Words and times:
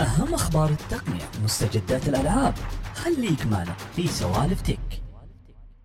أهم 0.00 0.34
أخبار 0.34 0.70
التقنية 0.70 1.44
مستجدات 1.44 2.08
الألعاب. 2.08 2.54
خليك 2.94 3.46
معنا 3.46 3.72
في 3.72 4.06
سوالف 4.06 4.60
تك. 4.62 5.02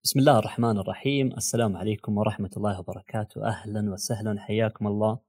بسم 0.04 0.20
الله 0.20 0.40
الرحمن 0.40 0.78
الرحيم. 0.78 1.34
السلام 1.38 1.78
عليكم 1.78 2.18
ورحمة 2.18 2.50
الله 2.58 2.80
وبركاته. 2.80 3.48
أهلا 3.48 3.94
وسهلا. 3.94 4.40
حياكم 4.40 4.88
الله 4.88 5.20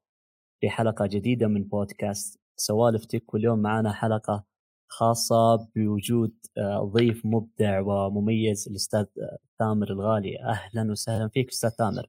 في 0.61 0.71
حلقة 0.71 1.07
جديدة 1.07 1.47
من 1.47 1.65
بودكاست 1.65 2.41
سوالف 2.57 3.05
تك. 3.05 3.35
واليوم 3.35 3.59
معنا 3.59 3.93
حلقة 3.93 4.45
خاصة 4.89 5.69
بوجود 5.77 6.35
آه، 6.59 6.91
ضيف 6.95 7.27
مبدع 7.27 7.81
ومميز 7.81 8.69
الأستاذ 8.69 9.01
آه، 9.23 9.39
ثامر 9.59 9.91
الغالي. 9.91 10.43
أهلا 10.43 10.91
وسهلا 10.91 11.29
فيك 11.29 11.49
أستاذ 11.49 11.71
ثامر. 11.71 12.07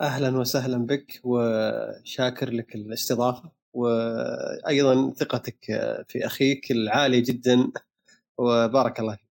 أهلا 0.00 0.38
وسهلا 0.38 0.86
بك 0.86 1.20
وشاكر 1.24 2.50
لك 2.50 2.74
الاستضافة. 2.74 3.52
وأيضا 3.76 5.10
ثقتك 5.10 5.64
في 6.08 6.26
أخيك 6.26 6.70
العالية 6.70 7.24
جدا 7.26 7.72
وبارك 8.38 9.00
الله 9.00 9.16
فيك. 9.16 9.26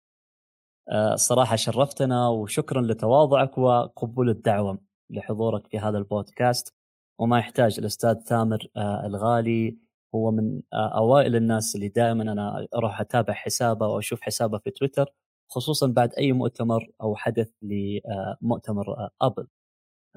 آه، 0.90 1.14
الصراحة 1.14 1.56
شرفتنا 1.56 2.28
وشكرا 2.28 2.82
لتواضعك 2.82 3.58
وقبول 3.58 4.30
الدعوة 4.30 4.78
لحضورك 5.10 5.66
في 5.66 5.78
هذا 5.78 5.98
البودكاست. 5.98 6.74
وما 7.20 7.38
يحتاج 7.38 7.78
الأستاذ 7.78 8.14
ثامر 8.14 8.66
آه، 8.76 9.06
الغالي. 9.06 9.78
هو 10.14 10.30
من 10.30 10.62
آه، 10.72 10.98
أوائل 10.98 11.36
الناس 11.36 11.74
اللي 11.76 11.88
دائما 11.88 12.22
أنا 12.22 12.66
أروح 12.76 13.00
أتابع 13.00 13.34
حسابه 13.34 13.88
وأشوف 13.88 14.20
حسابه 14.20 14.58
في 14.58 14.70
تويتر 14.70 15.14
خصوصا 15.50 15.86
بعد 15.86 16.14
أي 16.14 16.32
مؤتمر 16.32 16.90
أو 17.02 17.16
حدث 17.16 17.50
لمؤتمر 17.62 19.08
أبل. 19.22 19.46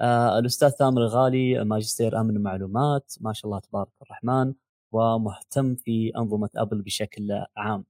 آه 0.00 0.38
الأستاذ 0.38 0.68
ثامر 0.68 1.02
الغالي 1.02 1.64
ماجستير 1.64 2.20
أمن 2.20 2.36
المعلومات 2.36 3.14
ما 3.20 3.32
شاء 3.32 3.46
الله 3.46 3.60
تبارك 3.60 3.92
الرحمن 4.02 4.54
ومهتم 4.94 5.74
في 5.74 6.12
أنظمة 6.16 6.50
أبل 6.56 6.82
بشكل 6.82 7.44
عام. 7.56 7.84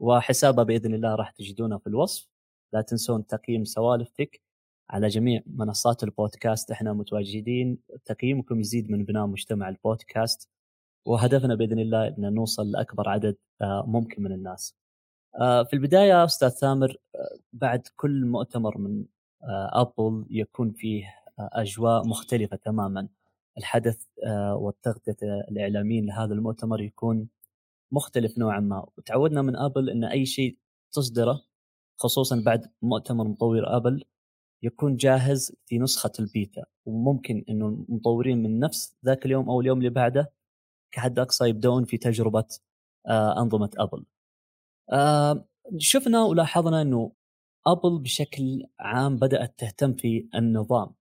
وحسابه 0.00 0.62
بإذن 0.62 0.94
الله 0.94 1.14
راح 1.14 1.30
تجدونه 1.30 1.78
في 1.78 1.86
الوصف. 1.86 2.28
لا 2.72 2.80
تنسون 2.82 3.26
تقييم 3.26 3.64
سوالفتك 3.64 4.42
على 4.90 5.08
جميع 5.08 5.42
منصات 5.46 6.02
البودكاست. 6.04 6.70
إحنا 6.70 6.92
متواجدين 6.92 7.78
تقييمكم 8.04 8.60
يزيد 8.60 8.90
من 8.90 9.04
بناء 9.04 9.26
مجتمع 9.26 9.68
البودكاست. 9.68 10.50
وهدفنا 11.06 11.54
بإذن 11.54 11.78
الله 11.78 12.08
إن 12.08 12.34
نوصل 12.34 12.70
لأكبر 12.70 13.08
عدد 13.08 13.36
آه، 13.62 13.84
ممكن 13.86 14.22
من 14.22 14.32
الناس. 14.32 14.74
آه، 15.40 15.64
في 15.64 15.74
البداية 15.74 16.24
أستاذ 16.24 16.48
ثامر 16.48 16.96
آه، 17.14 17.38
بعد 17.52 17.88
كل 17.96 18.26
مؤتمر 18.26 18.78
من 18.78 19.04
أبل 19.72 20.26
يكون 20.30 20.72
فيه 20.72 21.14
أجواء 21.38 22.06
مختلفة 22.06 22.56
تماما. 22.56 23.08
الحدث 23.58 24.06
آه، 24.26 24.56
والتغطية 24.56 25.16
الإعلاميين 25.50 26.06
لهذا 26.06 26.34
المؤتمر 26.34 26.80
يكون 26.80 27.28
مختلف 27.92 28.38
نوعا 28.38 28.60
ما. 28.60 28.86
وتعودنا 28.98 29.42
من 29.42 29.56
آبل 29.56 29.90
إن 29.90 30.04
أي 30.04 30.26
شيء 30.26 30.58
تصدره 30.92 31.42
خصوصا 31.98 32.42
بعد 32.46 32.70
مؤتمر 32.82 33.28
مطور 33.28 33.76
آبل 33.76 34.04
يكون 34.62 34.96
جاهز 34.96 35.56
في 35.66 35.78
نسخة 35.78 36.12
البيتا. 36.20 36.64
وممكن 36.86 37.44
إنه 37.48 37.68
المطورين 37.68 38.42
من 38.42 38.58
نفس 38.58 38.96
ذاك 39.06 39.26
اليوم 39.26 39.50
أو 39.50 39.60
اليوم 39.60 39.78
اللي 39.78 39.90
بعده 39.90 40.32
كحد 40.92 41.18
أقصى 41.18 41.48
يبدون 41.48 41.84
في 41.84 41.98
تجربة 41.98 42.44
آه، 43.08 43.42
أنظمة 43.42 43.70
آبل. 43.78 44.04
آه، 44.92 45.48
شفنا 45.78 46.24
ولاحظنا 46.24 46.82
إنه 46.82 47.12
آبل 47.66 47.98
بشكل 47.98 48.66
عام 48.80 49.16
بدأت 49.16 49.58
تهتم 49.58 49.92
في 49.92 50.28
النظام. 50.34 50.94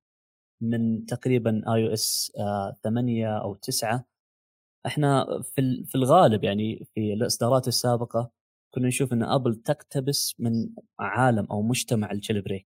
من 0.61 1.05
تقريبا 1.05 1.75
iOS 1.75 2.31
8 2.83 3.37
أو 3.37 3.55
9 3.55 4.05
إحنا 4.85 5.41
في 5.43 5.83
في 5.85 5.95
الغالب 5.95 6.43
يعني 6.43 6.87
في 6.95 7.13
الإصدارات 7.13 7.67
السابقة 7.67 8.31
كنا 8.75 8.87
نشوف 8.87 9.13
إن 9.13 9.23
ابل 9.23 9.55
تقتبس 9.55 10.35
من 10.39 10.69
عالم 10.99 11.45
أو 11.51 11.61
مجتمع 11.61 12.11
ال 12.11 12.41
jailbreak 12.41 12.67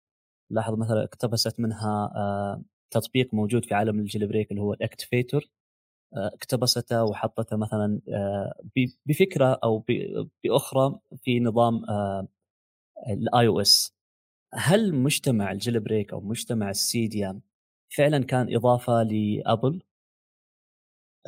لاحظ 0.51 0.73
مثلا 0.79 1.03
اقتبست 1.03 1.59
منها 1.59 2.13
آه، 2.15 2.63
تطبيق 2.91 3.33
موجود 3.33 3.65
في 3.65 3.73
عالم 3.75 3.99
ال 3.99 4.27
jailbreak 4.27 4.51
اللي 4.51 4.61
هو 4.61 4.73
ال 4.73 4.81
Activator 4.81 5.49
آه، 6.17 6.27
اقتبسته 6.27 7.03
وحطته 7.03 7.57
مثلا 7.57 8.01
آه، 8.09 8.53
بفكرة 9.05 9.59
أو 9.63 9.85
بأخرى 10.43 10.99
في 11.23 11.39
نظام 11.39 11.85
ال 13.09 13.47
iOS 13.47 13.93
هل 14.53 14.95
مجتمع 14.95 15.51
ال 15.51 15.79
jailbreak 15.79 16.13
أو 16.13 16.21
مجتمع 16.21 16.69
السيديان 16.69 17.41
فعلا 17.97 18.23
كان 18.25 18.55
إضافة 18.55 19.03
لأبل؟ 19.03 19.81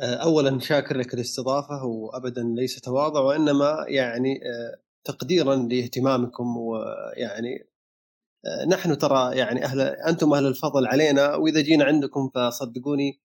آه، 0.00 0.14
اولا 0.14 0.58
شاكر 0.58 0.96
لك 0.96 1.14
الاستضافة 1.14 1.84
وابدا 1.84 2.42
ليس 2.42 2.80
تواضع 2.80 3.20
وإنما 3.20 3.84
يعني 3.88 4.34
آه، 4.34 4.80
تقديرا 5.04 5.56
لاهتمامكم 5.56 6.56
ويعني 6.56 7.68
آه، 8.46 8.64
نحن 8.68 8.98
ترى 8.98 9.36
يعني 9.36 9.64
أهل 9.64 9.80
أنتم 9.80 10.34
أهل 10.34 10.46
الفضل 10.46 10.86
علينا 10.86 11.34
وإذا 11.34 11.60
جينا 11.60 11.84
عندكم 11.84 12.30
فصدقوني 12.34 13.20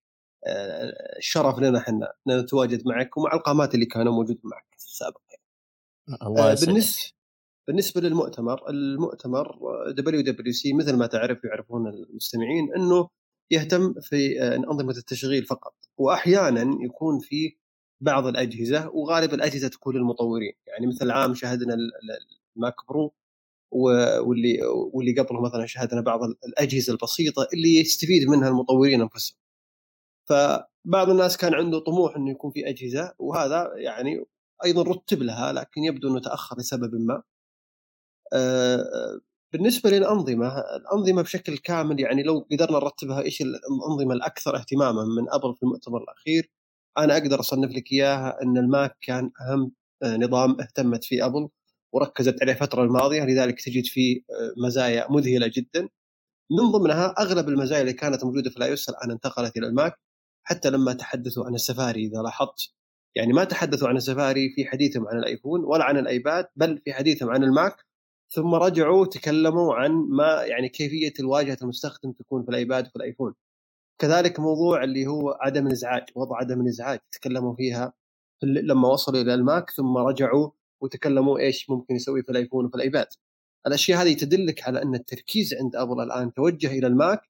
الشرف 1.18 1.60
لنا 1.60 1.80
إحنا 1.80 2.14
نتواجد 2.30 2.88
معك 2.88 3.18
ومع 3.18 3.34
القامات 3.34 3.76
اللي 3.76 3.86
كانوا 3.86 4.14
موجودين 4.14 4.42
معك 4.44 4.66
في 4.78 4.86
السابق. 4.86 5.22
الله 6.24 6.56
بالنسبة 6.66 7.12
بالنسبة 7.68 8.02
للمؤتمر 8.02 8.70
المؤتمر 8.70 9.58
WWDC 9.92 10.74
مثل 10.74 10.98
ما 10.98 11.08
تعرف 11.08 11.44
يعرفون 11.44 11.88
المستمعين 11.88 12.74
إنه 12.76 13.10
يهتم 13.52 13.94
في 14.02 14.42
آه، 14.42 14.56
أنظمة 14.56 14.92
التشغيل 14.98 15.46
فقط. 15.46 15.74
واحيانا 15.98 16.78
يكون 16.86 17.20
في 17.20 17.58
بعض 18.02 18.28
الأجهزة 18.28 18.90
وغالب 18.90 19.34
الأجهزة 19.34 19.68
تكون 19.68 19.96
للمطورين. 19.96 20.54
يعني 20.68 20.88
مثل 20.88 21.06
العام 21.06 21.34
شاهدنا 21.36 21.76
ال 22.58 22.62
Mac 22.62 22.76
Pro 22.90 23.14
واللي 23.72 24.60
واللي 24.94 25.22
قبله 25.22 25.42
مثلا 25.42 25.66
شاهدنا 25.66 26.02
بعض 26.02 26.20
الأجهزة 26.24 26.94
البسيطة 26.94 27.48
اللي 27.54 27.80
يستفيد 27.80 28.30
منها 28.30 28.50
المطورين 28.50 29.02
أنفسهم. 29.02 29.38
فبعض 30.30 31.10
الناس 31.10 31.38
كان 31.38 31.54
عنده 31.54 31.80
طموح 31.80 32.16
إنه 32.16 32.32
يكون 32.32 32.52
في 32.52 32.70
أجهزة 32.70 33.14
وهذا 33.20 33.72
يعني 33.76 34.26
أيضا 34.66 34.84
رتب 34.84 35.24
لها 35.24 35.54
لكن 35.54 35.84
يبدو 35.84 36.10
إنه 36.10 36.20
تأخر 36.22 36.58
لسبب 36.60 36.96
ما. 36.96 37.24
آه، 38.34 39.20
بالنسبة 39.54 39.90
للأنظمة 39.90 40.60
الأنظمة 40.60 41.22
بشكل 41.22 41.58
كامل 41.58 42.00
يعني 42.00 42.24
لو 42.24 42.48
قدرنا 42.52 42.78
نرتبها 42.78 43.22
إيش 43.22 43.42
الأنظمة 43.42 44.14
الأكثر 44.14 44.56
اهتماما 44.56 45.04
من 45.04 45.30
أبل 45.30 45.56
في 45.56 45.64
المؤتمر 45.64 46.04
الأخير 46.04 46.52
أنا 46.98 47.18
أقدر 47.18 47.40
أصنف 47.40 47.72
لك 47.72 47.92
إياها 47.92 48.42
إن 48.44 48.58
ال 48.58 48.68
Mac 48.68 48.98
كان 49.02 49.32
أهم 49.42 49.72
آه، 50.04 50.18
نظام 50.18 50.62
اهتمت 50.62 51.04
فيه 51.04 51.26
أبل 51.26 51.50
وركزت 51.94 52.42
عليه 52.42 52.54
الفترة 52.54 52.84
الماضية 52.84 53.24
لذلك 53.24 53.62
تجد 53.62 53.86
فيه 53.86 54.18
آه، 54.18 54.66
مزايا 54.66 55.12
مذهلة 55.12 55.52
جدا. 55.56 55.90
من 56.52 56.72
ضمنها 56.72 57.16
أغلب 57.20 57.50
المزايا 57.50 57.82
اللي 57.82 57.94
كانت 57.94 58.24
موجودة 58.24 58.50
في 58.50 58.58
ال 58.58 58.66
iOS 58.66 58.90
الان 58.90 59.12
انتقلت 59.12 59.58
إلى 59.58 59.68
ال 59.68 59.74
Mac 59.74 59.94
حتى 60.44 60.70
لما 60.70 60.94
تحدثوا 60.94 61.46
عن 61.46 61.56
السفاري 61.56 62.06
إذا 62.06 62.22
لاحظت. 62.22 62.74
يعني 63.16 63.34
ما 63.34 63.44
تحدثوا 63.44 63.88
عن 63.90 63.98
السفاري 63.98 64.54
في 64.56 64.66
حديثهم 64.66 65.08
عن 65.08 65.18
ال 65.20 65.26
iPhone 65.26 65.64
ولا 65.64 65.84
عن 65.84 65.98
ال 65.98 66.08
iPad 66.08 66.48
بل 66.56 66.82
في 66.86 66.94
حديثهم 66.94 67.30
عن 67.30 67.44
ال 67.44 67.50
Mac. 67.50 67.76
ثم 68.34 68.56
رجعوا 68.56 69.06
تكلموا 69.06 69.76
عن 69.76 69.92
ما 69.92 70.44
يعني 70.44 70.70
كيفية 70.70 71.14
الواجهة 71.20 71.58
المستخدم 71.62 72.12
تكون 72.12 72.44
في 72.44 72.50
ال 72.50 72.57
iPad 72.57 72.88
وفي 72.88 72.96
ال 72.96 73.00
iPhone. 73.00 73.34
كذلك 74.02 74.40
موضوع 74.40 74.84
اللي 74.84 75.08
هو 75.08 75.38
عدم 75.42 75.68
الإزعاج 75.68 76.04
وضع 76.16 76.38
عدم 76.38 76.62
الإزعاج. 76.62 77.00
تكلموا 77.12 77.56
فيها 77.56 77.94
لما 78.44 78.88
وصلوا 78.88 79.22
إلى 79.22 79.34
ال 79.34 79.43
Mac 79.43 79.70
ثم 79.72 79.98
رجعوا 79.98 80.50
وتكلموا 80.82 81.40
إيش 81.40 81.70
ممكن 81.70 81.96
يسوي 81.96 82.24
في 82.24 82.30
ال 82.32 82.37
iPhone 82.37 82.66
وفي 82.66 82.76
ال 82.76 82.81
iPad. 82.81 83.08
الأشياء 83.68 84.02
هذه 84.02 84.14
تدلك 84.14 84.64
على 84.68 84.82
أن 84.84 84.96
التركيز 84.96 85.54
عند 85.54 85.76
ابل 85.76 86.02
الآن 86.02 86.34
توجه 86.34 86.68
إلى 86.68 86.88
ال 86.88 86.94
Mac. 86.94 87.22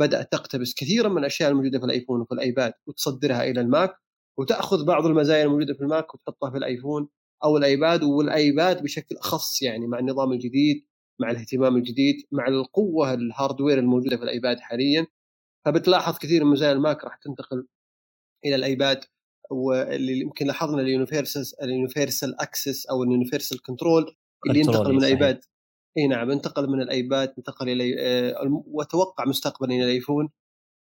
بدأت 0.00 0.32
تقتبس 0.32 0.74
كثيرا 0.74 1.08
من 1.08 1.18
الأشياء 1.18 1.50
الموجودة 1.50 1.78
في 1.78 1.84
ال 1.84 1.89
iPhone 1.89 2.20
وفي 2.20 2.32
ال 2.34 2.42
iPad 2.42 2.72
وتصدرها 2.86 3.44
إلى 3.44 3.60
ال 3.60 3.69
Mac 3.69 3.96
وتأخذ 4.38 4.84
بعض 4.84 5.06
المزايا 5.06 5.44
الموجودة 5.44 5.74
في 5.74 5.80
الماك 5.80 6.14
وتحطها 6.14 6.50
في 6.50 6.56
الآيفون. 6.56 7.08
أو 7.44 7.56
الأيباد 7.56 8.02
والأيباد 8.02 8.82
بشكل 8.82 9.16
أخص 9.16 9.62
يعني 9.62 9.86
مع 9.86 9.98
النظام 9.98 10.32
الجديد 10.32 10.86
مع 11.20 11.30
الاهتمام 11.30 11.76
الجديد 11.76 12.16
مع 12.32 12.48
القوة 12.48 13.14
ال 13.14 13.21
hardware 13.21 13.78
الموجودة 13.78 14.16
في 14.16 14.22
ال 14.22 14.30
iPad 14.30 14.60
حاليا. 14.60 15.06
فبتلاحظ 15.66 16.18
كثير 16.18 16.44
من 16.44 16.50
مزايا 16.50 16.72
ال 16.72 16.80
Mac 16.80 17.04
راح 17.04 17.16
تنتقل 17.16 17.66
إلى 18.44 18.54
ال 18.54 18.64
iPad 18.64 19.04
واللي 19.50 20.20
يمكن 20.20 20.46
لاحظنا 20.46 20.82
ال 20.82 20.90
universal 20.90 21.62
ال 21.62 21.70
universal 21.70 22.40
access 22.40 22.86
أو 22.86 23.02
ال 23.02 23.08
universal 23.08 23.62
control 23.62 24.16
اللي 24.46 24.60
ينتقل 24.60 24.92
من 24.92 24.98
ال 24.98 25.05
iPad. 25.05 25.40
إي 25.98 26.06
نعم 26.06 26.30
انتقل 26.30 26.70
من 26.70 26.82
ال 26.82 26.92
iPad 26.92 27.34
انتقل 27.38 27.68
إلى 27.68 27.96
آه، 28.00 28.62
وأتوقع 28.66 29.24
مستقبلا 29.24 29.74
إلى 29.74 29.84
ال 29.84 29.90
iPhone. 29.90 30.28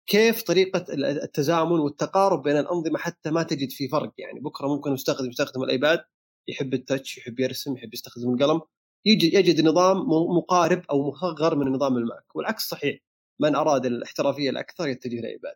كيف 0.07 0.43
طريقة 0.43 0.85
التزامن 1.25 1.81
والتقارب 1.81 2.43
بين 2.43 2.57
الأنظمة 2.57 2.99
حتى 2.99 3.31
ما 3.31 3.43
تجد 3.43 3.71
في 3.71 3.89
فرق؟ 3.89 4.13
يعني 4.19 4.41
بكرة 4.41 4.69
ممكن 4.69 4.93
مستخدم 4.93 5.29
يستخدم 5.29 5.63
ال 5.63 5.70
iPad. 5.70 6.05
يحب 6.49 6.75
ال 6.75 6.82
touch 6.82 7.19
يحب 7.19 7.41
يرسم 7.41 7.77
يحب 7.77 7.95
يستخدم 7.95 8.35
القلم. 8.35 8.61
يجد 9.05 9.35
يجد 9.35 9.61
نظام 9.61 9.97
مقارب 10.37 10.83
أو 10.91 11.11
مصغر 11.11 11.57
من 11.57 11.73
نظام 11.73 11.97
ال 11.97 12.07
Mac 12.07 12.37
والعكس 12.37 12.69
صحيح 12.69 13.01
من 13.41 13.55
أراد 13.55 13.87
الاحترافية 13.87 14.51
الأكثر 14.51 14.89
يتجه 14.89 15.21
ل 15.21 15.27
iPad 15.27 15.55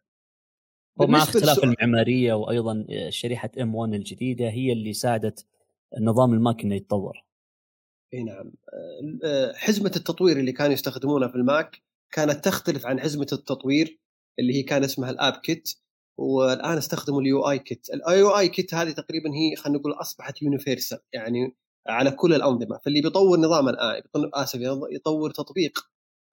ومع 0.98 1.22
اختلاف 1.22 1.64
المعمارية 1.64 2.34
وأيضا 2.34 2.86
شريحة 3.08 3.50
M1 3.60 3.94
الجديدة 3.94 4.50
هي 4.50 4.72
اللي 4.72 4.92
ساعدت 4.92 5.46
نظام 6.00 6.34
ال 6.34 6.41
Mac 6.41 6.62
انه 6.62 6.74
يتطور. 6.74 7.24
إي 8.14 8.22
نعم. 8.22 8.52
حزمة 9.54 9.92
التطوير 9.96 10.36
اللي 10.40 10.52
كانوا 10.52 10.72
يستخدمونها 10.72 11.28
في 11.28 11.34
ال 11.34 11.46
Mac 11.46 11.82
كانت 12.12 12.44
تختلف 12.44 12.86
عن 12.86 13.00
حزمة 13.00 13.26
التطوير 13.32 13.98
اللي 14.38 14.54
هي 14.54 14.62
كان 14.62 14.84
اسمها 14.84 15.10
ال 15.10 15.32
AppKit. 15.32 15.74
والآن 16.18 16.78
استخدموا 16.78 17.20
ال 17.20 17.50
UIKit 17.50 17.86
ال 17.94 18.22
UIKit 18.22 18.74
هذه 18.74 18.90
تقريبا 18.90 19.30
هي 19.34 19.56
خلينا 19.56 19.78
نقول 19.78 19.92
أصبحت 19.92 20.42
universal 20.42 20.98
يعني 21.12 21.56
على 21.88 22.10
كل 22.10 22.34
الأنظمة. 22.34 22.78
فاللي 22.84 23.00
بيطور 23.00 23.38
نظام 23.40 23.68
الآن 23.68 24.02
آسف 24.34 24.60
يطور 24.92 25.30
تطبيق 25.30 25.78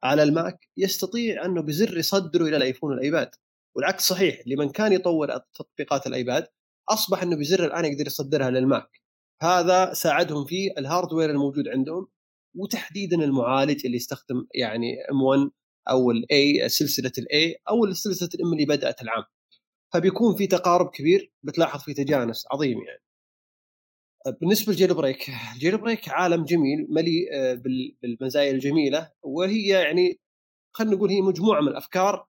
على 0.04 0.24
ال 0.24 0.35
Mac 0.35 0.70
يستطيع 0.78 1.46
أنه 1.46 1.62
بزر 1.62 1.98
يصدره 1.98 2.46
إلى 2.46 2.58
ال 2.58 2.63
iPhone 2.63 2.92
وال 2.92 3.03
iPad. 3.03 3.32
والعكس 3.76 4.08
صحيح 4.08 4.42
لمن 4.48 4.70
كان 4.70 4.94
يطور 4.94 5.38
تطبيقات 5.38 6.08
ال 6.08 6.16
iPad 6.16 6.48
أصبح 6.90 7.24
إنه 7.24 7.36
بزر 7.36 7.66
الآن 7.66 7.86
يقدر 7.86 8.08
يصدرها 8.08 8.50
لل 8.50 8.67
Mac. 8.67 9.02
هذا 9.42 9.94
ساعدهم 9.94 10.46
في 10.46 10.72
ال 10.78 10.84
hardware 10.84 11.30
الموجود 11.30 11.68
عندهم 11.68 12.08
وتحديدا 12.56 13.24
المعالج 13.24 13.86
اللي 13.86 13.98
يستخدم 13.98 14.48
يعني 14.56 14.96
M1 15.12 15.50
أو 15.90 16.12
ال 16.12 16.41
A 16.41 16.70
سلسلة 16.70 17.12
ال 17.18 17.37
A 17.37 17.56
أو 17.70 17.94
سلسلة 17.94 18.30
ال 18.36 18.45
M 18.45 18.54
اللي 18.54 18.66
بدأت 18.66 19.02
العام. 19.02 19.24
فبيكون 19.94 20.36
في 20.36 20.48
تقارب 20.48 20.90
كبير 20.90 21.32
بتلاحظ 21.44 21.80
في 21.80 21.94
تجانس 21.94 22.46
عظيم 22.52 22.82
يعني. 22.82 23.04
بالنسبة 24.42 24.72
لل 24.72 24.94
jailbreak 24.94 25.30
ال 25.54 25.78
jailbreak 25.78 26.10
عالم 26.10 26.44
جميل 26.44 26.88
مليء 26.90 27.28
آه، 27.34 27.62
بالمزايا 28.02 28.52
الجميلة 28.52 29.12
وهي 29.24 29.68
يعني 29.68 30.20
خلينا 30.74 30.96
نقول 30.96 31.10
هي 31.10 31.22
مجموعة 31.22 31.62
من 31.62 31.68
الأفكار 31.68 32.28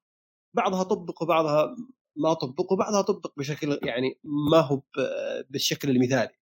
بعضها 0.55 0.83
طبق 0.83 1.23
وبعضها 1.23 1.77
ما 2.17 2.35
طبق 2.35 2.73
وبعضها 2.73 3.03
طبق 3.03 3.33
بشكل 3.37 3.79
يعني 3.83 4.19
ما 4.25 4.61
هو 4.61 4.83
بالشكل 5.51 5.91
المثالي. 5.91 6.39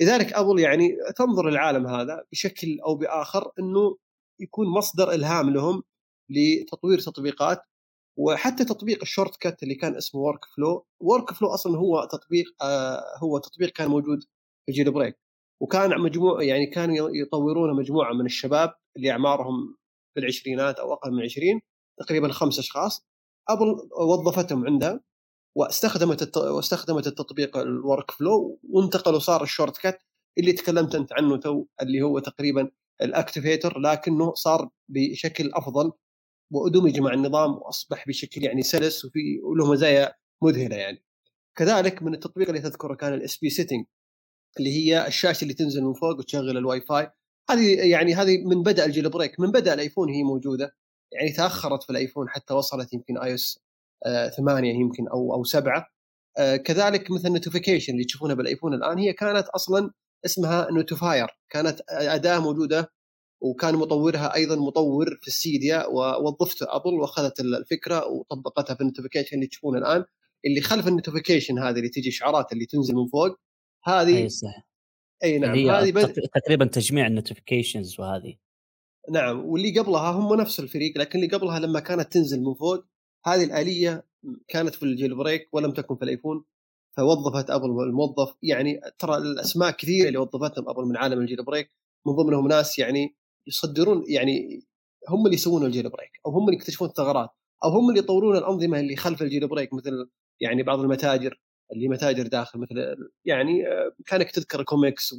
لذلك 0.00 0.32
أبل 0.32 0.60
يعني 0.60 0.96
تنظر 1.16 1.48
العالم 1.48 1.86
هذا 1.86 2.24
بشكل 2.32 2.80
أو 2.86 2.94
بآخر 2.94 3.52
إنه 3.58 3.96
يكون 4.40 4.68
مصدر 4.68 5.12
إلهام 5.12 5.50
لهم 5.50 5.82
لتطوير 6.30 6.98
تطبيقات 7.00 7.62
وحتى 8.18 8.64
تطبيق 8.64 8.98
ال 9.02 9.36
Shortcuts 9.36 9.62
اللي 9.62 9.74
كان 9.74 9.96
اسمه 9.96 10.20
Workflow 10.20 10.86
Workflow 11.00 11.48
أصلا 11.48 11.78
هو 11.78 12.08
تطبيق 12.12 12.46
آه 12.62 13.02
هو 13.22 13.38
تطبيق 13.38 13.70
كان 13.70 13.88
موجود 13.88 14.18
في 14.66 14.72
jailbreak 14.72 15.18
وكان 15.62 16.00
مجموعه 16.00 16.42
يعني 16.42 16.66
كانوا 16.66 17.10
يطورونه 17.12 17.72
مجموعة 17.72 18.12
من 18.12 18.26
الشباب 18.26 18.74
اللي 18.96 19.10
أعمارهم 19.10 19.76
في 20.14 20.20
العشرينات 20.20 20.78
أو 20.78 20.92
أقل 20.92 21.12
من 21.12 21.22
20 21.22 21.60
تقريبا 22.00 22.32
خمس 22.32 22.58
أشخاص. 22.58 23.06
أبل 23.48 23.88
وظفتهم 24.00 24.66
عندها 24.66 25.00
واستخدمت 25.56 26.22
الت... 26.22 26.36
واستخدمت 26.36 27.06
التطبيق 27.06 27.56
ال 27.56 28.10
Workflow 28.10 28.60
وانتقلوا 28.62 29.18
صار 29.18 29.42
ال 29.42 29.78
Shortcuts 29.78 30.02
اللي 30.38 30.52
تكلمت 30.52 30.94
أنت 30.94 31.12
عنه 31.12 31.36
تو 31.36 31.66
اللي 31.82 32.02
هو 32.02 32.18
تقريبا 32.18 32.70
ال 33.02 33.10
Activator 33.10 33.78
لكنه 33.78 34.34
صار 34.34 34.68
بشكل 34.88 35.50
أفضل 35.54 35.92
وادمج 36.56 37.00
مع 37.00 37.12
النظام 37.12 37.50
وأصبح 37.50 38.08
بشكل 38.08 38.44
يعني 38.44 38.62
سلس 38.62 39.04
وفي 39.04 39.40
وله 39.42 39.72
مزايا 39.72 40.14
مذهلة 40.42 40.76
يعني. 40.76 41.04
كذلك 41.58 42.02
من 42.02 42.14
التطبيق 42.14 42.48
اللي 42.48 42.60
تذكره 42.60 42.94
كان 42.94 43.14
ال 43.14 43.36
SBSettings 43.36 43.84
اللي 44.58 44.70
هي 44.70 45.06
الشاشة 45.06 45.42
اللي 45.42 45.54
تنزل 45.54 45.82
من 45.82 45.94
فوق 45.94 46.18
وتشغل 46.18 46.56
الواي 46.56 46.80
فاي 46.80 47.10
هذه 47.50 47.90
يعني 47.90 48.14
هذه 48.14 48.44
من 48.44 48.62
بدأ 48.62 48.86
ال 48.86 49.10
jailbreak 49.10 49.40
من 49.40 49.50
بدأ 49.50 49.74
الآيفون 49.74 50.08
هي 50.10 50.22
موجودة. 50.22 50.76
يعني 51.12 51.32
تأخرت 51.32 51.82
في 51.82 51.90
الآيفون 51.90 52.28
حتى 52.28 52.54
وصلت 52.54 52.92
يمكن 52.94 53.18
iOS 53.18 53.58
آه، 54.06 54.28
ثمانية 54.28 54.74
يمكن 54.74 55.08
أو 55.08 55.34
أو 55.34 55.44
سبعة. 55.44 55.86
آه، 56.38 56.56
كذلك 56.56 57.10
مثل 57.10 57.28
ال 57.28 57.33
notification 57.33 57.92
اللي 57.92 58.04
تشوفونها 58.04 58.34
بالآيفون 58.34 58.74
الآن 58.74 58.98
هي 58.98 59.12
كانت 59.12 59.48
أصلا 59.48 59.90
اسمها 60.24 60.68
Notifier 60.70 61.28
كانت 61.50 61.80
أداة 61.90 62.38
موجودة 62.40 62.92
وكان 63.44 63.74
مطورها 63.74 64.34
أيضا 64.34 64.56
مطور 64.56 65.18
في 65.20 65.28
ال 65.28 65.38
Cydia 65.38 65.86
ووظفته 65.86 66.66
أبل 66.68 66.94
وأخذت 66.94 67.40
الفكرة 67.40 68.06
وطبقتها 68.06 68.74
في 68.74 68.80
ال 68.80 68.84
notification 68.84 69.36
اللي 69.36 69.46
تشوفونه 69.46 69.78
الآن. 69.78 70.04
اللي 70.46 70.60
خلف 70.60 70.88
ال 70.88 70.93
notification 70.93 71.58
هذه 71.58 71.76
اللي 71.76 71.88
تجي 71.88 72.08
اشعارات 72.08 72.52
اللي 72.52 72.66
تنزل 72.66 72.94
من 72.94 73.06
فوق 73.06 73.38
هذه 73.84 74.16
أي 74.16 74.28
صح. 74.28 74.68
أي 75.24 75.38
نعم 75.38 75.70
هذه 75.70 76.12
تقريبا 76.34 76.64
تجميع 76.64 77.06
ال 77.06 77.13
notifications 77.13 78.00
وهذه. 78.00 78.36
نعم 79.10 79.44
واللي 79.44 79.78
قبلها 79.78 80.10
هم 80.10 80.40
نفس 80.40 80.60
الفريق 80.60 80.98
لكن 80.98 81.18
اللي 81.18 81.36
قبلها 81.36 81.58
لما 81.58 81.80
كانت 81.80 82.12
تنزل 82.12 82.40
من 82.40 82.54
فوق 82.54 82.84
هذه 83.26 83.44
الآلية 83.44 84.06
كانت 84.48 84.74
في 84.74 84.82
ال 84.82 85.16
jailbreak 85.16 85.48
ولم 85.52 85.70
تكن 85.70 85.96
في 85.96 86.02
الآيفون 86.02 86.44
فوظفت 86.96 87.50
أبل 87.50 87.66
الموظف 87.66 88.34
يعني 88.42 88.80
ترى 88.98 89.16
الأسماء 89.16 89.70
كثيرة 89.70 90.08
اللي 90.08 90.18
وظفتهم 90.18 90.68
أبل 90.68 90.84
من 90.84 90.96
عالم 90.96 91.20
ال 91.20 91.44
jailbreak 91.44 91.70
من 92.06 92.12
ضمنهم 92.12 92.48
ناس 92.48 92.78
يعني 92.78 93.16
يصدرون 93.46 94.04
يعني 94.08 94.64
هم 95.08 95.26
اللي 95.26 95.34
يسوون 95.34 95.66
ال 95.66 95.90
jailbreak 95.90 96.20
أو 96.26 96.30
هم 96.30 96.44
اللي 96.44 96.56
يكتشفون 96.56 96.88
الثغرات 96.88 97.30
أو 97.64 97.70
هم 97.70 97.88
اللي 97.88 98.00
يطورون 98.00 98.36
الأنظمة 98.36 98.80
اللي 98.80 98.96
خلف 98.96 99.22
ال 99.22 99.48
jailbreak 99.48 99.74
مثل 99.74 100.10
يعني 100.40 100.62
بعض 100.62 100.80
المتاجر 100.80 101.40
اللي 101.72 101.88
متاجر 101.88 102.26
داخل 102.26 102.58
مثل 102.58 102.96
يعني 103.24 103.68
آه، 103.68 103.92
كانك 104.06 104.30
تذكر 104.30 104.62
Comex 104.62 105.14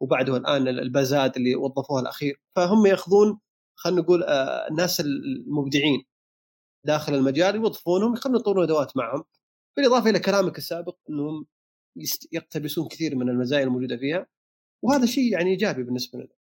وبعده 0.00 0.36
الآن 0.36 0.68
البازات 0.68 1.36
اللي 1.36 1.56
وظفوها 1.56 2.02
الأخير 2.02 2.40
فهم 2.56 2.86
ياخذون 2.86 3.40
خلينا 3.74 4.00
نقول 4.00 4.22
آه، 4.22 4.68
الناس 4.70 5.00
المبدعين 5.00 6.04
داخل 6.86 7.14
المجال 7.14 7.54
يوظفونهم 7.54 8.14
يخلون 8.14 8.36
يطورون 8.36 8.64
أدوات 8.64 8.96
معهم 8.96 9.24
بالإضافة 9.76 10.10
إلى 10.10 10.18
كلامك 10.18 10.58
السابق 10.58 10.96
إنهم 11.10 11.46
يقتبسون 12.32 12.88
كثير 12.88 13.16
من 13.16 13.28
المزايا 13.28 13.64
الموجودة 13.64 13.96
فيها 13.96 14.26
وهذا 14.82 15.06
شيء 15.06 15.32
يعني 15.32 15.50
إيجابي 15.50 15.82
بالنسبة 15.82 16.18
لنا. 16.18 16.35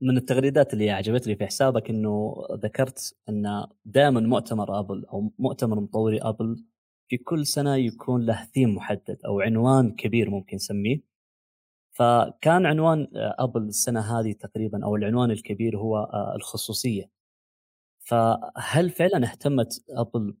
من 0.00 0.16
التغريدات 0.16 0.72
اللي 0.72 0.90
عجبتني 0.90 1.36
في 1.36 1.46
حسابك 1.46 1.90
إنه 1.90 2.34
ذكرت 2.52 3.16
أن 3.28 3.66
دائما 3.84 4.20
مؤتمر 4.20 4.80
آبل 4.80 5.04
أو 5.06 5.32
مؤتمر 5.38 5.80
مطوري 5.80 6.18
آبل 6.22 6.64
في 7.08 7.16
كل 7.16 7.46
سنة 7.46 7.76
يكون 7.76 8.26
له 8.26 8.44
ثيم 8.44 8.74
محدد 8.74 9.18
أو 9.26 9.40
عنوان 9.40 9.90
كبير 9.96 10.30
ممكن 10.30 10.56
نسميه. 10.56 11.00
فكان 11.92 12.66
عنوان 12.66 13.08
آبل 13.14 13.62
السنة 13.62 14.00
هذه 14.00 14.32
تقريبا 14.32 14.84
أو 14.84 14.96
العنوان 14.96 15.30
الكبير 15.30 15.78
هو 15.78 15.98
آه، 15.98 16.34
الخصوصية. 16.36 17.10
فهل 18.00 18.90
فعلا 18.90 19.26
اهتمت 19.26 19.84
آبل 19.90 20.36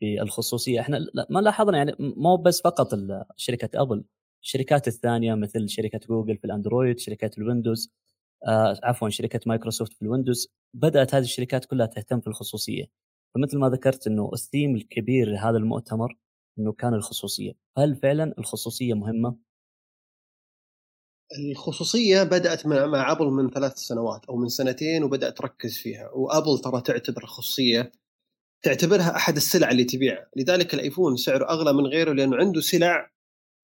بالخصوصية؟ 0.00 0.80
إحنا 0.80 1.06
ما 1.30 1.40
لاحظنا 1.40 1.78
يعني 1.78 1.96
مو 2.00 2.36
بس 2.36 2.62
فقط 2.62 2.88
شركة 3.36 3.82
آبل 3.82 4.04
الشركات 4.42 4.88
الثانية 4.88 5.34
مثل 5.34 5.68
شركة 5.68 6.00
جوجل 6.08 6.36
في 6.38 6.44
الأندرويد 6.44 6.98
شركات 6.98 7.38
الويندوز 7.38 7.92
آه 8.48 8.80
عفوا 8.82 9.08
شركة 9.08 9.40
مايكروسوفت 9.46 9.92
في 9.92 10.02
الويندوز. 10.02 10.48
بدأت 10.74 11.14
هذه 11.14 11.22
الشركات 11.22 11.64
كلها 11.64 11.86
تهتم 11.86 12.20
في 12.20 12.26
الخصوصية. 12.26 12.84
فمثل 13.34 13.58
ما 13.58 13.68
ذكرت 13.68 14.06
إنه 14.06 14.30
الثيم 14.32 14.76
الكبير 14.76 15.30
لهذا 15.30 15.56
المؤتمر 15.56 16.18
إنه 16.58 16.72
كان 16.72 16.94
الخصوصية. 16.94 17.52
هل 17.78 17.96
فعلا 17.96 18.34
الخصوصية 18.38 18.94
مهمة؟ 18.94 19.36
الخصوصية 21.50 22.22
بدأت 22.22 22.66
مع 22.66 23.12
أبل 23.12 23.26
من 23.26 23.50
ثلاث 23.50 23.78
سنوات 23.78 24.24
أو 24.24 24.36
من 24.36 24.48
سنتين 24.48 25.04
وبدأت 25.04 25.38
تركز 25.38 25.78
فيها. 25.78 26.10
وأبل 26.10 26.58
ترى 26.58 26.80
تعتبر 26.80 27.22
الخصوصيه 27.22 27.92
تعتبرها 28.62 29.16
أحد 29.16 29.36
السلع 29.36 29.70
اللي 29.70 29.84
تبيعها. 29.84 30.30
لذلك 30.36 30.74
الآيفون 30.74 31.16
سعره 31.16 31.48
أغلى 31.50 31.72
من 31.72 31.86
غيره 31.86 32.12
لأنه 32.12 32.36
عنده 32.36 32.60
سلع 32.60 33.10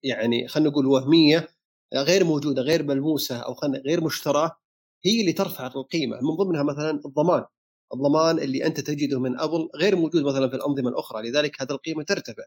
يعني 0.03 0.47
خلينا 0.47 0.69
نقول 0.69 0.85
وهمية 0.85 1.47
غير 1.93 2.23
موجودة 2.23 2.61
غير 2.61 2.83
ملموسة 2.83 3.37
أو 3.37 3.55
غير 3.85 4.03
مشتراه. 4.03 4.51
هي 5.05 5.21
اللي 5.21 5.33
ترفع 5.33 5.67
القيمة 5.67 6.17
من 6.21 6.35
ضمنها 6.35 6.63
مثلا 6.63 7.01
الضمان. 7.05 7.45
الضمان 7.93 8.39
اللي 8.39 8.65
أنت 8.65 8.79
تجده 8.79 9.19
من 9.19 9.39
أبل 9.39 9.69
غير 9.75 9.95
موجود 9.95 10.23
مثلا 10.23 10.49
في 10.49 10.55
الأنظمة 10.55 10.89
الأخرى 10.89 11.29
لذلك 11.29 11.61
هذه 11.61 11.71
القيمة 11.71 12.03
ترتفع. 12.03 12.43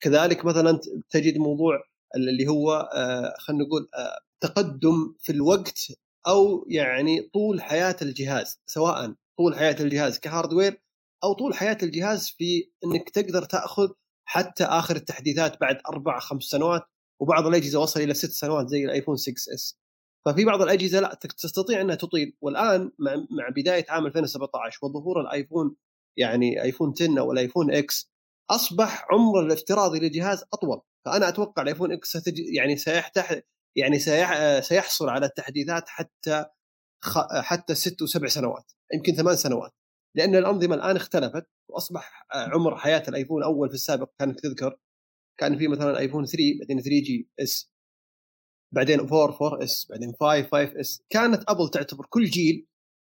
كذلك 0.00 0.44
مثلا 0.44 0.80
تجد 1.10 1.38
موضوع 1.38 1.84
اللي 2.16 2.48
هو 2.48 2.90
آه، 2.94 3.34
خلينا 3.38 3.64
نقول 3.64 3.88
آه، 3.94 4.18
تقدم 4.40 5.14
في 5.20 5.32
الوقت 5.32 5.88
أو 6.26 6.66
يعني 6.68 7.22
طول 7.34 7.62
حياة 7.62 7.96
الجهاز 8.02 8.60
سواء 8.66 9.14
طول 9.38 9.56
حياة 9.56 9.76
الجهاز 9.80 10.18
كهاردوير 10.18 10.82
أو 11.24 11.32
طول 11.32 11.54
حياة 11.54 11.78
الجهاز 11.82 12.28
في 12.38 12.70
إنك 12.84 13.10
تقدر 13.10 13.44
تأخذ 13.44 13.88
حتى 14.24 14.64
آخر 14.64 14.96
التحديثات 14.96 15.60
بعد 15.60 15.80
أربع 15.88 16.18
خمس 16.20 16.42
سنوات 16.42 16.82
وبعض 17.20 17.46
الأجهزة 17.46 17.80
وصل 17.80 18.00
إلى 18.00 18.14
ست 18.14 18.30
سنوات 18.30 18.68
زي 18.68 18.84
الآيفون 18.84 19.16
6 19.16 19.32
S. 19.54 19.79
ففي 20.26 20.44
بعض 20.44 20.62
الأجهزة 20.62 21.00
لا 21.00 21.14
تستطيع 21.14 21.80
إنها 21.80 21.94
تطيل. 21.94 22.36
والآن 22.40 22.92
مع 22.98 23.14
مع 23.14 23.48
بداية 23.56 23.86
عام 23.88 24.06
2017 24.06 24.78
وظهور 24.86 25.20
الآيفون 25.20 25.76
يعني 26.18 26.62
آيفون 26.62 26.92
10 27.00 27.20
أو 27.20 27.32
الآيفون 27.32 27.74
X 27.74 28.10
أصبح 28.50 29.06
عمر 29.12 29.40
الافتراضي 29.40 29.98
للجهاز 30.00 30.44
أطول. 30.52 30.80
فأنا 31.06 31.28
أتوقع 31.28 31.62
الآيفون 31.62 31.92
X 31.92 32.28
يعني 32.56 32.76
سيحتح 32.76 33.40
يعني 33.76 33.98
سيح 33.98 34.60
سيحصل 34.60 35.08
على 35.08 35.26
التحديثات 35.26 35.88
حتى 35.88 36.44
حتى 37.42 37.74
ست 37.74 38.02
وسبع 38.02 38.28
سنوات 38.28 38.72
يمكن 38.94 39.14
ثمان 39.14 39.36
سنوات. 39.36 39.72
لأن 40.16 40.36
الأنظمة 40.36 40.74
الآن 40.74 40.96
اختلفت 40.96 41.46
وأصبح 41.70 42.26
عمر 42.34 42.76
حياة 42.76 43.02
الآيفون 43.08 43.42
اول 43.42 43.68
في 43.68 43.74
السابق 43.74 44.10
كانك 44.18 44.40
تذكر. 44.40 44.76
كان 45.40 45.58
في 45.58 45.68
مثلا 45.68 45.98
آيفون 45.98 46.26
3 46.26 46.58
بعدين 46.60 46.80
3 46.80 46.90
GS. 47.02 47.69
بعدين 48.74 49.00
4 49.00 49.24
4 49.24 49.64
S 49.64 49.86
بعدين 49.90 50.12
5 50.20 50.42
5 50.42 50.80
S. 50.80 51.02
كانت 51.10 51.44
أبل 51.48 51.68
تعتبر 51.68 52.06
كل 52.08 52.24
جيل 52.24 52.66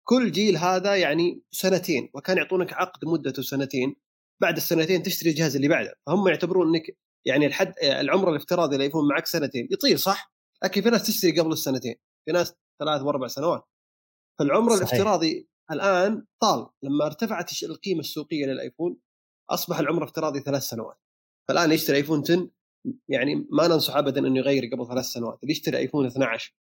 كل 0.07 0.31
جيل 0.31 0.57
هذا 0.57 0.95
يعني 0.95 1.41
سنتين 1.51 2.09
وكان 2.13 2.37
يعطونك 2.37 2.73
عقد 2.73 3.05
مدته 3.05 3.41
سنتين. 3.41 3.95
بعد 4.41 4.57
السنتين 4.57 5.03
تشتري 5.03 5.29
الجهاز 5.29 5.55
اللي 5.55 5.67
بعده. 5.67 5.95
فهم 6.05 6.27
يعتبرون 6.27 6.67
إنك 6.67 6.97
يعني 7.25 7.45
الحد 7.45 7.73
العمر 7.83 8.29
الافتراضي 8.29 8.75
اللي 8.75 8.85
يكون 8.85 9.07
معك 9.07 9.27
سنتين. 9.27 9.67
يطير 9.71 9.97
صح؟ 9.97 10.33
لكن 10.63 10.81
في 10.81 10.89
ناس 10.89 11.07
تشتري 11.07 11.39
قبل 11.39 11.51
السنتين. 11.51 11.95
في 12.25 12.31
ناس 12.31 12.55
ثلاث 12.79 13.01
وأربع 13.01 13.27
سنوات. 13.27 13.63
فالعمر 14.39 14.69
صحيح. 14.69 14.81
الافتراضي 14.81 15.49
الآن 15.71 16.25
طال. 16.41 16.67
لما 16.83 17.05
ارتفعت 17.05 17.63
القيمة 17.63 17.99
السوقية 17.99 18.45
للآيفون 18.45 18.97
أصبح 19.49 19.79
العمر 19.79 20.03
الافتراضي 20.03 20.39
ثلاث 20.39 20.63
سنوات. 20.63 20.97
فالآن 21.47 21.71
يشتري 21.71 21.97
آيفون 21.97 22.21
10 22.21 22.49
يعني 23.09 23.35
ما 23.35 23.67
ننصح 23.67 23.95
ابدا 23.95 24.27
أنه 24.27 24.37
يغير 24.37 24.65
قبل 24.65 24.87
ثلاث 24.87 25.05
سنوات. 25.05 25.39
اللي 25.43 25.51
يشتري 25.51 25.77
آيفون 25.77 26.05
12 26.05 26.55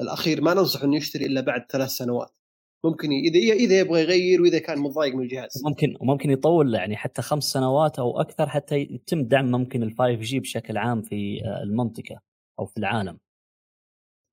الأخير 0.00 0.40
ما 0.40 0.54
ننصح 0.54 0.82
أنه 0.82 0.96
يشتري 0.96 1.26
إلا 1.26 1.40
بعد 1.40 1.64
ثلاث 1.70 1.90
سنوات. 1.90 2.30
ممكن 2.84 3.08
إذا 3.10 3.54
إذا 3.54 3.78
يبغى 3.78 4.00
يغير 4.00 4.42
وإذا 4.42 4.58
كان 4.58 4.78
متضايق 4.78 5.14
من 5.14 5.22
الجهاز. 5.22 5.62
ممكن 5.64 5.96
ممكن 6.00 6.30
يطول 6.30 6.74
يعني 6.74 6.96
حتى 6.96 7.22
خمس 7.22 7.44
سنوات 7.44 7.98
أو 7.98 8.20
أكثر 8.20 8.48
حتى 8.48 8.76
يتم 8.76 9.22
دعم 9.22 9.50
ممكن 9.50 9.82
ال 9.82 9.92
5 9.92 10.12
G 10.12 10.40
بشكل 10.40 10.76
عام 10.76 11.02
في 11.02 11.42
آه، 11.44 11.62
المنطقة 11.62 12.20
أو 12.58 12.66
في 12.66 12.76
العالم. 12.76 13.18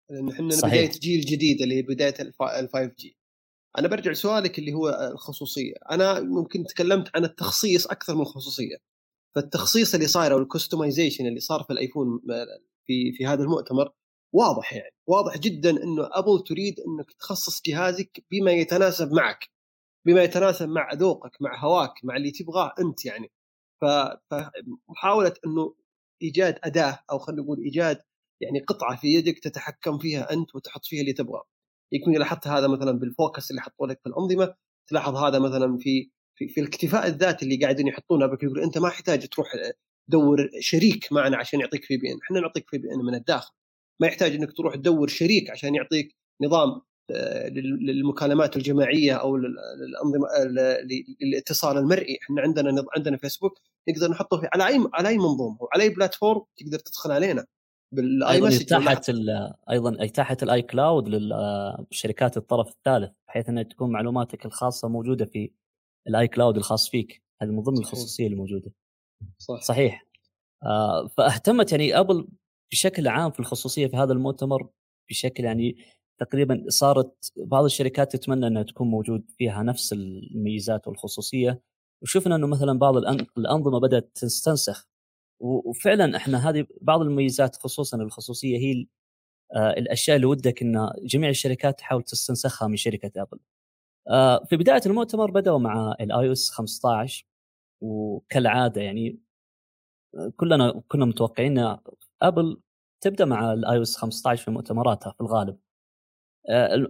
لأن 0.10 0.30
إحنا 0.30 0.48
بداية 0.48 0.90
جيل 0.90 1.22
جديد 1.22 1.62
اللي 1.62 1.76
هي 1.76 1.82
بداية 1.82 2.14
ال 2.20 2.34
5 2.34 2.92
G 3.00 3.18
أنا 3.78 3.88
برجع 3.88 4.12
لسؤالك 4.12 4.60
اللي 4.60 4.74
هو 4.74 5.10
الخصوصية. 5.14 5.74
أنا 5.92 6.20
ممكن 6.20 6.64
تكلمت 6.64 7.16
عن 7.16 7.24
التخصيص 7.24 7.88
أكثر 7.88 8.16
من 8.16 8.22
الخصوصية. 8.22 8.78
فالتخصيص 9.36 9.94
اللي 9.94 10.08
صاير 10.08 10.34
أو 10.34 10.38
ال 10.38 10.44
customization 10.44 11.28
اللي 11.28 11.40
صار 11.40 11.64
في 11.64 11.74
الآيفون 11.74 12.20
في 12.86 13.12
في 13.14 13.26
هذا 13.26 13.44
المؤتمر 13.44 13.92
واضح 14.34 14.74
يعني 14.74 14.96
واضح 15.08 15.38
جدا 15.38 15.70
إنه 15.70 16.10
أبل 16.12 16.44
تريد 16.48 16.76
إنك 16.80 17.12
تخصص 17.20 17.62
جهازك 17.66 18.24
بما 18.32 18.52
يتناسب 18.52 19.12
معك 19.14 19.50
بما 20.08 20.24
يتناسب 20.24 20.70
مع 20.70 20.94
ذوقك 20.94 21.32
مع 21.42 21.64
هواك 21.64 21.94
مع 22.04 22.16
اللي 22.16 22.32
تبغاه 22.32 22.74
أنت 22.80 23.06
يعني. 23.06 23.32
فمحاوله 23.82 25.34
إنه 25.46 25.76
إيجاد 26.22 26.60
أداة 26.64 27.00
أو 27.12 27.20
خلينا 27.20 27.42
نقول 27.42 27.60
إيجاد 27.60 28.02
يعني 28.42 28.60
قطعة 28.60 28.98
في 28.98 29.08
يدك 29.08 29.40
تتحكم 29.40 29.98
فيها 29.98 30.34
أنت 30.34 30.56
وتحط 30.56 30.86
فيها 30.86 31.02
اللي 31.02 31.14
تبغاه. 31.14 31.44
يكون 31.92 32.18
لاحظت 32.18 32.48
هذا 32.48 32.68
مثلا 32.68 32.92
بال 32.92 33.09
focus 33.09 33.52
اللي 33.52 33.62
حطوا 33.62 33.88
لك 33.88 34.00
في 34.04 34.10
الأنظمة 34.10 34.56
تلاحظ 34.88 35.16
هذا 35.16 35.40
مثلا 35.40 35.78
في 35.78 36.12
في, 36.40 36.48
في 36.48 36.62
الاكتفاء 36.62 37.08
الذاتي 37.08 37.46
اللي 37.46 37.58
قاعدين 37.58 37.88
يحطونه 37.88 38.26
بك 38.26 38.44
يقول 38.44 38.60
أنت 38.60 38.78
ما 38.78 38.88
يحتاج 38.88 39.28
تروح 39.28 39.48
تدور 40.08 40.50
شريك 40.60 41.12
معنا 41.12 41.38
عشان 41.38 41.60
يعطيك 41.60 41.86
VPN. 41.86 42.20
إحنا 42.24 42.40
نعطيك 42.40 42.70
VPN 42.70 43.00
من 43.06 43.16
الداخل. 43.16 43.54
ما 44.02 44.08
يحتاج 44.08 44.36
إنك 44.36 44.52
تروح 44.58 44.76
تدور 44.76 45.08
شريك 45.08 45.50
عشان 45.50 45.76
يعطيك 45.76 46.16
نظام 46.42 46.82
آه، 47.12 47.50
للمكالمات 47.50 48.58
الجماعية 48.58 49.14
أو 49.14 49.38
للأنظمة 49.38 50.28
للاتصال 51.22 51.78
المرئي. 51.78 52.20
إحنا 52.24 52.42
عندنا 52.42 52.86
عندنا 52.96 53.18
FaceTime 53.18 53.60
نقدر 53.90 54.12
نحطه 54.12 54.40
في 54.40 54.48
على 54.54 54.68
أي 54.68 54.90
على 54.94 55.10
أي 55.10 55.18
منظومة 55.18 55.58
وعلى 55.60 55.84
أي 55.84 55.90
platform 55.90 56.42
تقدر 56.58 56.80
تدخل 56.80 57.12
علينا 57.12 57.46
بال 57.92 58.42
iMessage 58.42 58.74
اتاحت 58.74 59.12
أيضا 59.72 60.06
اتاحت 60.06 60.44
ال 60.44 60.62
iCloud 60.62 61.08
للشركات 61.10 62.38
الطرف 62.38 62.70
الثالث 62.70 63.12
بحيث 63.28 63.50
ان 63.50 63.68
تكون 63.68 63.92
معلوماتك 63.92 64.46
الخاصة 64.46 64.88
موجودة 64.88 65.26
في 65.26 65.52
ال 66.08 66.28
iCloud 66.28 66.58
الخاص 66.58 66.90
فيك. 66.90 67.24
هذه 67.42 67.50
من 67.50 67.62
ضمن 67.62 67.78
الخصوصية 67.78 68.28
الموجودة. 68.28 68.72
صح 69.38 69.62
صحيح. 69.62 70.06
آه 70.64 71.08
فاهتمت 71.08 71.72
يعني 71.72 72.00
أبل 72.00 72.28
بشكل 72.72 73.08
عام 73.08 73.32
في 73.32 73.40
الخصوصية 73.40 73.88
في 73.88 73.98
هذا 73.98 74.14
المؤتمر 74.14 74.70
بشكل 75.10 75.44
يعني 75.44 75.78
تقريبا 76.20 76.66
صارت 76.68 77.32
بعض 77.38 77.64
الشركات 77.64 78.16
تتمنى 78.16 78.48
أنها 78.48 78.64
تكون 78.64 78.88
موجود 78.88 79.32
فيها 79.38 79.64
نفس 79.64 79.94
الميزات 79.94 80.88
والخصوصية. 80.88 81.62
وشفنا 82.04 82.36
أنه 82.36 82.48
مثلا 82.48 82.80
بعض 82.80 82.98
الأنظمة 83.38 83.80
بدأت 83.80 84.12
تستنسخ. 84.16 84.88
وفعلا 85.40 86.18
إحنا 86.18 86.50
هذه 86.50 86.66
بعض 86.82 87.02
المميزات 87.02 87.56
خصوصا 87.56 87.98
الخصوصية 87.98 88.58
هي 88.58 88.86
آه، 89.56 89.70
الأشياء 89.70 90.16
اللي 90.16 90.28
ودك 90.28 90.62
إن 90.62 90.90
جميع 91.04 91.30
الشركات 91.30 91.80
تحاول 91.80 92.04
تستنسخها 92.04 92.68
من 92.68 92.76
شركة 92.76 93.22
أبل. 93.22 93.40
آه، 94.10 94.46
في 94.46 94.58
بداية 94.58 94.82
المؤتمر 94.86 95.32
بدأوا 95.32 95.60
مع 95.60 95.96
ال 96.02 96.28
iOS 96.28 96.50
15 96.52 97.26
وكالعادة 97.82 98.82
يعني 98.82 99.20
آه، 100.16 100.32
كلنا 100.38 100.84
كنا 100.88 101.06
متوقعين 101.06 101.78
ابل 102.22 102.62
تبدأ 103.02 103.26
مع 103.26 103.54
ال 103.54 103.78
iOS 103.78 103.98
15 103.98 104.44
في 104.46 104.52
مؤتمراتها 104.52 105.12
في 105.12 105.22
الغالب. 105.22 105.60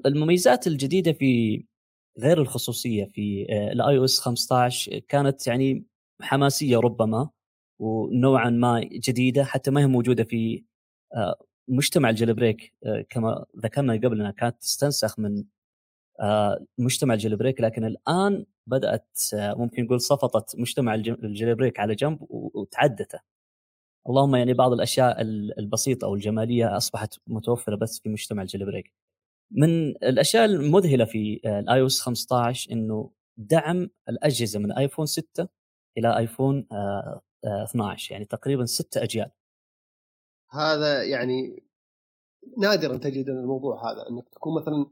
المميزات 0.06 0.68
الجديدة 0.68 1.12
في 1.12 1.64
غير 2.20 2.42
الخصوصية 2.42 3.06
في 3.06 3.46
ال 3.72 3.98
iOS 3.98 4.20
15 4.20 5.00
كانت 5.00 5.48
يعني 5.48 5.86
حماسية 6.22 6.78
ربما 6.78 7.30
ونوعا 7.80 8.50
ما 8.50 8.80
جديدة 8.84 9.44
حتى 9.44 9.72
ما 9.72 9.82
هي 9.82 9.88
موجودة 9.88 10.24
في 10.24 10.64
آه، 11.16 11.36
مجتمع 11.68 12.10
ال 12.10 12.34
jailbreak 12.34 12.74
آه، 12.86 13.06
كما 13.10 13.46
ذكرنا 13.58 13.94
قبل 13.94 14.20
إنها 14.22 14.32
كانت 14.32 14.62
تستنسخ 14.62 15.20
من 15.20 15.38
آه، 15.38 15.44
مجتمع 16.78 17.14
ال 17.14 17.36
jailbreak 17.36 17.62
لكن 17.62 17.86
الآن 17.86 18.46
بدأت 18.68 19.18
ممكن 19.34 19.84
نقول 19.84 20.02
صفطت 20.02 20.60
مجتمع 20.60 20.94
ال 20.96 21.56
jailbreak 21.56 21.80
على 21.80 21.96
جنب 21.96 22.18
وتعدته. 22.30 23.20
اللهم 24.10 24.36
يعني 24.36 24.54
بعض 24.54 24.72
الأشياء 24.72 25.22
البسيطة 25.60 26.06
أو 26.06 26.16
الجمالية 26.16 26.78
أصبحت 26.78 27.16
متوفرة 27.28 27.76
بس 27.76 28.00
في 28.00 28.10
مجتمع 28.10 28.42
ال 28.42 28.66
jailbreak 28.66 28.94
من 29.52 29.90
الأشياء 29.90 30.46
المذهلة 30.46 31.06
في 31.06 31.42
ال 31.46 31.82
iOS 31.82 32.02
15 32.02 32.72
إنه 32.72 33.12
دعم 33.38 33.90
الأجهزة 34.10 34.60
من 34.60 34.72
آيفون 34.72 35.06
6 35.06 35.48
إلى 35.98 36.18
آيفون 36.18 36.68
12 37.46 38.12
يعني 38.12 38.26
تقريبا 38.26 38.66
ست 38.66 38.98
أجيال. 38.98 39.32
هذا 40.52 41.04
يعني 41.04 41.64
نادرا 42.58 42.98
تجد 42.98 43.30
الموضوع 43.30 43.92
هذا 43.92 44.10
إنك 44.10 44.30
تكون 44.30 44.62
مثلا 44.62 44.86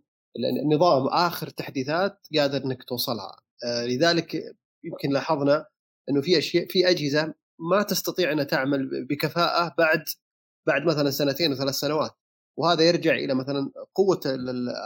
النظام 0.64 1.08
آخر 1.08 1.50
تحديثات 1.50 2.28
قادر 2.38 2.66
إنك 2.66 2.84
توصلها. 2.84 3.36
آه، 3.66 3.86
لذلك 3.86 4.36
يمكن 4.84 5.10
لاحظنا 5.14 5.66
إنه 6.10 6.22
في 6.22 6.38
أشياء 6.38 6.68
في 6.68 6.90
أجهزة 6.90 7.34
ما 7.60 7.84
تستطيع 7.84 8.32
إنها 8.32 8.44
تعمل 8.44 9.06
بكفاءة 9.06 9.76
بعد 9.78 10.04
بعد 10.68 10.84
مثلا 10.86 11.10
سنتين 11.12 11.52
وثلاث 11.52 11.76
سنوات. 11.76 12.12
وهذا 12.58 12.84
يرجع 12.84 13.16
إلى 13.16 13.34
مثلا 13.36 13.72
قوة 13.96 14.22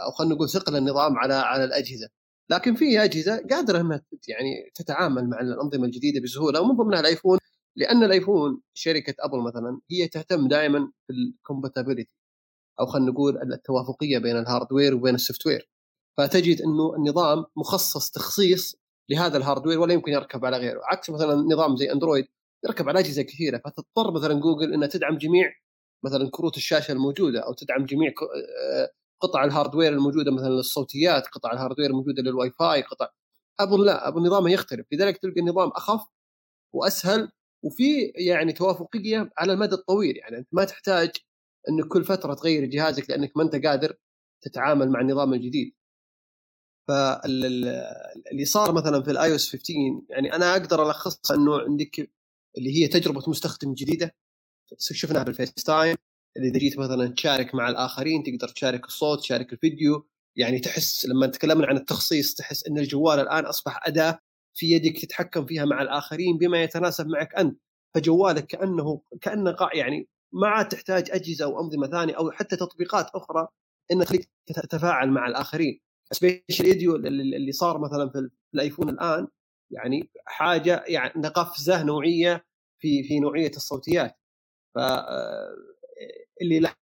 أو 0.06 0.10
خلينا 0.10 0.34
نقول 0.34 0.48
ثقل 0.50 0.76
النظام 0.76 1.18
على 1.18 1.34
على 1.34 1.64
الأجهزة. 1.64 2.08
لكن 2.50 2.74
في 2.74 3.04
أجهزة 3.04 3.46
قادرة 3.50 3.80
إنها 3.80 4.02
يعني 4.28 4.70
تتعامل 4.74 5.28
مع 5.28 5.40
الأنظمة 5.40 5.84
الجديدة 5.84 6.20
بسهولة 6.22 6.60
ومن 6.60 6.76
ضمنها 6.76 7.00
الأيفون. 7.00 7.38
لأن 7.76 8.04
الأيفون 8.04 8.60
شركة 8.74 9.14
أبل 9.20 9.42
مثلا 9.42 9.80
هي 9.90 10.08
تهتم 10.08 10.48
دائما 10.48 10.92
بال 11.08 11.23
compatibility 11.23 12.21
أو 12.80 12.86
خلينا 12.86 13.10
نقول 13.10 13.52
التوافقية 13.52 14.18
بين 14.18 14.36
ال 14.36 14.42
hardware 14.42 14.94
وبين 14.94 15.14
ال 15.14 15.46
software 15.46 15.70
فتجد 16.18 16.60
إنه 16.60 16.94
النظام 16.96 17.44
مخصص 17.56 18.10
تخصيص 18.10 18.76
لهذا 19.10 19.36
ال 19.36 19.41
hardware 19.41 19.80
ولا 19.80 19.94
يمكن 19.94 20.12
يركب 20.12 20.44
على 20.44 20.56
غيره. 20.56 20.80
عكس 20.84 21.10
مثلا 21.10 21.34
نظام 21.34 21.76
زي 21.76 21.92
اندرويد 21.92 22.26
يركب 22.64 22.88
على 22.88 22.98
أجهزة 22.98 23.22
كثيرة 23.22 23.58
فتضطر 23.64 24.10
مثلا 24.10 24.34
جوجل 24.40 24.74
إنها 24.74 24.88
تدعم 24.88 25.18
جميع 25.18 25.52
مثلا 26.04 26.30
كروت 26.30 26.56
الشاشة 26.56 26.92
الموجودة 26.92 27.40
أو 27.40 27.52
تدعم 27.54 27.84
جميع 27.84 28.08
آه، 28.10 28.90
قطع 29.20 29.44
ال 29.44 29.49
hardware 29.49 29.92
الموجودة 29.92 30.30
مثلا 30.32 30.48
للصوتيات 30.48 31.26
قطع 31.26 31.52
ال 31.52 31.56
hardware 31.56 31.90
الموجودة 31.90 32.22
للواي 32.22 32.50
فاي 32.50 32.82
قطع. 32.82 33.08
ابل 33.60 33.86
لا 33.86 34.08
ابل 34.08 34.22
نظامه 34.22 34.50
يختلف. 34.50 34.86
لذلك 34.92 35.18
تلقى 35.18 35.40
النظام 35.40 35.68
أخف 35.68 36.00
وأسهل 36.74 37.32
وفي 37.64 38.12
يعني 38.16 38.52
توافقية 38.52 39.30
على 39.38 39.52
المدى 39.52 39.74
الطويل. 39.74 40.16
يعني 40.16 40.38
أنت 40.38 40.48
ما 40.52 40.64
تحتاج 40.64 41.10
انك 41.68 41.88
كل 41.88 42.04
فترة 42.04 42.34
تغير 42.34 42.64
جهازك 42.64 43.10
لأنك 43.10 43.36
ما 43.36 43.42
أنت 43.42 43.66
قادر 43.66 43.96
تتعامل 44.42 44.90
مع 44.90 45.00
النظام 45.00 45.34
الجديد. 45.34 45.74
فاللي 46.88 48.44
صار 48.44 48.72
مثلا 48.72 49.02
في 49.02 49.10
ال 49.10 49.30
iOS 49.30 49.48
15 49.50 50.02
يعني 50.10 50.34
أنا 50.34 50.52
أقدر 50.52 50.86
ألخصها 50.86 51.36
إنه 51.36 51.60
عندك 51.60 52.10
اللي 52.58 52.82
هي 52.82 52.88
تجربة 52.88 53.22
مستخدم 53.30 53.74
جديدة. 53.74 54.14
شفناها 54.78 55.22
بال 55.22 55.54
FaceTime 55.54 55.96
اللي 56.36 56.48
إذا 56.48 56.58
جيت 56.58 56.78
مثلا 56.78 57.14
تشارك 57.14 57.54
مع 57.54 57.68
الآخرين 57.68 58.22
تقدر 58.22 58.48
تشارك 58.48 58.86
الصوت 58.86 59.20
تشارك 59.20 59.52
الفيديو. 59.52 60.08
يعني 60.36 60.58
تحس 60.58 61.06
لما 61.06 61.26
تكلمنا 61.26 61.66
عن 61.66 61.76
التخصيص 61.76 62.34
تحس 62.34 62.66
إن 62.66 62.78
الجوال 62.78 63.20
الآن 63.20 63.44
أصبح 63.46 63.86
أداة 63.86 64.18
في 64.54 64.66
يدك 64.72 64.98
تتحكم 65.00 65.46
فيها 65.46 65.64
مع 65.64 65.82
الآخرين 65.82 66.38
بما 66.38 66.62
يتناسب 66.62 67.06
معك 67.06 67.34
أنت. 67.34 67.60
فجوالك 67.94 68.46
كأنه 68.46 69.02
كأنه 69.20 69.56
يعني 69.74 70.08
ما 70.32 70.48
عاد 70.48 70.68
تحتاج 70.68 71.10
أجهزة 71.10 71.44
أو 71.44 71.60
أنظمة 71.60 71.86
ثانية 71.86 72.14
أو 72.14 72.30
حتى 72.30 72.56
تطبيقات 72.56 73.06
أخرى 73.14 73.48
انها 73.92 74.04
تخليك 74.04 74.30
تتفاعل 74.46 75.10
مع 75.10 75.28
الآخرين. 75.28 75.80
spatial 76.12 76.66
audio 76.66 76.96
اللي 76.96 77.52
صار 77.52 77.78
مثلا 77.78 78.10
في 78.10 78.30
الآيفون 78.54 78.88
الآن 78.88 79.26
يعني 79.70 80.10
حاجة 80.26 80.84
يعني 80.86 81.28
قفزه 81.28 81.82
نوعية 81.82 82.44
في 82.78 83.02
في 83.04 83.20
نوعية 83.20 83.50
الصوتيات. 83.56 84.16
ف 84.74 84.78
اللي 86.42 86.74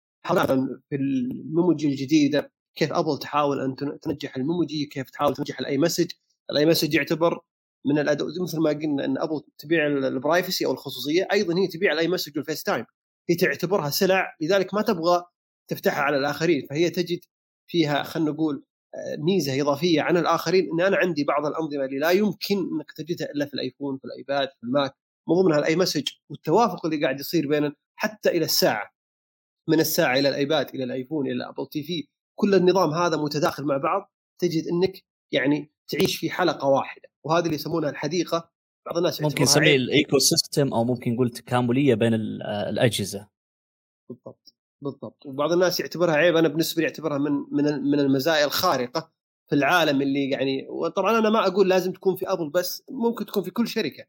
في 0.90 0.96
ال 0.96 1.10
Memoji 1.10 1.88
الجديدة 1.88 2.52
كيف 2.74 2.92
أبل 2.92 3.18
تحاول 3.18 3.60
أن 3.60 3.98
تنجح 4.02 4.36
ال 4.37 4.44
Memoji 4.44 4.87
كيف 4.86 5.10
تحاول 5.10 5.34
تنجح 5.34 5.60
ال 5.60 5.78
iMessage. 5.78 6.10
ال 6.50 6.66
iMessage 6.66 6.94
يعتبر 6.94 7.40
من 7.86 7.98
الاداء 7.98 8.28
مثل 8.42 8.60
ما 8.60 8.70
قلنا 8.70 9.04
إن 9.04 9.18
أبل 9.18 9.42
تبيع 9.58 9.86
ال 9.87 9.96
privacy 9.96 10.66
أو 10.66 10.72
الخصوصية 10.72 11.28
أيضا 11.32 11.58
هي 11.58 11.66
تبيع 11.68 11.92
ال 11.92 12.08
iMessage 12.08 12.37
وال 12.37 12.62
FaceTime. 12.62 12.84
هي 13.30 13.37
تعتبرها 13.37 13.90
سلع 13.90 14.37
لذلك 14.40 14.75
ما 14.75 14.82
تبغى 14.82 15.25
تفتحها 15.70 16.02
على 16.02 16.16
الآخرين 16.16 16.66
فهي 16.70 16.90
تجد 16.90 17.20
فيها 17.70 18.02
خلينا 18.02 18.30
نقول 18.30 18.64
آه، 18.94 19.16
ميزة 19.16 19.61
إضافية 19.61 20.02
عن 20.02 20.16
الآخرين. 20.16 20.68
إن 20.73 20.80
أنا 20.80 20.97
عندي 20.97 21.25
بعض 21.25 21.47
الأنظمة 21.47 21.85
اللي 21.85 21.99
لا 21.99 22.11
يمكن 22.11 22.56
إنك 22.56 22.92
تجدها 22.92 23.30
إلا 23.30 23.47
في 23.47 23.54
الآيفون 23.54 23.99
في 23.99 24.04
الآيباد 24.04 24.49
في 24.49 24.64
الماك 24.66 24.94
من 25.28 25.35
ضمنها 25.35 25.58
ال 25.58 25.76
iMessage 25.76 26.08
والتوافق 26.30 26.87
اللي 26.87 27.02
قاعد 27.02 27.20
يصير 27.20 27.49
بين 27.49 27.73
حتى 27.97 28.28
إلى 28.28 28.44
الساعة 28.44 28.90
من 29.68 29.80
الساعة 29.80 30.18
إلى 30.18 30.28
الآيباد 30.28 30.68
إلى 30.75 30.85
الآيفون 30.85 31.26
إلى 31.26 31.49
Apple 31.48 31.66
TV 31.66 32.08
كل 32.38 32.54
النظام 32.54 32.90
هذا 32.90 33.16
متداخل 33.16 33.64
مع 33.64 33.76
بعض 33.76 34.12
تجد 34.38 34.66
إنك 34.66 35.04
يعني 35.32 35.73
تعيش 35.88 36.16
في 36.16 36.30
حلقة 36.30 36.68
واحدة 36.68 37.08
وهذه 37.25 37.44
اللي 37.44 37.54
يسمونها 37.54 37.90
الحديقة 37.90 38.50
بعض 38.88 38.97
الناس 38.97 39.23
ممكن 39.23 39.42
نسميه 39.42 39.76
الايكو 39.76 40.18
سيستم 40.18 40.75
أو 40.75 40.85
ممكن 40.85 41.14
نقول 41.14 41.30
تكامليه 41.30 41.95
بين 41.95 42.14
الأجهزة. 42.14 43.28
بالضبط 44.09 44.54
بالضبط. 44.83 45.26
وبعض 45.26 45.52
الناس 45.52 45.80
يعتبرها 45.80 46.14
عيب. 46.14 46.37
أنا 46.37 46.49
بالنسبة 46.49 46.83
لي 46.83 46.88
أعتبرها 46.88 47.18
من 47.18 47.33
من 47.33 47.64
من 47.64 48.00
المزايا 48.00 48.45
الخارقة 48.45 49.11
في 49.49 49.54
العالم 49.54 50.02
اللي 50.02 50.30
يعني 50.30 50.66
وطبعا 50.68 51.18
أنا 51.18 51.30
ما 51.30 51.47
أقول 51.47 51.68
لازم 51.68 51.92
تكون 51.92 52.16
في 52.16 52.33
أبل 52.33 52.50
بس 52.50 52.83
ممكن 52.90 53.26
تكون 53.26 53.42
في 53.42 53.50
كل 53.50 53.68
شركة. 53.68 54.04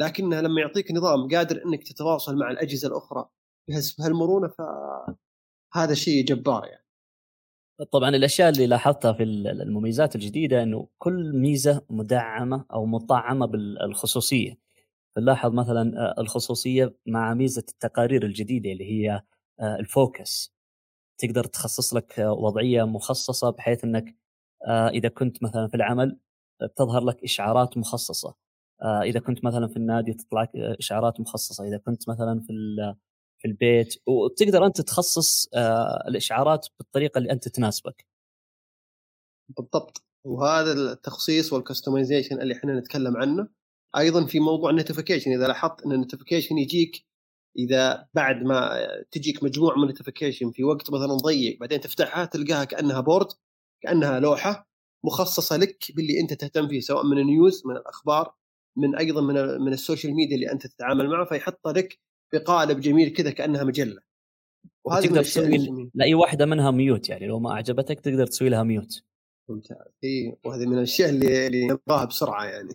لكنها 0.00 0.42
لما 0.42 0.60
يعطيك 0.60 0.92
نظام 0.92 1.28
قادر 1.28 1.62
إنك 1.66 1.88
تتواصل 1.88 2.36
مع 2.36 2.50
الأجهزة 2.50 2.88
الأخرى 2.88 3.28
بهالمرونة 3.98 4.48
فهذا 4.48 5.94
شيء 5.94 6.24
جبار 6.24 6.64
يعني. 6.64 6.87
طبعا 7.84 8.08
الأشياء 8.08 8.48
اللي 8.48 8.66
لاحظتها 8.66 9.12
في 9.12 9.22
المميزات 9.22 10.14
الجديدة 10.14 10.62
إنه 10.62 10.88
كل 10.98 11.32
ميزة 11.36 11.82
مدعمة 11.90 12.64
أو 12.72 12.86
مطعمة 12.86 13.46
بالخصوصية. 13.46 14.58
نلاحظ 15.18 15.52
مثلا 15.52 15.92
آه، 16.18 16.20
الخصوصية 16.20 16.96
مع 17.06 17.34
ميزة 17.34 17.64
التقارير 17.68 18.24
الجديدة 18.26 18.72
اللي 18.72 18.84
هي 18.84 19.22
آه، 19.60 19.76
ال 19.80 19.91
focus. 19.91 20.54
تقدر 21.18 21.44
تخصص 21.44 21.94
لك 21.94 22.20
آه، 22.20 22.32
وضعية 22.32 22.84
مخصصة 22.84 23.50
بحيث 23.50 23.84
إنك 23.84 24.16
إذا 24.68 25.08
كنت 25.08 25.42
مثلا 25.42 25.68
في 25.68 25.74
العمل 25.76 26.18
تظهر 26.76 27.04
لك 27.04 27.24
إشعارات 27.24 27.78
مخصصة. 27.78 28.34
إذا 28.82 29.20
كنت 29.20 29.44
مثلا 29.44 29.68
في 29.68 29.76
النادي 29.76 30.14
تطلع 30.14 30.48
إشعارات 30.56 31.20
مخصصة. 31.20 31.64
إذا 31.68 31.78
كنت 31.78 32.08
مثلا 32.08 32.40
في 32.40 32.50
في 33.38 33.48
البيت 33.48 33.94
وتقدر 34.06 34.66
أنت 34.66 34.80
تخصص 34.80 35.48
الإشعارات 36.08 36.66
بالطريقة 36.78 37.18
اللي 37.18 37.32
أنت 37.32 37.48
تناسبك. 37.48 38.06
بالضبط. 39.48 40.02
وهذا 40.24 40.72
التخصيص 40.72 41.52
وال 41.52 41.64
customization 41.64 42.40
اللي 42.40 42.54
إحنا 42.54 42.78
نتكلم 42.80 43.16
عنه 43.16 43.48
أيضا 43.96 44.26
في 44.26 44.40
موضوع 44.40 44.70
ال 44.70 44.75
notification 44.75 45.32
إذا 45.32 45.46
لاحظت 45.46 45.82
إن 45.86 45.92
ال 45.92 45.97
notification 45.97 46.58
يجيك 46.58 47.06
إذا 47.58 48.08
بعد 48.14 48.42
ما 48.42 48.70
تجيك 49.10 49.42
مجموعة 49.44 49.76
من 49.76 49.82
ال 49.82 49.87
notification 49.87 50.50
في 50.50 50.64
وقت 50.64 50.90
مثلا 50.90 51.14
ضيق 51.14 51.58
بعدين 51.60 51.80
تفتحها 51.80 52.24
تلقاها 52.24 52.64
كأنها 52.64 53.00
board 53.00 53.26
كأنها 53.82 54.20
لوحة 54.20 54.68
مخصصة 55.04 55.56
لك 55.56 55.84
باللي 55.96 56.20
أنت 56.20 56.32
تهتم 56.32 56.68
فيه 56.68 56.80
سواء 56.80 57.06
من 57.06 57.18
ال 57.18 57.27
news 57.27 57.62
من 57.66 57.76
الأخبار 57.76 58.34
من 58.76 58.96
أيضا 58.96 59.20
من 59.20 59.34
من 59.60 59.72
ال 59.72 59.78
social 59.78 60.14
media 60.14 60.34
اللي 60.36 60.52
أنت 60.52 60.66
تتعامل 60.66 61.08
معه 61.08 61.24
فيحط 61.24 61.68
لك 61.68 61.98
بقالب 62.32 62.80
جميل 62.80 63.08
كذا 63.08 63.30
كأنها 63.30 63.64
مجلة. 63.64 64.00
وهذه 64.84 65.06
تقدر 65.06 65.22
تسوي 65.22 65.90
لأي 65.94 66.14
واحدة 66.14 66.46
منها 66.46 66.70
mute 66.70 67.08
يعني 67.08 67.26
لو 67.26 67.38
ما 67.38 67.52
أعجبتك 67.52 68.00
تقدر 68.00 68.26
تسوي 68.26 68.48
لها 68.48 68.62
mute. 68.62 69.04
ممتاز. 69.48 69.76
إي 70.04 70.36
وهذه 70.44 70.66
من 70.66 70.78
الأشياء 70.78 71.08
اللي 71.08 71.46
اللي 71.46 71.66
نبغاها 71.66 72.04
بسرعة 72.04 72.44
يعني. 72.44 72.70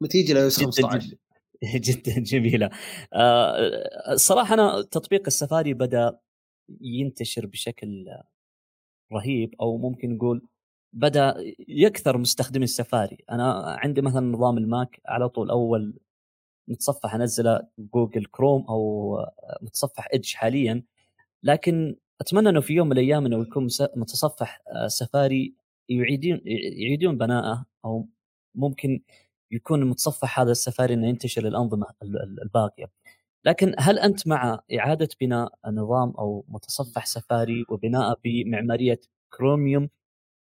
متى 0.00 0.18
يجي 0.18 0.32
ال 0.32 0.40
iOS 0.40 0.64
15 0.64 1.16
جدا 1.64 2.20
جميلة. 2.20 2.70
الصراحة 4.12 4.54
أنا 4.54 4.82
تطبيق 4.82 5.22
السفاري 5.26 5.74
بدأ 5.74 6.18
ينتشر 6.80 7.46
بشكل 7.46 8.06
رهيب 9.12 9.54
أو 9.60 9.78
ممكن 9.78 10.14
نقول 10.14 10.42
بدأ 10.92 11.34
يكثر 11.68 12.18
مستخدمي 12.18 12.64
السفاري. 12.64 13.24
أنا 13.30 13.76
عندي 13.78 14.00
مثلا 14.00 14.20
نظام 14.20 14.58
الماك 14.58 15.00
على 15.06 15.28
طول 15.28 15.50
أول 15.50 15.98
متصفح 16.68 17.14
انزله 17.14 17.60
Google 17.78 18.24
Chrome 18.24 18.66
أو 18.68 19.18
متصفح 19.62 20.08
Edge 20.12 20.34
حاليا 20.34 20.82
لكن 21.42 21.96
اتمنى 22.20 22.48
انه 22.48 22.60
في 22.60 22.74
يوم 22.74 22.86
من 22.86 22.92
الأيام 22.92 23.26
انه 23.26 23.42
يكون 23.42 23.68
متصفح 23.96 24.62
سفاري 24.86 25.54
يعيدون 25.88 26.40
يعيدون 26.44 27.18
بناءه 27.18 27.66
أو 27.84 28.08
ممكن 28.54 29.00
يكون 29.50 29.82
المتصفح 29.82 30.40
هذا 30.40 30.50
السفاري 30.50 30.94
انه 30.94 31.08
ينتشر 31.08 31.42
للأنظمة 31.42 31.86
الباقية. 32.42 32.90
لكن 33.44 33.74
هل 33.78 33.98
انت 33.98 34.26
مع 34.28 34.60
اعادة 34.78 35.08
بناء 35.20 35.52
نظام 35.66 36.10
أو 36.10 36.44
متصفح 36.48 37.06
سفاري 37.06 37.64
وبناءه 37.68 38.16
بمعمارية 38.24 39.00
كروميوم 39.32 39.88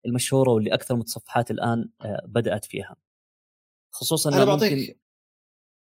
المشهورة 0.07 0.51
واللي 0.51 0.75
أكثر 0.75 0.97
متصفحات 0.97 1.51
الآن 1.51 1.91
آه، 2.03 2.23
بدأت 2.27 2.65
فيها؟ 2.65 2.97
خصوصا 3.91 4.31
أنا 4.31 4.45
بعطيك 4.45 4.99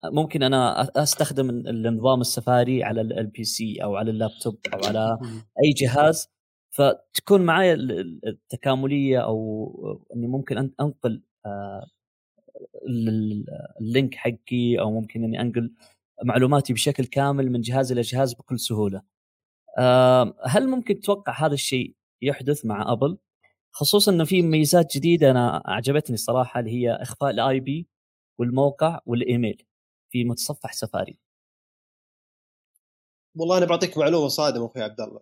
ممكن 0.06 0.44
أنا 0.44 0.90
أستخدم 1.04 1.50
النظام 1.50 2.22
السفاري 2.22 2.84
على 2.84 3.02
ال 3.02 3.44
PC 3.44 3.84
أو 3.84 3.96
على 3.96 4.12
اللابتوب 4.12 4.58
أو 4.74 4.80
على 4.84 5.18
أي 5.64 5.70
جهاز 5.78 6.30
فتكون 6.72 7.42
معي 7.42 7.74
التكاملية 7.74 9.20
أو 9.20 10.06
إني 10.16 10.28
ممكن 10.28 10.58
أنقل 10.58 11.24
آه، 11.46 11.86
ال 13.82 13.89
link 13.89 14.16
حقي 14.16 14.80
أو 14.80 14.92
ممكن 14.92 15.24
إني 15.24 15.42
أنقل 15.42 15.74
معلوماتي 16.24 16.74
بشكل 16.74 17.06
كامل 17.06 17.52
من 17.52 17.62
جهاز 17.62 17.92
إلى 17.92 18.02
جهاز 18.02 18.34
بكل 18.34 18.60
سهولة. 18.60 19.02
هل 20.46 20.68
ممكن 20.68 21.00
تتوقع 21.00 21.46
هذا 21.46 21.54
الشيء 21.54 21.96
يحدث 22.22 22.66
مع 22.66 22.92
أبل؟ 22.92 23.18
خصوصا 23.72 24.12
إنه 24.12 24.24
في 24.24 24.42
ميزات 24.42 24.98
جديدة 24.98 25.32
أنا 25.32 25.68
أعجبتني 25.68 26.14
الصراحه 26.14 26.60
اللي 26.60 26.72
هي 26.72 26.92
إخفاء 26.92 27.30
ال 27.30 27.60
IP 27.60 27.88
والموقع 28.40 29.00
والإيميل 29.06 29.64
في 30.14 30.24
متصفح 30.24 30.74
سفاري. 30.74 31.18
والله 33.36 33.58
أنا 33.58 33.66
بعطيك 33.66 33.98
معلومة 33.98 34.28
صادمة 34.28 34.66
أخوي 34.66 34.84
عبد 34.84 35.02
الله. 35.02 35.20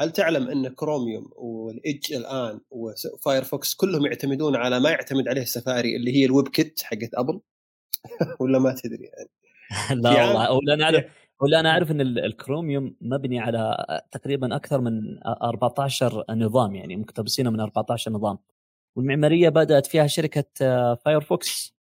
هل 0.00 0.12
تعلم 0.12 0.48
أن 0.48 0.68
Chromium 0.68 1.30
وال 1.36 1.61
Edge 1.61 2.12
الآن 2.12 2.60
و 2.70 2.83
Firefox 2.83 3.74
كلهم 3.74 4.06
يعتمدون 4.06 4.56
على 4.56 4.80
ما 4.80 4.90
يعتمد 4.90 5.28
عليه 5.28 5.44
سفاري 5.44 5.96
اللي 5.96 6.16
هي 6.16 6.24
ال 6.24 6.48
WebKit 6.48 6.82
حقت 6.82 7.14
ابل 7.14 7.40
ولا 8.40 8.58
ما 8.58 8.74
تدري 8.74 9.04
يعني. 9.04 9.30
لا 10.02 10.10
والله 10.10 10.52
ولا 10.52 10.74
أنا 10.74 10.84
أعرف 10.84 11.04
ولا 11.40 11.60
أنا 11.60 11.70
أعرف 11.70 11.90
إن 11.90 12.00
الكروميوم 12.00 12.96
مبني 13.00 13.40
على 13.40 13.76
تقريبا 14.12 14.56
أكثر 14.56 14.80
من 14.80 15.22
14 15.26 16.24
نظام 16.30 16.74
يعني 16.74 16.96
مقتبسين 16.96 17.52
من 17.52 17.60
14 17.60 18.12
نظام. 18.12 18.38
والمعمارية 18.96 19.48
بدأت 19.48 19.86
فيها 19.86 20.06
شركة 20.06 20.44
Firefox 20.94 21.75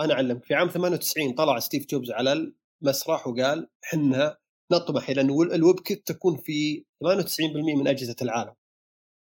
أنا 0.00 0.14
أعلمك 0.14 0.44
في 0.44 0.54
عام 0.54 0.68
98 0.68 1.32
طلع 1.34 1.58
ستيف 1.58 1.86
جوبز 1.86 2.10
على 2.10 2.52
المسرح 2.82 3.26
وقال 3.26 3.68
إحنا 3.84 4.36
نطمح 4.72 5.08
إلى 5.08 5.20
أن 5.20 5.30
ال 5.30 5.80
WebKit 5.80 6.06
تكون 6.06 6.36
في 6.36 6.84
98% 7.04 7.76
من 7.78 7.88
أجهزة 7.88 8.16
العالم. 8.22 8.54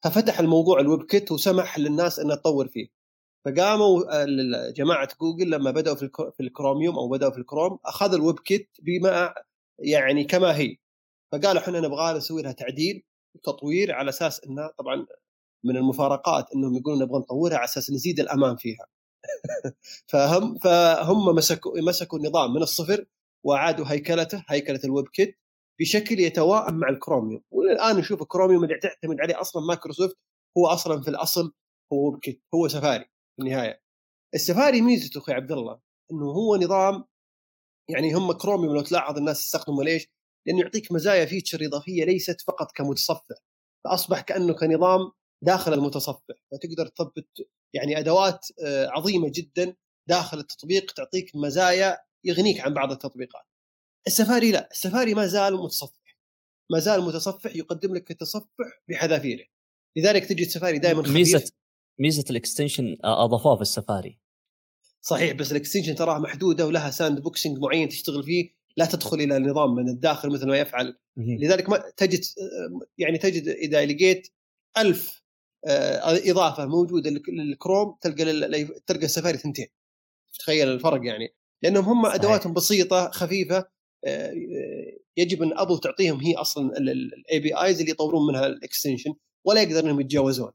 ففتح 0.03 0.39
الموضوع 0.39 0.79
ال 0.79 1.03
WebKit 1.03 1.31
وسمح 1.31 1.79
للناس 1.79 2.19
انها 2.19 2.35
تطور 2.35 2.67
فيه. 2.67 2.87
فقاموا 3.45 4.03
جماعة 4.71 5.09
جوجل 5.21 5.49
لما 5.51 5.71
بدأوا 5.71 5.95
في 6.31 6.39
الكروميوم 6.39 6.95
أو 6.95 7.09
بدأوا 7.09 7.31
في 7.31 7.37
الكروم 7.37 7.79
أخذوا 7.85 8.15
ال 8.17 8.39
WebKit 8.39 8.69
بما 8.81 9.33
يعني 9.79 10.23
كما 10.23 10.57
هي. 10.57 10.75
فقالوا 11.31 11.61
إحنا 11.61 11.79
نبغى 11.79 12.13
نسوي 12.17 12.41
لها 12.41 12.51
تعديل 12.51 13.03
وتطوير 13.35 13.91
على 13.93 14.09
أساس 14.09 14.43
انها 14.43 14.73
طبعا 14.77 15.05
من 15.65 15.77
المفارقات 15.77 16.45
إنهم 16.55 16.75
يقولون 16.75 17.01
نبغى 17.03 17.19
نطورها 17.19 17.55
على 17.57 17.65
أساس 17.65 17.91
نزيد 17.91 18.19
الأمان 18.19 18.55
فيها. 18.55 18.85
فهم 20.11 20.57
فهم 20.57 21.35
مسكوا 21.35 21.81
مسكوا 21.81 22.19
النظام 22.19 22.53
من 22.53 22.61
الصفر 22.61 23.05
واعادوا 23.45 23.85
هيكلته 23.87 24.43
هيكلة 24.49 24.79
ال 24.83 25.07
WebKit 25.07 25.39
بشكل 25.79 26.19
يتواءم 26.19 26.75
مع 26.75 26.89
الكروميوم 26.89 27.41
والآن 27.51 27.97
نشوف 27.97 28.21
الكروميوم 28.21 28.63
اللي 28.63 28.79
تعتمد 28.79 29.21
عليه 29.21 29.41
أصلا 29.41 29.65
مايكروسوفت 29.65 30.17
هو 30.57 30.67
أصلا 30.67 31.01
في 31.01 31.07
الأصل 31.09 31.53
هو 31.93 32.09
WebKit 32.09 32.43
هو 32.55 32.67
سفاري 32.67 33.05
في 33.05 33.41
النهاية 33.43 33.81
السفاري 34.35 34.81
ميزته 34.81 35.17
أخوي 35.17 35.35
عبد 35.35 35.51
الله 35.51 35.79
إنه 36.11 36.25
هو 36.25 36.55
نظام 36.55 37.05
يعني 37.89 38.13
هم 38.13 38.31
كروميوم 38.31 38.75
لو 38.75 38.81
تلاحظ 38.81 39.17
الناس 39.17 39.39
تستخدمه 39.39 39.83
ليش؟ 39.83 40.07
لأنه 40.47 40.59
يعطيك 40.61 40.91
مزايا 40.91 41.25
feature 41.25 41.65
إضافية 41.65 42.05
ليست 42.05 42.41
فقط 42.41 42.71
كمتصفح 42.71 43.35
فأصبح 43.85 44.21
كأنه 44.21 44.53
كنظام 44.53 45.11
داخل 45.41 45.73
المتصفح 45.73 46.35
فتقدر 46.51 46.87
تثبت 46.87 47.27
يعني 47.73 47.99
أدوات 47.99 48.47
آه، 48.65 48.87
عظيمة 48.87 49.31
جدا 49.35 49.75
داخل 50.09 50.39
التطبيق 50.39 50.91
تعطيك 50.91 51.31
مزايا 51.35 51.97
يغنيك 52.23 52.59
عن 52.59 52.73
بعض 52.73 52.91
التطبيقات. 52.91 53.45
السفاري 54.07 54.51
لا 54.51 54.69
السفاري 54.71 55.13
ما 55.13 55.27
زال 55.27 55.53
متصفح. 55.53 56.17
ما 56.71 56.79
زال 56.79 57.01
متصفح 57.01 57.55
يقدم 57.55 57.95
لك 57.95 58.11
التصفح 58.11 58.81
بحذافيره. 58.89 59.45
لذلك 59.97 60.25
تجد 60.25 60.47
سفاري 60.47 60.79
دائما 60.79 61.03
خفيف. 61.03 61.15
ميزة 61.15 61.51
ميزة 61.99 62.25
ال 62.29 62.36
extension 62.36 62.97
أضافوها 63.03 63.55
في 63.55 63.61
السفاري. 63.61 64.19
صحيح 65.01 65.31
بس 65.31 65.51
ال 65.51 65.56
extension 65.56 65.95
تراها 65.95 66.19
محدودة 66.19 66.67
ولها 66.67 66.91
sandboxing 66.91 67.57
معين 67.57 67.89
تشتغل 67.89 68.23
فيه 68.23 68.59
لا 68.77 68.85
تدخل 68.85 69.17
إلى 69.17 69.37
النظام 69.37 69.75
من 69.75 69.89
الداخل 69.89 70.29
مثل 70.29 70.47
ما 70.47 70.57
يفعل. 70.57 70.97
لذلك 71.17 71.69
ما 71.69 71.83
تجد 71.97 72.21
يعني 72.97 73.17
تجد 73.17 73.47
إذا 73.47 73.85
لقيت 73.85 74.27
ألف 74.77 75.09
آه، 75.15 75.18
إضافة 75.65 76.65
موجودة 76.65 77.09
للكروم 77.27 77.97
تلقى 78.01 78.23
تلقى 78.87 79.05
السفاري 79.05 79.37
ثنتين. 79.37 79.67
تخيل 80.39 80.67
الفرق 80.67 81.05
يعني. 81.05 81.35
لأنهم 81.63 81.85
هم 81.85 82.03
صحيح. 82.03 82.15
أدواتهم 82.15 82.53
بسيطة 82.53 83.09
خفيفة 83.11 83.65
آه، 84.05 84.33
يجب 85.17 85.43
أن 85.43 85.57
ابل 85.57 85.79
تعطيهم 85.79 86.19
هي 86.19 86.35
أصلا 86.35 86.77
ال 86.77 87.39
APIs 87.39 87.79
اللي 87.79 87.91
يطورون 87.91 88.27
منها 88.27 88.45
ال 88.45 88.52
extension 88.52 89.13
ولا 89.45 89.61
يقدر 89.61 89.79
إنهم 89.79 90.01
يتجاوزون. 90.01 90.51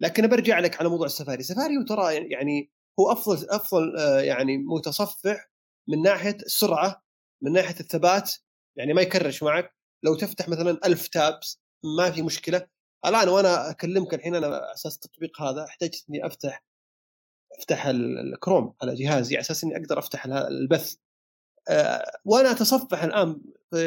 لكن 0.00 0.28
برجع 0.28 0.58
لك 0.58 0.80
على 0.80 0.88
موضوع 0.88 1.06
السفاري. 1.06 1.42
سفاري 1.42 1.84
ترى 1.88 2.14
يعني 2.14 2.70
هو 3.00 3.12
أفضل 3.12 3.46
أفضل 3.50 3.96
آه، 3.96 4.20
يعني 4.20 4.58
متصفح 4.58 5.50
من 5.88 6.02
ناحية 6.02 6.36
السرعة 6.36 7.02
من 7.42 7.52
ناحية 7.52 7.80
الثبات. 7.80 8.34
يعني 8.76 8.92
ما 8.92 9.02
يكرش 9.02 9.42
معك. 9.42 9.76
لو 10.04 10.14
تفتح 10.14 10.48
مثلا 10.48 10.78
ألف 10.86 11.08
tabs 11.08 11.60
ما 11.96 12.10
في 12.10 12.22
مشكلة. 12.22 12.66
الآن 13.06 13.28
وأنا 13.28 13.70
أكلمك 13.70 14.14
الحين 14.14 14.34
أنا 14.34 14.46
على 14.46 14.72
أساس 14.74 14.94
التطبيق 14.94 15.42
هذا 15.42 15.64
احتجت 15.64 16.04
إني 16.10 16.26
أفتح 16.26 16.64
أفتح 17.58 17.86
الكروم 17.86 18.74
على 18.82 18.94
جهازي 18.94 19.36
على 19.36 19.40
أساس 19.40 19.64
إني 19.64 19.76
أقدر 19.76 19.98
أفتح 19.98 20.26
البث. 20.26 20.96
أه 21.68 22.04
وأنا 22.24 22.50
أتصفح 22.50 23.02
الآن 23.02 23.40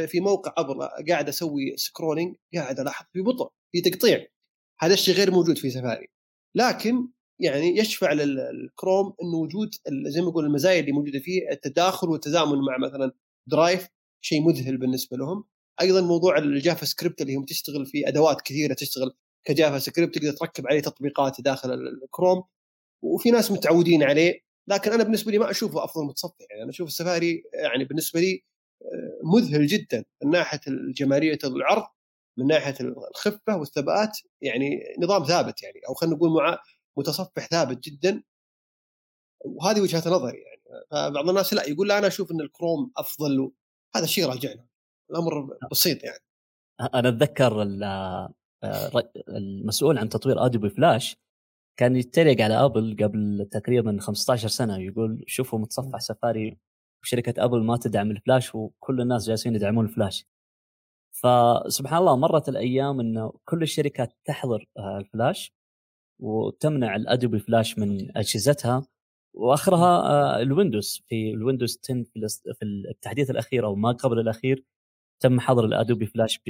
في 0.08 0.19
موقع 0.19 0.54
أبل 0.58 0.89
قاعد 1.10 1.28
أسوي 1.30 1.78
scrolling 1.77 2.36
قاعد 2.56 2.80
ألاحظ 2.80 3.06
في 3.13 3.21
بطء 3.21 3.52
في 3.71 3.82
تقطيع. 3.82 4.28
هذا 4.80 4.93
الشيء 4.93 5.15
غير 5.15 5.32
موجود 5.32 5.58
في 5.58 5.69
سفاري. 5.69 6.08
لكن 6.56 7.08
يعني 7.39 7.78
يشفع 7.78 8.13
للكروم 8.13 9.13
انه 9.23 9.38
وجود 9.38 9.76
زي 10.08 10.21
ما 10.21 10.28
يقول 10.28 10.45
المزايا 10.45 10.80
اللي 10.80 10.91
موجودة 10.91 11.19
فيه 11.19 11.49
التداخل 11.52 12.10
والتزامن 12.10 12.58
مع 12.62 12.78
مثلا 12.78 13.12
Drive 13.49 13.88
شيء 14.21 14.41
مذهل 14.47 14.78
بالنسبة 14.78 15.17
لهم. 15.17 15.45
أيضا 15.81 16.01
موضوع 16.01 16.38
ال 16.38 16.86
JavaScript 16.86 17.21
اللي 17.21 17.36
هم 17.36 17.45
تشتغل 17.45 17.86
في 17.86 18.07
أدوات 18.07 18.41
كثيرة 18.41 18.73
تشتغل 18.73 19.13
ك 19.45 19.79
JavaScript 19.79 20.15
تقدر 20.15 20.31
تركب 20.31 20.67
عليه 20.67 20.81
تطبيقات 20.81 21.41
داخل 21.41 21.73
الكروم 21.73 22.43
وفي 23.03 23.31
ناس 23.31 23.51
متعودين 23.51 24.03
عليه 24.03 24.39
لكن 24.67 24.91
أنا 24.91 25.03
بالنسبة 25.03 25.31
لي 25.31 25.38
ما 25.38 25.51
أشوفه 25.51 25.83
أفضل 25.83 26.05
متصفح 26.05 26.45
يعني 26.49 26.63
أنا 26.63 26.69
أشوف 26.69 26.88
السفاري 26.88 27.43
يعني 27.53 27.86
بالنسبة 27.86 28.19
لي 28.19 28.43
آه، 28.83 29.19
مذهل 29.23 29.67
جدا 29.67 30.05
من 30.23 30.31
ناحية 30.31 30.59
الجمالية 30.67 31.39
العرض 31.43 31.83
من 32.38 32.47
ناحية 32.47 32.75
الخفة 32.81 33.57
والثبات. 33.57 34.17
يعني 34.41 34.83
نظام 34.99 35.23
ثابت 35.23 35.63
يعني 35.63 35.81
أو 35.89 35.93
خلينا 35.93 36.15
نقول 36.15 36.29
مع 36.31 36.59
متصفح 36.97 37.47
ثابت 37.47 37.83
جدا. 37.83 38.23
وهذه 39.45 39.81
وجهة 39.81 40.09
نظري 40.09 40.38
يعني. 40.38 40.62
فبعض 40.91 41.29
الناس 41.29 41.53
لا 41.53 41.69
يقول 41.69 41.88
لا 41.89 41.97
أنا 41.97 42.07
أشوف 42.07 42.31
إن 42.31 42.41
الكروم 42.41 42.91
أفضل 42.97 43.51
هذا 43.95 44.05
شيء 44.05 44.25
راجعنا. 44.25 44.65
الأمر 45.13 45.58
بسيط 45.71 46.04
يعني. 46.04 46.23
أنا 46.93 47.10
أتذكر 47.10 47.62
آه، 47.84 48.34
المسؤول 49.30 49.97
عن 49.97 50.10
تطوير 50.10 50.45
Adobe 50.45 50.69
Flash 50.69 51.17
كان 51.80 51.95
يتريق 51.95 52.41
على 52.41 52.65
أبل 52.65 52.97
قبل 53.02 53.47
تقريبا 53.52 53.97
15 53.99 54.47
سنة 54.47 54.78
يقول 54.78 55.23
شوفوا 55.28 55.60
متصفح 55.60 55.99
سفاري 55.99 56.58
وشركه 57.04 57.45
أبل 57.45 57.63
ما 57.63 57.78
تدعم 57.78 58.12
الفلاش 58.12 58.56
وكل 58.56 59.02
الناس 59.02 59.28
جالسين 59.28 59.56
يدعمون 59.56 59.86
الفلاش. 59.86 60.26
فسبحان 61.12 61.99
الله 61.99 62.15
مرت 62.17 62.49
الأيام 62.49 62.99
إنه 62.99 63.34
كل 63.45 63.63
الشركات 63.63 64.13
تحظر 64.26 64.65
آه، 64.78 64.97
الفلاش 64.97 65.54
وتمنع 66.19 66.95
ال 66.95 67.03
Adobe 67.03 67.39
Flash 67.39 67.79
من 67.80 68.17
أجهزتها 68.17 68.88
وآخرها 69.36 70.10
آه، 70.10 70.41
الويندوز. 70.41 71.04
في 71.10 71.32
الويندوز 71.32 71.80
10 71.84 72.04
في 72.54 72.65
التحديث 72.91 73.30
الأخير 73.30 73.65
أو 73.65 73.76
ما 73.76 73.91
قبل 73.91 74.19
الأخير 74.19 74.65
تم 75.19 75.39
حظر 75.39 75.65
ال 75.65 75.72
Adobe 75.72 76.05
Flash 76.05 76.41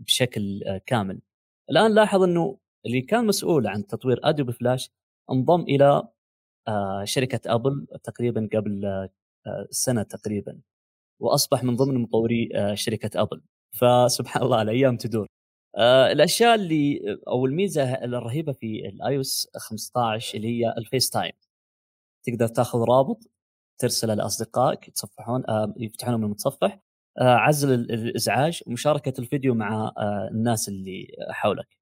بشكل 0.00 0.62
آه، 0.66 0.80
كامل. 0.86 1.20
الآن 1.70 1.94
لاحظ 1.94 2.22
إنه 2.22 2.58
اللي 2.86 3.00
كان 3.00 3.26
مسؤول 3.26 3.66
عن 3.66 3.86
تطوير 3.86 4.20
Adobe 4.22 4.52
Flash 4.52 4.90
انضم 5.30 5.60
إلى 5.62 6.08
شركة 7.04 7.54
ابل 7.54 7.86
تقريبا 8.04 8.48
قبل 8.54 9.08
سنة 9.70 10.02
تقريبا 10.02 10.60
وأصبح 11.20 11.64
من 11.64 11.76
ضمن 11.76 11.94
مطوري 12.02 12.48
شركة 12.74 13.22
ابل 13.22 13.42
فسبحان 13.72 14.42
الله 14.42 14.62
الأيام 14.62 14.96
تدور. 14.96 15.26
آه 15.76 16.12
الأشياء 16.12 16.54
اللي 16.54 17.00
أو 17.28 17.46
الميزة 17.46 17.94
الرهيبة 17.94 18.52
في 18.52 18.88
ال 18.88 19.03
iOS 19.03 19.48
15 19.56 20.36
اللي 20.38 20.48
هي 20.48 20.74
ال 20.78 21.10
FaceTime 21.10 21.32
تقدر 22.26 22.48
تاخذ 22.48 22.78
رابط 22.78 23.30
ترسله 23.80 24.14
لأصدقائك 24.14 24.88
يتصفحون 24.88 25.50
آه 25.50 25.74
يفتحونه 25.76 26.16
من 26.16 26.24
المتصفح 26.24 26.72
آه 26.74 26.80
عزل 27.18 27.72
الإزعاج 27.74 28.62
ومشاركة 28.66 29.12
الفيديو 29.18 29.54
مع 29.54 29.92
آه 29.98 30.28
الناس 30.32 30.68
اللي 30.68 31.06
حولك. 31.30 31.78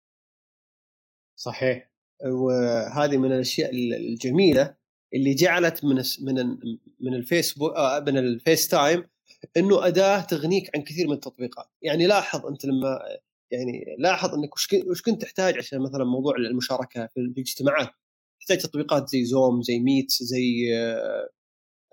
صحيح. 1.37 1.90
وهذه 2.25 3.16
من 3.16 3.33
الأشياء 3.33 3.70
الجميلة 3.75 4.75
اللي 5.14 5.35
جعلت 5.35 5.85
من 5.85 6.03
من 6.20 6.59
من 7.01 7.14
الفيسبوك 7.14 7.77
آه 7.77 8.01
من 8.01 8.18
ال 8.19 8.69
FaceTime 8.69 9.05
إنه 9.57 9.87
أداة 9.87 10.20
تغنيك 10.20 10.77
عن 10.77 10.83
كثير 10.83 11.07
من 11.07 11.12
التطبيقات. 11.12 11.66
يعني 11.83 12.07
لاحظ 12.07 12.46
أنت 12.46 12.64
لما 12.64 13.01
يعني 13.51 13.96
لاحظ 13.99 14.35
إنك 14.35 14.55
وش 14.90 15.03
كنت 15.03 15.22
تحتاج 15.22 15.59
عشان 15.59 15.81
مثلا 15.81 16.05
موضوع 16.05 16.37
المشاركة 16.37 17.07
في 17.07 17.20
الاجتماعات؟ 17.20 17.88
تحتاج 18.40 18.59
تطبيقات 18.59 19.09
زي 19.09 19.25
Zoom 19.25 19.62
زي 19.62 19.79
Meet 19.79 20.11
زي 20.11 20.77
آه، 20.77 21.29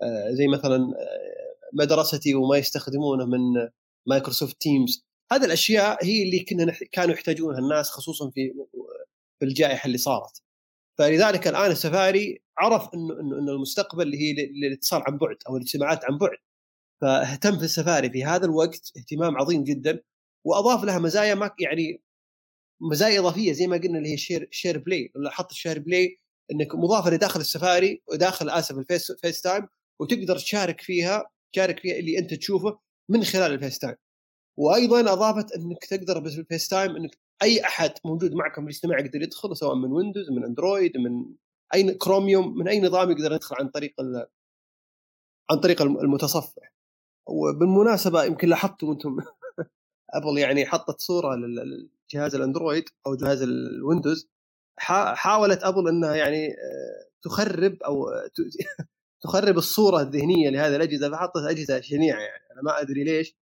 آه، 0.02 0.30
زي 0.30 0.48
مثلا 0.48 0.76
آه، 0.76 1.43
مدرستي 1.74 2.34
وما 2.34 2.56
يستخدمونه 2.56 3.24
من 3.26 3.68
Microsoft 4.08 4.60
Teams. 4.60 5.06
هذه 5.32 5.44
الأشياء 5.44 6.04
هي 6.04 6.22
اللي 6.22 6.44
كنا 6.44 6.72
كانوا 6.92 7.14
يحتاجونها 7.14 7.58
الناس 7.58 7.90
خصوصا 7.90 8.30
في 8.30 8.52
في 9.40 9.44
الجائحة 9.46 9.86
اللي 9.86 9.98
صارت. 9.98 10.42
فلذلك 10.98 11.48
الآن 11.48 11.70
السفاري 11.70 12.42
عرف 12.58 12.88
إنه 12.94 13.20
إنه 13.20 13.52
المستقبل 13.52 14.02
اللي 14.02 14.18
هي 14.18 14.32
الاتصال 14.68 15.02
عن 15.06 15.18
بعد 15.18 15.36
أو 15.48 15.56
الاجتماعات 15.56 16.04
عن 16.04 16.18
بعد. 16.18 16.38
فاهتم 17.02 17.58
في 17.58 17.64
السفاري 17.64 18.10
في 18.10 18.24
هذا 18.24 18.46
الوقت 18.46 18.92
اهتمام 18.96 19.36
عظيم 19.36 19.64
جدا 19.64 20.00
وأضاف 20.46 20.84
لها 20.84 20.98
مزايا 20.98 21.34
ما 21.34 21.50
يعني 21.60 22.02
مزايا 22.80 23.20
إضافية 23.20 23.52
زي 23.52 23.66
ما 23.66 23.76
قلنا 23.76 23.98
اللي 23.98 24.12
هي 24.12 24.16
Share 24.16 24.48
SharePlay 24.50 25.12
حط 25.26 25.50
ال 25.50 25.78
SharePlay 25.78 26.20
إنك 26.52 26.74
مضافة 26.74 27.10
لداخل 27.10 27.40
السفاري 27.40 28.02
وداخل 28.08 28.50
آسف 28.50 28.78
ال 28.78 29.12
Face 29.12 29.40
FaceTime 29.40 29.68
وتقدر 30.00 30.38
تشارك 30.38 30.80
فيها 30.80 31.30
تشارك 31.54 31.80
فيها 31.80 31.98
اللي 31.98 32.18
أنت 32.18 32.34
تشوفه 32.34 32.78
من 33.10 33.24
خلال 33.24 33.52
ال 33.52 33.78
FaceTime. 33.78 33.96
وأيضا 34.58 35.12
أضافت 35.12 35.52
إنك 35.52 35.84
تقدر 35.84 36.18
بال 36.18 36.68
FaceTime 36.68 36.96
إنك 36.96 37.18
أي 37.42 37.64
أحد 37.64 37.90
موجود 38.04 38.32
معكم 38.32 38.62
في 38.62 38.70
الاجتماع 38.70 38.98
يقدر 38.98 39.22
يدخل 39.22 39.56
سواء 39.56 39.74
من 39.74 39.92
ويندوز 39.92 40.30
من 40.30 40.44
أندرويد 40.44 40.96
من 40.96 41.34
أي 41.74 41.94
كروميوم 41.94 42.58
من 42.58 42.68
أي 42.68 42.80
نظام 42.80 43.10
يقدر 43.10 43.32
يدخل 43.32 43.56
عن 43.58 43.68
طريق 43.68 43.94
عن 45.50 45.60
طريق 45.60 45.82
المتصفح. 45.82 46.74
وبالمناسبة 47.28 48.24
يمكن 48.24 48.48
لاحظتم 48.48 48.90
أنتم 48.90 49.16
أبل 50.16 50.38
يعني 50.38 50.66
حطت 50.66 51.00
صورة 51.00 51.36
للجهاز 51.36 52.34
الأندرويد 52.34 52.84
أو 53.06 53.14
جهاز 53.14 53.42
الويندوز. 53.42 54.28
حاولت 55.14 55.62
أبل 55.62 55.88
إنها 55.88 56.14
يعني 56.14 56.46
آه، 56.48 57.10
تخرب 57.22 57.82
أو 57.82 58.06
تخرب 59.24 59.58
الصورة 59.58 60.00
الذهنية 60.00 60.50
لهذه 60.50 60.76
الأجهزة 60.76 61.10
فحطت 61.10 61.36
أجهزة 61.36 61.80
شنيعه 61.80 62.20
يعني. 62.20 62.44
أنا 62.52 62.62
ما 62.62 62.80
أدري 62.80 63.04
ليش 63.04 63.36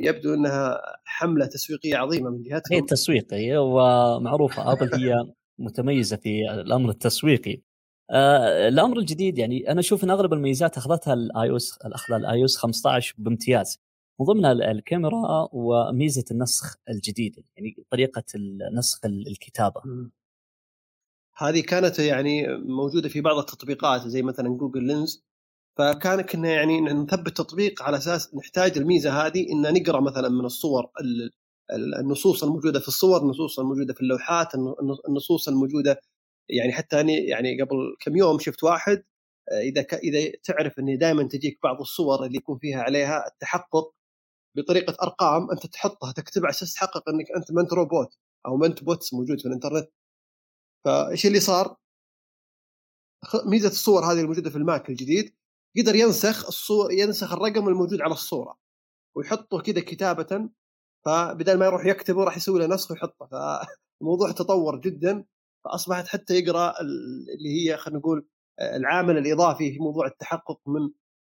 يبدو 0.00 0.34
إنها 0.34 0.80
حملة 1.04 1.46
تسويقية 1.46 1.96
عظيمة 1.96 2.30
من 2.30 2.42
جهتهم. 2.42 2.76
هي 2.76 2.80
تسويقيه 2.80 3.58
ومعروفة 3.58 4.72
ابل 4.72 4.94
هي 4.94 5.14
متميزة 5.58 6.16
في 6.16 6.50
الأمر 6.50 6.90
التسويقي. 6.90 7.62
آه 8.10 8.68
الأمر 8.68 8.98
الجديد 8.98 9.38
يعني 9.38 9.70
أنا 9.70 9.80
أشوف 9.80 10.04
إن 10.04 10.10
أغلب 10.10 10.32
الميزات 10.32 10.76
أخذتها 10.76 11.14
ال 11.14 11.50
iOS 11.50 11.78
أخذها 11.82 12.16
ال 12.16 12.40
iOS 12.40 12.56
15 12.56 13.14
بامتياز. 13.18 13.78
من 14.20 14.26
ضمنها 14.26 14.52
الكاميرا 14.52 15.48
وميزة 15.52 16.24
النسخ 16.30 16.76
الجديد 16.90 17.44
يعني 17.56 17.76
طريقة 17.90 18.24
نسخ 18.78 19.00
الكتابة. 19.04 19.82
هذه 21.38 21.60
كانت 21.60 21.98
يعني 21.98 22.46
موجودة 22.58 23.08
في 23.08 23.20
بعض 23.20 23.38
التطبيقات 23.38 24.08
زي 24.08 24.22
مثلا 24.22 24.48
Google 24.48 24.84
Lens 24.84 25.26
فكان 25.78 26.20
كنا 26.20 26.50
يعني 26.50 26.80
نثبت 26.80 27.36
تطبيق 27.36 27.82
على 27.82 27.96
أساس 27.96 28.34
نحتاج 28.34 28.78
الميزة 28.78 29.26
هذه 29.26 29.52
إن 29.52 29.74
نقرأ 29.74 30.00
مثلا 30.00 30.28
من 30.28 30.44
الصور 30.44 30.90
النصوص 32.00 32.44
الموجودة 32.44 32.80
في 32.80 32.88
الصور 32.88 33.22
النصوص 33.22 33.58
الموجودة 33.60 33.94
في 33.94 34.00
اللوحات 34.00 34.48
النصوص 35.08 35.48
الموجودة 35.48 36.00
يعني 36.48 36.72
حتى 36.72 37.00
أنا 37.00 37.12
يعني 37.12 37.62
قبل 37.62 37.76
كم 38.00 38.16
يوم 38.16 38.38
شفت 38.38 38.64
واحد 38.64 39.04
إذا 39.52 39.82
ك... 39.82 39.94
إذا 39.94 40.32
تعرف 40.44 40.78
ان 40.78 40.98
دائما 40.98 41.22
تجيك 41.28 41.58
بعض 41.62 41.80
الصور 41.80 42.26
اللي 42.26 42.36
يكون 42.36 42.58
فيها 42.58 42.82
عليها 42.82 43.26
التحقق 43.28 43.94
بطريقة 44.56 44.96
أرقام 45.02 45.50
أنت 45.50 45.66
تحطها 45.66 46.12
تكتبها 46.12 46.46
على 46.46 46.54
أساس 46.54 46.74
تحقق 46.74 47.08
إنك 47.08 47.26
أنت 47.36 47.52
ما 47.52 47.60
انت 47.62 47.72
روبوت 47.72 48.18
أو 48.46 48.56
ما 48.56 48.66
انت 48.66 48.84
bots 48.84 49.14
موجود 49.14 49.40
في 49.40 49.46
الإنترنت. 49.48 49.88
فإيش 50.86 51.26
اللي 51.26 51.40
صار؟ 51.40 51.76
ميزة 53.46 53.68
الصور 53.68 54.04
هذه 54.04 54.20
الموجودة 54.20 54.50
في 54.50 54.56
الماك 54.56 54.90
الجديد 54.90 55.34
قدر 55.78 55.94
ينسخ 55.94 56.46
الصور 56.46 56.92
ينسخ 56.92 57.32
الرقم 57.32 57.68
الموجود 57.68 58.00
على 58.00 58.12
الصورة 58.12 58.58
ويحطه 59.16 59.60
كذا 59.60 59.80
كتابة 59.80 60.48
فبدل 61.04 61.58
ما 61.58 61.66
يروح 61.66 61.86
يكتبه 61.86 62.24
راح 62.24 62.36
يسوي 62.36 62.60
له 62.60 62.66
نسخ 62.74 62.90
ويحطه 62.90 63.26
فالموضوع 63.26 64.32
تطور 64.32 64.80
جدا 64.80 65.24
فأصبحت 65.64 66.08
حتى 66.08 66.34
يقرأ 66.34 66.74
اللي 66.80 67.70
هي 67.70 67.76
خلينا 67.76 67.98
نقول 67.98 68.26
العامل 68.60 69.18
الإضافي 69.18 69.72
في 69.72 69.78
موضوع 69.78 70.06
التحقق 70.06 70.60
من 70.66 70.90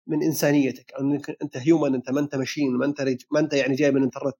من 0.08 0.24
إنسانيتك 0.24 0.94
إنك 1.00 1.38
أنت 1.42 1.58
هيومن 1.58 1.96
أنت 1.96 2.10
ما 2.10 2.20
أنت 2.20 2.36
ماشين 2.36 2.78
ما 2.78 2.86
أنت 2.86 3.02
ما 3.32 3.40
أنت 3.40 3.54
يعني 3.54 3.76
جاي 3.76 3.92
من 3.92 3.98
الانترنت 3.98 4.36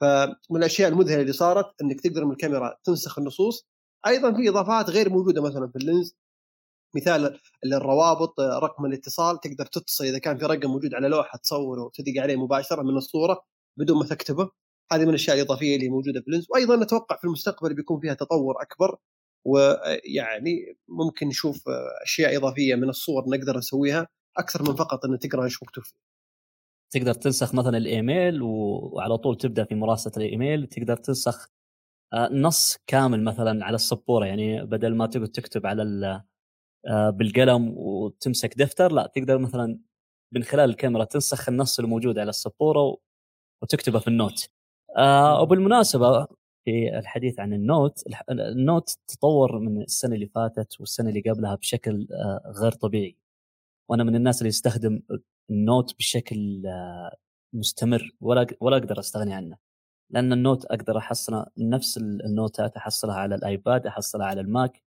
فمن 0.00 0.56
الأشياء 0.56 0.88
المذهلة 0.90 1.22
اللي 1.22 1.32
صارت 1.32 1.82
إنك 1.82 2.00
تقدر 2.00 2.24
من 2.24 2.32
الكاميرا 2.32 2.78
تنسخ 2.84 3.18
النصوص 3.18 3.70
أيضا 4.06 4.32
في 4.32 4.48
إضافات 4.48 4.90
غير 4.90 5.10
موجودة 5.10 5.42
مثلا 5.42 5.68
في 5.68 5.76
اللينز. 5.76 6.16
مثال 6.96 7.40
الروابط 7.64 8.40
رقم 8.40 8.86
الاتصال 8.86 9.40
تقدر 9.40 9.66
تتصل 9.66 10.04
إذا 10.04 10.18
كان 10.18 10.38
في 10.38 10.44
رقم 10.44 10.70
موجود 10.70 10.94
على 10.94 11.08
لوحة 11.08 11.38
تصوره 11.38 11.82
وتدق 11.82 12.22
عليه 12.22 12.36
مباشرة 12.36 12.82
من 12.82 12.96
الصورة 12.96 13.44
بدون 13.76 13.98
ما 13.98 14.06
تكتبه. 14.06 14.50
هذه 14.92 15.02
من 15.02 15.08
الأشياء 15.08 15.36
الإضافية 15.36 15.76
اللي 15.76 15.88
موجودة 15.88 16.20
في 16.20 16.26
اللينز. 16.26 16.46
وأيضا 16.50 16.76
نتوقع 16.76 17.16
في 17.16 17.24
المستقبل 17.24 17.74
بيكون 17.74 18.00
فيها 18.00 18.14
تطور 18.14 18.62
أكبر 18.62 18.96
ويعني 19.46 20.76
ممكن 20.88 21.28
نشوف 21.28 21.64
أشياء 22.02 22.36
إضافية 22.36 22.74
من 22.74 22.88
الصور 22.88 23.24
نقدر 23.28 23.58
نسويها 23.58 24.08
أكثر 24.38 24.62
من 24.62 24.76
فقط 24.76 25.04
إن 25.04 25.18
تقرأ 25.18 25.44
إيش 25.44 25.62
مكتوب 25.62 25.84
فيه. 25.84 26.10
تقدر 26.90 27.14
تنسخ 27.14 27.54
مثلا 27.54 27.76
الإيميل 27.76 28.42
وعلى 28.42 29.18
طول 29.18 29.36
تبدأ 29.36 29.64
في 29.64 29.74
مراسلة 29.74 30.12
الإيميل 30.16 30.66
تقدر 30.66 30.96
تنسخ 30.96 31.48
نص 32.14 32.78
كامل 32.86 33.24
مثلا 33.24 33.64
على 33.64 33.74
السبورة. 33.74 34.26
يعني 34.26 34.66
بدل 34.66 34.94
ما 34.96 35.06
تقعد 35.06 35.28
تكتب 35.28 35.66
على 35.66 36.22
آه، 36.88 37.10
بالقلم 37.10 37.74
وتمسك 37.78 38.58
دفتر 38.58 38.92
لا 38.92 39.06
تقدر 39.14 39.38
مثلا 39.38 39.78
من 40.34 40.42
خلال 40.44 40.70
الكاميرا 40.70 41.04
تنسخ 41.04 41.48
النص 41.48 41.80
الموجود 41.80 42.18
على 42.18 42.30
السبورة 42.30 42.98
وتكتبه 43.62 43.98
في 43.98 44.08
ال 44.08 44.15
Note. 44.15 44.50
آه 44.98 45.42
وبالمناسبة 45.42 46.26
في 46.64 46.98
الحديث 46.98 47.40
عن 47.40 47.52
ال 47.54 47.64
Note 47.64 48.04
ال 48.30 48.44
Note 48.44 48.98
تطور 49.08 49.58
من 49.58 49.82
السنة 49.82 50.14
اللي 50.14 50.26
فاتت 50.26 50.80
والسنة 50.80 51.08
اللي 51.10 51.20
قبلها 51.20 51.54
بشكل 51.54 52.08
آه 52.12 52.52
غير 52.62 52.72
طبيعي. 52.72 53.16
وأنا 53.90 54.04
من 54.04 54.16
الناس 54.16 54.38
اللي 54.42 54.48
يستخدم 54.48 55.02
ال 55.50 55.59
Note 55.59 55.96
بشكل 55.98 56.66
آه 56.66 57.16
مستمر 57.54 58.12
ولا 58.20 58.46
ولا 58.60 58.76
أقدر 58.78 59.00
أستغني 59.00 59.34
عنه. 59.34 59.69
لأن 60.10 60.32
ال 60.32 60.38
Note 60.38 60.64
أقدر 60.64 60.98
أحصله 60.98 61.46
نفس 61.58 61.98
ال 61.98 62.11
notes 62.11 62.76
أحصلها 62.76 63.14
على 63.16 63.34
الآيباد 63.34 63.86
أحصلها 63.86 64.26
على 64.26 64.40
الماك 64.40 64.82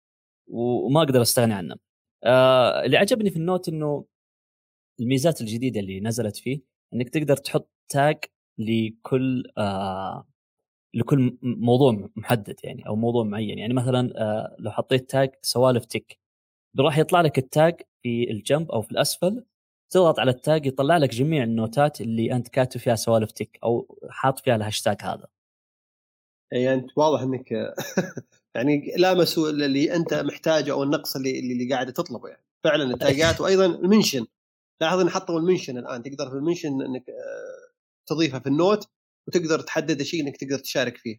وما 0.49 1.03
أقدر 1.03 1.23
أستغني 1.23 1.55
عنه. 1.55 1.77
آه 2.25 2.85
اللي 2.85 2.97
عجبني 2.97 3.31
في 3.31 3.37
ال 3.37 3.43
Note 3.43 3.69
إنه 3.69 4.07
الميزات 5.01 5.41
الجديدة 5.41 5.81
اللي 5.81 6.01
نزلت 6.01 6.37
فيه 6.37 6.61
إنك 6.95 7.09
تقدر 7.09 7.37
تحط 7.37 7.71
tag 7.89 8.19
لكل 8.59 9.45
آه 9.59 10.27
لكل 10.95 11.39
موضوع 11.43 12.11
محدد 12.17 12.57
يعني 12.65 12.87
أو 12.89 12.97
موضوع 12.97 13.25
معين 13.25 13.59
يعني 13.59 13.75
مثلا 13.75 14.13
آه 14.17 14.57
لو 14.59 14.71
حطيت 14.71 15.11
tag 15.11 15.31
سوالف 15.43 15.85
Tech 15.85 16.19
راح 16.81 16.99
يطلع 16.99 17.21
لك 17.21 17.39
ال 17.39 17.49
tag 17.49 17.81
في 18.03 18.31
الجنب 18.31 18.71
أو 18.73 18.83
في 18.83 18.93
الأسفل 18.93 19.45
تضغط 19.91 20.19
على 20.21 20.31
ال 20.31 20.40
tag 20.40 20.67
يطلع 20.67 20.97
لك 20.97 21.11
جميع 21.11 21.43
النوتات 21.43 22.01
اللي 22.01 22.33
أنت 22.33 22.49
كاتب 22.49 22.81
فيها 22.81 22.95
سوالف 22.95 23.33
Tech 23.33 23.59
أو 23.65 23.99
حاط 24.11 24.39
فيها 24.39 24.57
الهاشتاج 24.57 24.97
هذا. 25.03 25.27
يعني 26.53 26.75
أنت 26.75 26.91
واضح 26.97 27.23
إنك 27.23 27.51
يعني 28.55 28.95
لامسوا 28.97 29.51
اللي 29.51 29.97
أنت 29.97 30.15
محتاجه 30.15 30.73
أو 30.73 30.83
النقص 30.83 31.17
اللي 31.17 31.41
اللي 31.41 31.75
قاعد 31.75 31.93
تطلبه 31.93 32.29
يعني. 32.29 32.45
فعلا 32.65 32.95
التاجات 32.95 33.41
وأيضا 33.41 33.67
ال 33.67 33.74
mention 33.74 34.27
لاحظ 34.81 35.01
إن 35.01 35.11
حطوا 35.11 35.39
ال 35.39 35.44
mention 35.44 35.79
الآن. 35.79 36.03
تقدر 36.03 36.31
في 36.31 36.37
ال 36.37 36.42
mention 36.42 36.83
إنك 36.83 37.11
آه، 37.11 37.73
تضيفها 38.07 38.39
في 38.41 38.47
ال 38.47 38.55
Note 38.55 38.89
وتقدر 39.29 39.61
تحدد 39.61 40.03
شيء 40.03 40.23
إنك 40.23 40.37
تقدر 40.37 40.59
تشارك 40.59 40.97
فيه. 40.97 41.19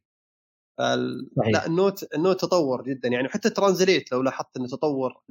لا 1.53 1.65
ال 1.65 1.76
Note 1.76 2.15
ال 2.15 2.21
Note 2.21 2.41
تطور 2.41 2.84
جدا 2.84 3.10
يعني. 3.10 3.29
حتى 3.29 3.49
Translate 3.50 4.12
لو 4.12 4.21
لاحظت 4.21 4.57
انه 4.57 4.67
تطور 4.67 5.21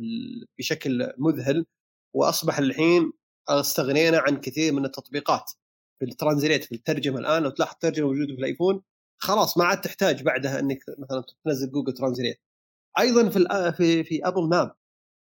بشكل 0.59 1.13
مذهل 1.19 1.67
وأصبح 2.15 2.59
الحين 2.59 3.13
أستغنينا 3.49 4.19
عن 4.19 4.41
كثير 4.41 4.73
من 4.73 4.85
التطبيقات 4.85 5.53
في 5.99 6.05
ال 6.05 6.11
Translate 6.11 6.65
في 6.65 6.75
الترجمة 6.75 7.19
الآن 7.19 7.43
لو 7.43 7.51
تلاحظ 7.51 7.73
الترجمة 7.73 8.07
موجودة 8.07 8.35
في 8.35 8.41
الآيفون 8.41 8.83
خلاص 9.21 9.59
ما 9.59 9.65
عاد 9.65 9.81
تحتاج 9.81 10.23
بعدها 10.23 10.61
إنك 10.61 10.79
مثلا 10.99 11.25
تنزل 11.45 11.71
Google 11.71 11.93
Translate. 11.93 12.41
أيضا 12.99 13.29
في 13.29 13.73
في 13.77 14.05
في 14.05 14.29
Apple 14.29 14.49
Map. 14.49 14.75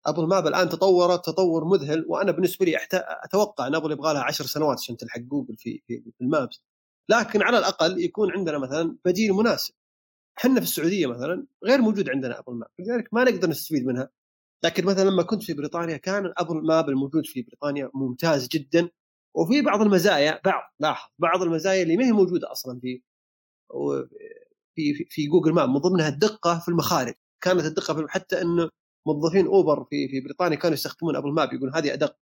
Apple 0.06 0.26
Map 0.26 0.46
الآن 0.46 0.68
تطورت 0.68 1.26
تطور 1.26 1.64
مذهل 1.64 2.04
وأنا 2.08 2.32
بالنسبة 2.32 2.66
لي 2.66 2.78
أتوقع 3.24 3.66
إن 3.66 3.74
أبل 3.74 3.92
يبغى 3.92 4.14
لها 4.14 4.22
10 4.22 4.46
سنوات 4.46 4.78
عشان 4.78 4.96
تلحق 4.96 5.18
جوجل 5.20 5.56
في 5.56 5.82
في, 5.86 6.02
في 6.18 6.20
ال 6.20 6.27
Maps. 6.27 6.62
لكن 7.08 7.42
على 7.42 7.58
الأقل 7.58 8.04
يكون 8.04 8.32
عندنا 8.32 8.58
مثلا 8.58 8.96
بديل 9.04 9.32
مناسب. 9.32 9.74
إحنا 10.38 10.54
في 10.60 10.66
السعودية 10.66 11.06
مثلا 11.06 11.46
غير 11.64 11.80
موجود 11.82 12.10
عندنا 12.10 12.38
Apple 12.38 12.54
Map 12.54 12.68
لذلك 12.78 13.14
ما 13.14 13.24
نقدر 13.24 13.50
نستفيد 13.50 13.86
منها. 13.86 14.10
لكن 14.64 14.84
مثلا 14.84 15.10
لما 15.10 15.22
كنت 15.22 15.42
في 15.42 15.54
بريطانيا 15.54 15.96
كان 15.96 16.32
Apple 16.36 16.66
Map 16.66 16.88
الموجود 16.88 17.26
في 17.26 17.42
بريطانيا 17.42 17.90
ممتاز 17.94 18.48
جدا 18.48 18.90
وفي 19.34 19.62
بعض 19.62 19.82
المزايا 19.82 20.40
بعض 20.44 20.62
لاحظ 20.80 21.10
بعض 21.18 21.42
المزايا 21.42 21.82
اللي 21.82 21.96
ما 21.96 22.04
هي 22.04 22.12
موجودة 22.12 22.52
أصلا 22.52 22.80
في 22.80 23.02
في 24.74 25.06
في 25.10 25.26
Google 25.26 25.52
Map 25.52 25.68
من 25.68 25.78
ضمنها 25.78 26.08
الدقة 26.08 26.58
في 26.58 26.68
المخارج. 26.68 27.14
كانت 27.40 27.64
الدقة 27.64 27.94
في 27.94 28.06
حتى 28.08 28.42
انه 28.42 28.70
موظفين 29.06 29.46
أوبر 29.46 29.84
في 29.84 30.08
في 30.08 30.20
بريطانيا 30.20 30.56
كانوا 30.58 30.74
يستخدمون 30.74 31.16
Apple 31.16 31.32
Map 31.32 31.52
يقول 31.52 31.76
هذه 31.76 31.92
أدق. 31.92 32.16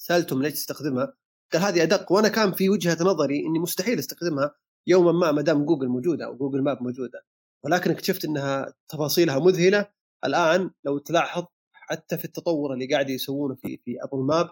سألتهم 0.00 0.42
ليش 0.42 0.52
تستخدمها؟ 0.52 1.14
قال 1.52 1.62
هذه 1.62 1.82
أدق 1.82 2.12
وأنا 2.12 2.28
كان 2.28 2.52
في 2.52 2.70
وجهة 2.70 2.98
نظري 3.02 3.46
إني 3.46 3.58
مستحيل 3.58 3.98
أستخدمها 3.98 4.54
يوما 4.86 5.12
ما 5.12 5.32
ما 5.32 5.42
دام 5.42 5.64
جوجل 5.64 5.88
موجودة 5.88 6.26
أو 6.26 6.36
Google 6.36 6.62
Map 6.62 6.82
موجودة. 6.82 7.24
ولكن 7.64 7.90
اكتشفت 7.90 8.24
إنها 8.24 8.74
تفاصيلها 8.88 9.38
مذهلة 9.38 9.88
الآن 10.24 10.70
لو 10.84 10.98
تلاحظ 10.98 11.44
حتى 11.72 12.18
في 12.18 12.24
التطور 12.24 12.74
اللي 12.74 12.86
قاعد 12.86 13.10
يسوونه 13.10 13.54
في 13.54 13.76
في 13.84 13.96
Apple 14.02 14.18
Map 14.18 14.50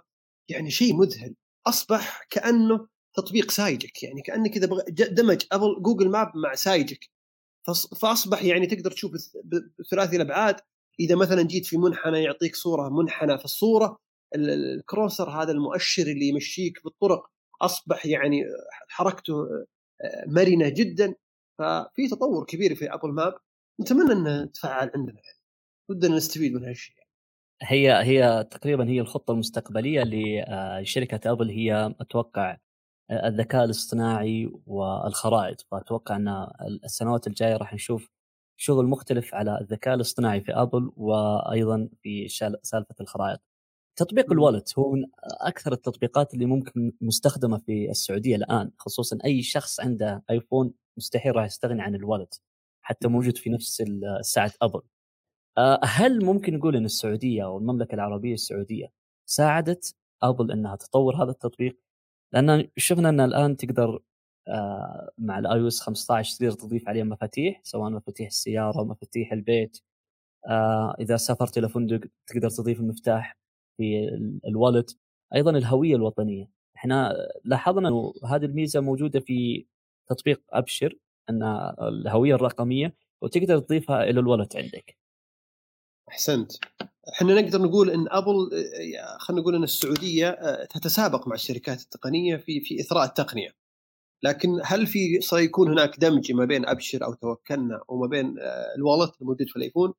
يعني 0.48 0.70
شيء 0.70 0.96
مذهل. 0.96 1.34
أصبح 1.66 2.26
كأنه 2.30 2.88
تطبيق 3.14 3.50
Sygic 3.50 4.02
يعني 4.02 4.22
كأنك 4.22 4.50
كذا 4.54 4.68
دمج 5.10 5.44
Apple 5.52 5.82
Google 5.82 6.10
Map 6.10 6.32
مع 6.36 6.54
Sygic. 6.54 7.10
فأصبح 8.00 8.42
يعني 8.44 8.66
تقدر 8.66 8.90
تشوف 8.90 9.12
ثلاثي 9.90 10.16
الأبعاد. 10.16 10.56
إذا 11.00 11.14
مثلا 11.14 11.42
جيت 11.42 11.66
في 11.66 11.76
منحنى 11.78 12.22
يعطيك 12.22 12.56
صورة 12.56 12.88
منحنى 12.88 13.38
في 13.38 13.44
الصورة 13.44 13.98
ال 14.34 14.48
cursor 14.48 15.30
هذا 15.30 15.52
المؤشر 15.52 16.02
اللي 16.02 16.28
يمشيك 16.28 16.84
بالطرق 16.84 17.30
أصبح 17.62 18.06
يعني 18.06 18.44
حركته 18.88 19.34
آه، 20.04 20.24
مرنة 20.26 20.68
جدا. 20.68 21.14
ففي 21.58 22.08
تطور 22.10 22.44
كبير 22.44 22.74
في 22.74 22.94
Apple 22.94 23.12
Map 23.12 23.34
نتمنى 23.80 24.12
أنه 24.12 24.44
تفعل 24.44 24.90
عندنا. 24.94 25.20
يعني 25.24 25.41
ودنا 25.92 26.16
نستفيد 26.16 26.52
من 26.52 26.64
هالشيء 26.64 26.96
هي 27.62 28.02
هي 28.02 28.44
تقريبا 28.50 28.88
هي 28.88 29.00
الخطة 29.00 29.32
المستقبلية 29.32 30.02
لشركه 30.04 31.32
أبل 31.32 31.50
هي 31.50 31.94
أتوقع 32.00 32.56
آه، 33.10 33.28
الذكاء 33.28 33.64
الاصطناعي 33.64 34.52
والخرائط 34.66 35.60
فأتوقع 35.70 36.16
أن 36.16 36.48
السنوات 36.84 37.26
الجاية 37.26 37.56
راح 37.56 37.74
نشوف 37.74 38.10
شغل 38.56 38.86
مختلف 38.86 39.34
على 39.34 39.60
الذكاء 39.60 39.94
الاصطناعي 39.94 40.40
في 40.40 40.52
أبل 40.52 40.92
وأيضا 40.96 41.88
في 42.02 42.28
سالفة 42.62 42.94
الخرائط. 43.00 43.40
تطبيق 43.96 44.32
الوالت 44.32 44.78
هو 44.78 44.92
من 44.92 45.04
أكثر 45.40 45.72
التطبيقات 45.72 46.34
اللي 46.34 46.46
ممكن 46.46 46.92
مستخدمة 47.00 47.58
في 47.58 47.90
السعودية 47.90 48.36
الآن 48.36 48.70
خصوصا 48.78 49.18
أي 49.24 49.42
شخص 49.42 49.80
عنده 49.80 50.24
آيفون 50.30 50.74
مستحيل 50.96 51.36
راح 51.36 51.44
يستغني 51.44 51.82
عن 51.82 51.94
الوالت 51.94 52.40
حتى 52.82 53.08
موجود 53.08 53.36
في 53.38 53.50
نفس 53.50 53.82
ساعة 54.22 54.52
أبل. 54.62 54.82
آه، 55.58 55.80
هل 55.84 56.24
ممكن 56.24 56.54
نقول 56.54 56.76
إن 56.76 56.84
السعودية 56.84 57.44
أو 57.44 57.58
المملكة 57.58 57.94
العربية 57.94 58.34
السعودية 58.34 58.92
ساعدت 59.26 59.96
أبل 60.22 60.52
إنها 60.52 60.76
تطور 60.76 61.16
هذا 61.24 61.30
التطبيق؟ 61.30 61.78
لأن 62.32 62.68
شفنا 62.76 63.08
إن 63.08 63.20
الآن 63.20 63.56
تقدر 63.56 64.00
آه، 64.48 65.10
مع 65.18 65.38
ال 65.38 65.60
iOS 65.60 65.80
15 65.80 66.38
تقدر 66.38 66.52
تضيف 66.52 66.88
عليه 66.88 67.02
مفاتيح 67.02 67.60
سواء 67.64 67.90
مفاتيح 67.90 68.26
السيارة 68.26 68.84
مفاتيح 68.84 69.32
البيت 69.32 69.78
آه، 70.48 70.94
إذا 71.00 71.16
سافرت 71.16 71.58
إلى 71.58 71.68
فندق 71.68 72.00
تقدر 72.26 72.50
تضيف 72.50 72.80
المفتاح 72.80 73.36
في 73.76 74.08
ال 74.46 74.53
Wallet. 74.53 74.98
أيضا 75.34 75.50
الهوية 75.50 75.96
الوطنية. 75.96 76.50
إحنا 76.76 77.14
لاحظنا 77.44 77.88
إنه 77.88 78.12
هذه 78.24 78.44
الميزة 78.44 78.80
موجودة 78.80 79.20
في 79.20 79.66
تطبيق 80.08 80.42
أبشر 80.50 80.98
إن 81.30 81.42
الهوية 81.82 82.34
الرقمية 82.34 82.94
وتقدر 83.22 83.58
تضيفها 83.58 84.04
إلى 84.04 84.20
الوالت 84.20 84.56
عندك. 84.56 85.01
أحسنت. 86.12 86.52
إحنا 87.14 87.40
نقدر 87.40 87.62
نقول 87.62 87.90
إن 87.90 88.06
أبل 88.08 88.50
خلينا 89.18 89.42
نقول 89.42 89.54
إن 89.54 89.62
السعودية 89.62 90.28
آه، 90.28 90.64
تتسابق 90.64 91.28
مع 91.28 91.34
الشركات 91.34 91.80
التقنية 91.80 92.36
في 92.36 92.60
في 92.60 92.80
إثراء 92.80 93.04
التقنية. 93.04 93.50
لكن 94.24 94.60
هل 94.64 94.86
في 94.86 95.20
سيكون 95.20 95.70
هناك 95.70 96.00
دمج 96.00 96.32
ما 96.32 96.44
بين 96.44 96.66
أبشر 96.66 97.04
أو 97.04 97.14
توكلنا 97.14 97.80
وما 97.88 98.06
بين 98.06 98.38
آه، 98.40 98.74
الوالت 98.76 99.12
الموجود 99.20 99.46
في 99.48 99.56
الآيفون؟ 99.56 99.94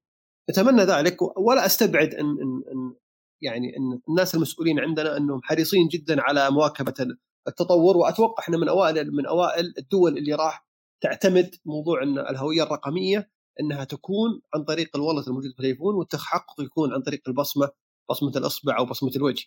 نتمنى 0.50 0.82
ذلك 0.82 1.38
ولا 1.38 1.66
أستبعد 1.66 2.14
إن 2.14 2.26
إن, 2.26 2.64
إن 2.72 2.96
يعني 3.42 3.78
إن 3.78 4.00
الناس 4.10 4.36
المسؤولين 4.36 4.80
عندنا 4.80 5.18
إنهم 5.18 5.42
حريصين 5.44 5.88
جدا 5.88 6.22
على 6.22 6.52
مواكبة 6.52 7.16
التطور. 7.48 7.98
وأتوقع 7.98 8.44
إحنا 8.44 8.58
من 8.58 8.70
أوائل 8.70 9.12
من 9.12 9.26
أوائل 9.26 9.74
الدول 9.78 10.18
اللي 10.18 10.34
راح 10.34 10.68
تعتمد 11.02 11.56
موضوع 11.66 12.04
الهوية 12.04 12.64
الرقمية. 12.64 13.33
إنها 13.60 13.84
تكون 13.84 14.42
عن 14.56 14.64
طريق 14.64 14.96
ال 14.96 15.00
Wallet 15.00 15.28
الموجود 15.28 15.52
في 15.52 15.60
الايفون 15.60 15.96
والتحقق 15.96 16.62
يكون 16.62 16.94
عن 16.94 17.02
طريق 17.02 17.22
البصمة 17.28 17.70
بصمة 18.10 18.32
الأصبع 18.36 18.78
أو 18.78 18.86
بصمة 18.86 19.12
الوجه. 19.16 19.46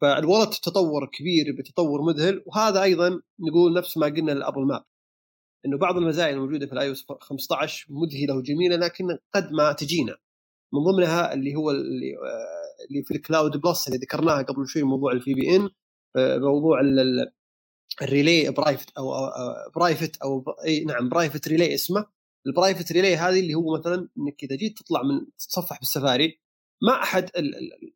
فال 0.00 0.13
Wallet 0.13 0.54
تطور 0.54 1.06
كبير 1.06 1.56
بتطور 1.58 2.02
مذهل 2.02 2.42
وهذا 2.46 2.82
أيضا 2.82 3.22
نقول 3.40 3.74
نفس 3.74 3.96
ما 3.96 4.06
قلنا 4.06 4.32
لل 4.32 4.42
Apple 4.42 4.66
Map. 4.66 4.84
إنه 5.66 5.78
بعض 5.78 5.96
المزايا 5.96 6.34
الموجودة 6.34 6.66
في 6.66 6.72
ال 6.72 6.83
i 6.83 6.94
15 7.20 7.86
مذهلة 7.90 8.36
وجميلة 8.36 8.76
لكن 8.76 9.18
قد 9.34 9.52
ما 9.52 9.72
تجينا. 9.72 10.16
من 10.74 10.80
ضمنها 10.84 11.34
اللي 11.34 11.54
هو 11.54 11.70
اللي, 11.70 12.16
آه، 12.16 12.86
اللي 12.90 13.02
في 13.02 13.14
ال 13.14 13.21
Cloud 13.21 13.56
Plus 13.56 13.88
اللي 13.88 13.98
ذكرناها 13.98 14.42
قبل 14.42 14.68
شوي 14.68 14.82
موضوع 14.82 15.12
ال 15.12 15.34
VPN 15.34 15.70
موضوع 16.40 16.80
ال 18.02 18.10
Relay 18.10 18.50
Private 18.50 18.90
أو 18.98 19.12
Private 19.76 20.16
أو 20.22 20.44
إي 20.64 20.84
نعم 20.84 21.08
Private 21.08 21.48
Relay 21.48 21.74
اسمه. 21.74 22.06
ال 22.46 22.52
Private 22.52 22.92
Relay 22.92 23.16
هذه 23.16 23.40
اللي 23.40 23.54
هو 23.54 23.78
مثلا 23.78 24.08
إنك 24.18 24.42
إذا 24.42 24.56
جيت 24.56 24.78
تطلع 24.78 25.02
من 25.02 25.26
تتصفح 25.38 25.78
بالسفاري 25.78 26.40
ما 26.82 27.02
أحد 27.02 27.30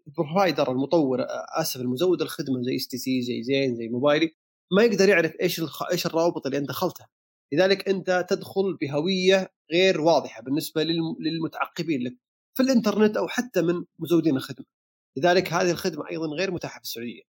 ال 0.06 0.14
provider 0.14 0.72
المطور 0.72 1.18
آسف 1.60 1.80
المزود 1.80 2.22
الخدمة 2.22 2.62
زي 2.62 2.76
STC 2.76 3.22
زي 3.22 3.42
زين 3.42 3.76
زي 3.76 3.88
موبايلي 3.88 4.34
ما 4.72 4.82
يقدر 4.82 5.08
يعرف 5.08 5.32
إيش 5.42 5.62
إيش 5.92 6.06
الروابط 6.06 6.46
اللي 6.46 6.58
أنت 6.58 6.68
دخلتها. 6.68 7.08
لذلك 7.52 7.88
أنت 7.88 8.26
تدخل 8.30 8.76
بهوية 8.80 9.52
غير 9.72 10.00
واضحة 10.00 10.42
بالنسبة 10.42 10.82
للمتعقبين 11.20 12.02
لك 12.02 12.16
في 12.56 12.62
الإنترنت 12.62 13.16
أو 13.16 13.28
حتى 13.28 13.62
من 13.62 13.84
مزودين 13.98 14.36
الخدمة. 14.36 14.66
لذلك 15.16 15.52
هذه 15.52 15.70
الخدمة 15.70 16.10
أيضا 16.10 16.26
غير 16.26 16.50
متاحة 16.50 16.78
في 16.78 16.84
السعودية. 16.84 17.22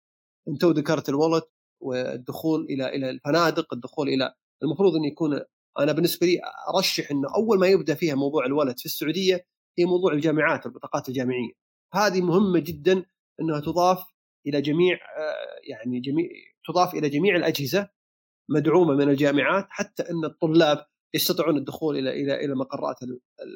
أنت 0.49 0.65
ذكرت 0.65 1.09
الوالت 1.09 1.49
والدخول 1.83 2.65
إلى 2.65 2.89
إلى 2.89 3.11
الفنادق 3.11 3.75
الدخول 3.75 4.09
إلى 4.09 4.35
المفروض 4.63 4.95
انه 4.97 5.07
يكون 5.07 5.41
أنا 5.79 5.93
بالنسبة 5.93 6.27
لي 6.27 6.41
أرشح 6.77 7.11
إنه 7.11 7.29
أول 7.37 7.59
ما 7.59 7.67
يبدأ 7.67 7.95
فيها 7.95 8.15
موضوع 8.15 8.47
الولد 8.47 8.79
في 8.79 8.87
السعودية 8.87 9.47
هي 9.79 9.85
موضوع 9.85 10.13
الجامعات 10.13 10.67
والبطاقات 10.67 11.09
الجامعية. 11.09 11.53
هذه 11.95 12.21
مهمة 12.21 12.59
جدا 12.59 13.05
إنها 13.41 13.61
تضاف 13.61 14.05
إلى 14.47 14.61
جميع 14.63 14.95
آه، 14.95 15.61
يعني 15.69 16.01
جميع 16.01 16.29
تضاف 16.69 16.95
إلى 16.95 17.09
جميع 17.09 17.37
الأجهزة 17.37 17.89
مدعومة 18.51 18.95
من 18.95 19.11
الجامعات 19.11 19.67
حتى 19.71 20.03
إن 20.03 20.25
الطلاب 20.25 20.87
يستطيعون 21.15 21.57
الدخول 21.57 21.99
إلى 21.99 22.11
إلى 22.11 22.45
إلى 22.45 22.55
مقرات 22.55 22.97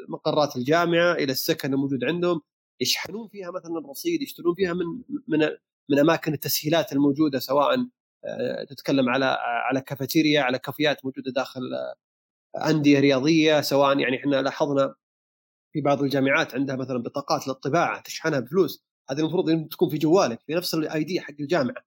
مقرات 0.09 0.56
الجامعة 0.56 1.14
إلى 1.14 1.33
السكن 1.33 1.74
الموجود 1.74 2.04
عندهم 2.04 2.40
يشحنون 2.80 3.28
فيها 3.28 3.50
مثلا 3.50 3.90
رصيد 3.90 4.22
يشترون 4.22 4.54
فيها 4.54 4.72
من 4.72 4.87
من 5.28 5.48
من 5.90 5.98
أماكن 5.98 6.33
التسهيلات 6.33 6.92
الموجودة 6.92 7.38
سواء 7.38 7.76
آه، 8.24 8.64
تتكلم 8.64 9.09
على 9.09 9.37
على 9.40 9.80
كافيتيريا 9.80 10.40
على 10.40 10.59
كافيات 10.59 11.04
موجودة 11.04 11.33
داخل 11.33 11.61
آه، 11.74 11.94
أندية 12.57 13.01
رياضية 13.01 13.61
سواء 13.61 13.99
يعني 13.99 14.17
إحنا 14.17 14.37
لاحظنا 14.43 14.95
في 15.73 15.81
بعض 15.81 16.03
الجامعات 16.03 16.55
عندها 16.55 16.77
مثلا 16.77 16.99
بطاقات 16.99 17.49
للطباعة 17.49 18.03
تشحنها 18.03 18.41
بفلوس 18.41 18.85
هذه 19.11 19.19
المفروض 19.21 19.69
تكون 19.69 19.89
في 19.91 19.99
جوالك 19.99 20.41
في 20.47 20.55
نفس 20.55 20.75
ال 20.75 21.05
ID 21.05 21.20
حق 21.21 21.35
الجامعة. 21.41 21.85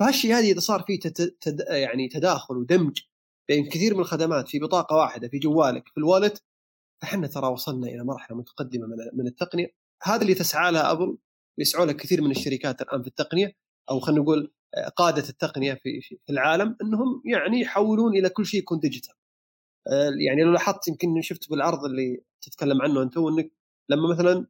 فهالشيء 0.00 0.34
هذه 0.34 0.52
إذا 0.52 0.60
صار 0.60 0.82
في 0.82 0.96
تد... 0.96 1.64
يعني 1.70 2.08
تداخل 2.08 2.56
ودمج 2.56 3.00
بين 3.48 3.68
كثير 3.68 3.94
من 3.94 4.00
الخدمات 4.00 4.48
في 4.48 4.58
بطاقة 4.58 4.96
واحدة 4.96 5.28
في 5.28 5.38
جوالك 5.38 5.88
في 5.88 5.98
ال 5.98 6.04
Wallet 6.04 6.42
فإحنا 7.02 7.26
ترى 7.26 7.46
وصلنا 7.46 7.86
إلى 7.86 8.04
مرحلة 8.04 8.36
متقدمة 8.36 8.86
من 8.86 8.96
من 9.14 9.26
التقنية. 9.26 9.66
هذا 10.02 10.22
اللي 10.22 10.34
تسعى 10.34 10.72
لها 10.72 10.92
أبل 10.92 11.18
ويسعوا 11.58 11.86
لها 11.86 11.94
كثير 11.94 12.22
من 12.22 12.30
الشركات 12.30 12.82
الآن 12.82 13.02
في 13.02 13.08
التقنية 13.08 13.56
أو 13.90 14.00
خلينا 14.00 14.22
نقول 14.22 14.52
قادة 14.96 15.28
التقنية 15.28 15.74
في 15.74 16.00
في 16.00 16.30
العالم 16.32 16.76
إنهم 16.82 17.22
يعني 17.24 17.60
يحولون 17.60 18.16
إلى 18.16 18.28
كل 18.28 18.46
شيء 18.46 18.60
يكون 18.60 18.78
digital 18.78 19.14
آه، 19.14 19.27
يعني 20.28 20.42
لو 20.42 20.52
لاحظت 20.52 20.88
يمكن 20.88 21.20
شفت 21.22 21.50
بالعرض 21.50 21.84
اللي 21.84 22.22
تتكلم 22.42 22.82
عنه 22.82 23.02
أنت 23.02 23.16
انك 23.16 23.52
لما 23.90 24.10
مثلا 24.10 24.46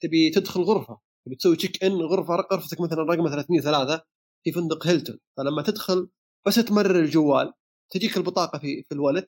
تبي 0.00 0.30
تدخل 0.30 0.60
غرفة 0.60 1.00
تبي 1.26 1.36
تسوي 1.36 1.56
check 1.56 1.84
in 1.84 1.92
غرفة 1.92 2.34
غرفتك 2.34 2.80
مثلا 2.80 3.02
رقم 3.02 3.28
303 3.28 4.02
في 4.44 4.52
فندق 4.52 4.86
هيلتون. 4.86 5.18
فلما 5.36 5.62
تدخل 5.62 6.08
بس 6.46 6.54
تمرر 6.54 6.98
الجوال 6.98 7.52
تجيك 7.90 8.16
البطاقة 8.16 8.58
في 8.58 8.82
في 8.82 8.92
ال 8.92 8.97
Wallet 8.97 9.26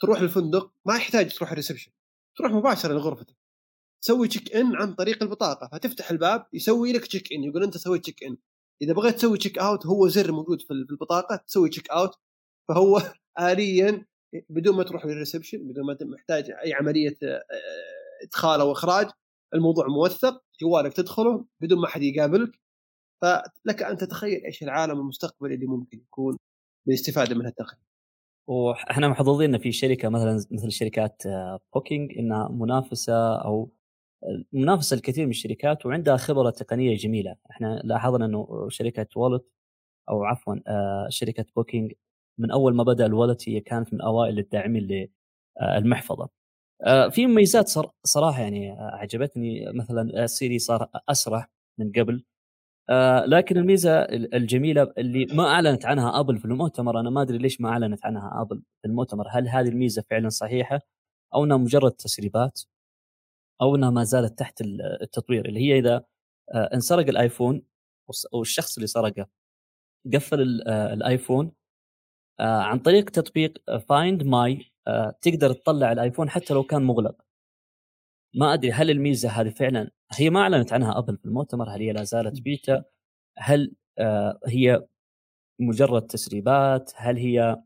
تروح 0.00 0.20
الفندق 0.20 0.72
ما 0.86 0.96
يحتاج 0.96 1.34
تروح 1.34 1.50
ال 1.50 1.54
reception 1.54 1.92
تروح 2.36 2.52
مباشرة 2.52 2.92
لغرفتك. 2.94 3.36
تسوي 4.02 4.28
check 4.28 4.56
in 4.56 4.76
عن 4.76 4.94
طريق 4.94 5.22
البطاقة 5.22 5.68
فتفتح 5.72 6.10
الباب 6.10 6.46
يسوي 6.52 6.92
لك 6.92 7.06
check 7.06 7.32
in 7.32 7.44
يقول 7.44 7.62
أنت 7.64 7.76
سويت 7.76 8.02
check 8.02 8.24
in 8.24 8.36
إذا 8.82 8.92
بغيت 8.92 9.14
تسوي 9.16 9.38
check 9.38 9.58
out 9.58 9.86
هو 9.86 10.08
زر 10.08 10.32
موجود 10.32 10.60
في 10.62 10.70
البطاقة 10.70 11.36
تسوي 11.36 11.68
check 11.68 11.90
out 11.90 12.14
فهو 12.68 13.02
اليا 13.40 14.06
بدون 14.48 14.76
ما 14.76 14.82
تروح 14.82 15.06
لل 15.06 15.17
reception 15.17 15.68
بدون 15.68 15.86
ما 15.86 15.96
محتاج 16.02 16.50
أي 16.50 16.74
عملية 16.74 17.16
آه، 17.22 17.42
إدخال 18.22 18.60
أو 18.60 18.72
إخراج 18.72 19.06
الموضوع 19.54 19.86
موثق 19.86 20.42
جوالك 20.60 20.92
تدخله 20.92 21.46
بدون 21.60 21.80
ما 21.80 21.88
حد 21.88 22.02
يقابلك 22.02 22.60
فلك 23.22 23.82
أن 23.82 23.96
تتخيل 23.96 24.44
إيش 24.44 24.62
العالم 24.62 25.00
المستقبلي 25.00 25.54
اللي 25.54 25.66
ممكن 25.66 25.98
يكون 25.98 26.36
بالاستفادة 26.86 27.34
من 27.34 27.46
هالتقنية. 27.46 27.86
وإحنا 28.48 29.08
محظوظين 29.08 29.54
إن 29.54 29.60
في 29.60 29.72
شركة 29.72 30.08
مثلا 30.08 30.34
مثل 30.50 30.70
شركات 30.72 31.22
Booking 31.74 32.12
آه، 32.12 32.20
إنها 32.20 32.48
منافسة 32.48 33.36
أو 33.36 33.70
منافسة 34.52 34.96
الكثير 34.96 35.24
من 35.24 35.30
الشركات 35.30 35.86
وعندها 35.86 36.16
خبرة 36.16 36.50
تقنية 36.50 36.96
جميلة، 36.96 37.36
إحنا 37.50 37.80
لاحظنا 37.84 38.24
إنه 38.24 38.68
شركة 38.68 39.06
Wallet 39.16 39.46
أو 40.08 40.24
عفوا 40.24 40.54
آه، 40.66 41.06
شركة 41.10 41.44
Booking 41.56 41.92
من 42.38 42.50
أول 42.50 42.74
ما 42.74 42.82
بدأ 42.82 43.06
ال 43.06 43.12
Wallet 43.12 43.48
هي 43.48 43.60
كانت 43.60 43.94
من 43.94 44.00
أوائل 44.00 44.38
الداعمين 44.38 45.08
للمحفظه. 45.60 46.28
آه، 46.82 47.08
في 47.08 47.26
مميزات 47.26 47.68
صراحة 48.04 48.42
يعني 48.42 48.70
عجبتني 48.80 49.72
مثلا 49.72 50.26
Siri 50.26 50.58
صار 50.58 50.90
أسرع 51.08 51.48
من 51.78 51.92
قبل. 51.92 52.24
آه 52.90 53.24
لكن 53.26 53.56
الميزة 53.58 54.02
الجميلة 54.02 54.92
اللي 54.98 55.26
ما 55.34 55.48
أعلنت 55.48 55.86
عنها 55.86 56.20
أبل 56.20 56.38
في 56.38 56.44
المؤتمر 56.44 57.00
أنا 57.00 57.10
ما 57.10 57.22
أدري 57.22 57.38
ليش 57.38 57.60
ما 57.60 57.68
أعلنت 57.68 58.06
عنها 58.06 58.42
أبل 58.42 58.62
في 58.82 58.88
المؤتمر. 58.88 59.26
هل 59.30 59.48
هذه 59.48 59.68
الميزة 59.68 60.04
فعلا 60.10 60.28
صحيحة 60.28 60.80
أو 61.34 61.44
إنها 61.44 61.56
مجرد 61.56 61.92
تسريبات 61.92 62.62
أو 63.62 63.76
إنها 63.76 63.90
ما 63.90 64.04
زالت 64.04 64.38
تحت 64.38 64.60
التطوير؟ 65.02 65.46
اللي 65.48 65.60
هي 65.60 65.78
إذا 65.78 66.04
آه 66.54 66.70
انسرق 66.74 67.08
الآيفون 67.08 67.62
أو 68.34 68.42
الشخص 68.42 68.76
اللي 68.76 68.86
سرقه 68.86 69.26
قفل 70.14 70.62
آه 70.68 70.94
الآيفون 70.94 71.46
آه 71.46 71.52
عن 72.40 72.78
طريق 72.78 73.10
تطبيق 73.10 73.58
Find 73.88 74.22
My 74.22 74.72
آه 74.86 75.18
تقدر 75.22 75.52
تطلع 75.52 75.92
الآيفون 75.92 76.30
حتى 76.30 76.54
لو 76.54 76.62
كان 76.62 76.82
مغلق. 76.82 77.16
ما 78.34 78.54
أدري 78.54 78.72
هل 78.72 78.90
الميزة 78.90 79.28
هذه 79.28 79.50
فعلا 79.50 79.90
هي 80.12 80.30
ما 80.30 80.40
أعلنت 80.40 80.72
عنها 80.72 80.98
ابل 80.98 81.16
في 81.16 81.24
المؤتمر 81.24 81.70
هل 81.70 81.80
هي 81.80 81.92
لا 81.92 82.04
زالت 82.04 82.40
بيتا؟ 82.40 82.84
هل 83.38 83.74
آه 83.98 84.40
هي 84.46 84.86
مجرد 85.60 86.02
تسريبات؟ 86.06 86.92
هل 86.96 87.16
هي 87.16 87.56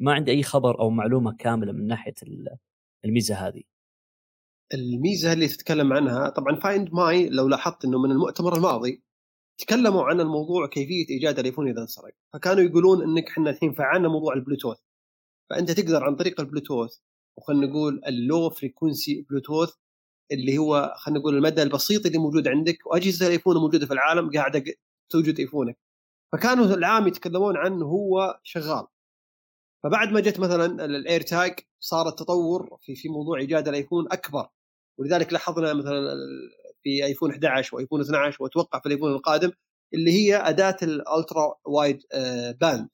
ما 0.00 0.12
عندي 0.14 0.30
أي 0.30 0.42
خبر 0.42 0.80
أو 0.80 0.90
معلومة 0.90 1.36
كاملة 1.36 1.72
من 1.72 1.86
ناحية 1.86 2.14
الميزة 3.04 3.34
هذه. 3.34 3.62
الميزة 4.74 5.32
اللي 5.32 5.48
تتكلم 5.48 5.92
عنها 5.92 6.28
طبعا 6.28 6.56
Find 6.56 6.94
My 6.94 7.28
لو 7.28 7.48
لاحظت 7.48 7.84
إنه 7.84 7.98
من 7.98 8.10
المؤتمر 8.10 8.56
الماضي 8.56 9.05
تكلموا 9.58 10.04
عن 10.04 10.20
الموضوع 10.20 10.66
كيفية 10.66 11.08
إيجاد 11.10 11.38
الايفون 11.38 11.68
إذا 11.68 11.80
انسرق. 11.82 12.14
فكانوا 12.32 12.62
يقولون 12.62 13.02
إنك 13.02 13.28
إحنا 13.28 13.50
الحين 13.50 13.72
فعلنا 13.72 14.08
موضوع 14.08 14.34
البلوتوث. 14.34 14.78
فأنت 15.50 15.70
تقدر 15.70 16.04
عن 16.04 16.16
طريق 16.16 16.40
البلوتوث 16.40 16.96
وخلينا 17.38 17.66
نقول 17.66 18.00
ال 18.06 18.17
low 18.17 18.50
frequency 18.50 19.26
Bluetooth 19.30 19.70
اللي 20.32 20.58
هو 20.58 20.94
خلينا 20.96 21.20
نقول 21.20 21.36
المدى 21.36 21.62
البسيط 21.62 22.06
اللي 22.06 22.18
موجود 22.18 22.48
عندك 22.48 22.86
وأجهزة 22.86 23.26
الايفون 23.26 23.56
الموجوده 23.56 23.86
في 23.86 23.92
العالم 23.92 24.30
قاعدة 24.30 24.64
توجد 25.10 25.40
ايفونك 25.40 25.78
فكانوا 26.32 26.64
العام 26.66 27.08
يتكلمون 27.08 27.56
عنه 27.56 27.84
هو 27.86 28.40
شغال. 28.42 28.86
فبعد 29.82 30.12
ما 30.12 30.20
جت 30.20 30.40
مثلا 30.40 30.84
ال 30.84 31.20
AirTag 31.20 31.60
صار 31.80 32.08
التطور 32.08 32.78
في 32.82 32.94
في 32.94 33.08
موضوع 33.08 33.38
إيجاد 33.38 33.68
الايفون 33.68 34.06
أكبر. 34.12 34.48
ولذلك 34.98 35.32
لاحظنا 35.32 35.74
مثلا 35.74 36.14
في 36.86 37.04
آيفون 37.04 37.30
11 37.30 37.76
وآيفون 37.76 38.00
12 38.00 38.42
وأتوقع 38.42 38.80
في 38.80 38.86
الآيفون 38.86 39.12
القادم 39.12 39.50
اللي 39.94 40.12
هي 40.12 40.36
أداة 40.36 40.76
ال 40.82 40.94
ultra 40.94 41.54
wide 41.64 42.02
band. 42.60 42.88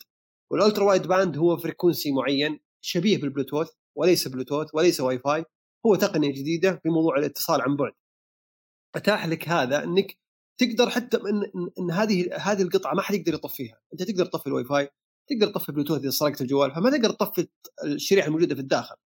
وال 0.50 0.60
ultra 0.60 0.84
wide 0.84 1.06
band 1.06 1.36
هو 1.36 1.56
frequency 1.56 2.12
معين 2.12 2.60
شبيه 2.84 3.20
بالبلوتوث 3.20 3.70
وليس 3.96 4.28
بلوتوث 4.28 4.74
وليس 4.74 5.00
واي 5.00 5.18
فاي 5.18 5.44
هو 5.86 5.94
تقنية 5.94 6.32
جديدة 6.32 6.80
في 6.82 6.88
موضوع 6.88 7.18
الاتصال 7.18 7.60
عن 7.60 7.76
بعد. 7.76 7.92
أتاح 8.94 9.26
لك 9.26 9.48
هذا 9.48 9.84
إنك 9.84 10.18
تقدر 10.60 10.90
حتى 10.90 11.16
إن, 11.16 11.70
إن 11.78 11.90
هذه 11.90 12.36
هذه 12.36 12.62
القطعة 12.62 12.94
ما 12.94 13.02
حد 13.02 13.14
يقدر 13.14 13.34
يطفيها. 13.34 13.80
أنت 13.92 14.02
تقدر 14.02 14.26
تطفي 14.26 14.46
الواي 14.46 14.64
فاي 14.64 14.88
تقدر 15.30 15.52
تطفي 15.52 15.72
بلوتوث 15.72 16.00
إذا 16.00 16.10
سرقت 16.10 16.40
الجوال 16.40 16.74
فما 16.74 16.90
تقدر 16.90 17.10
تطفي 17.10 17.48
الشريحة 17.84 18.26
الموجودة 18.26 18.54
في 18.54 18.60
الداخل. 18.60 18.96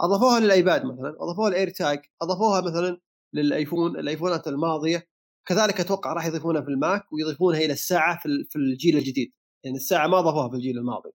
أضافوها 0.00 0.40
للآيباد 0.40 0.84
مثلا 0.84 1.16
أضافوها 1.20 1.48
ال 1.48 1.70
AirTag 1.70 2.00
أضافوها 2.22 2.60
مثلا 2.60 3.00
للآيفون 3.34 3.98
الآيفونات 3.98 4.48
الماضية 4.48 5.08
كذلك 5.48 5.80
أتوقع 5.80 6.12
راح 6.12 6.26
يضيفونها 6.26 6.62
في 6.62 6.68
ال 6.68 6.79
Mac 6.79 7.12
ويضيفونها 7.12 7.58
إلى 7.60 7.72
الساعة 7.72 8.18
في 8.50 8.56
الجيل 8.56 8.96
الجديد. 8.96 9.32
يعني 9.64 9.76
الساعة 9.76 10.06
ما 10.06 10.20
ضافوها 10.20 10.48
في 10.48 10.56
الجيل 10.56 10.78
الماضي. 10.78 11.10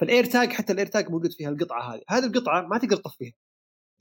فال 0.00 0.24
AirTag 0.24 0.52
حتى 0.52 0.72
ال 0.72 0.86
AirTag 0.86 1.10
موجود 1.10 1.32
فيها 1.32 1.48
القطعة 1.48 1.94
هذه. 1.94 2.02
هذه 2.08 2.26
القطعة 2.26 2.62
ما 2.62 2.78
تقدر 2.78 2.96
تطفيها. 2.96 3.32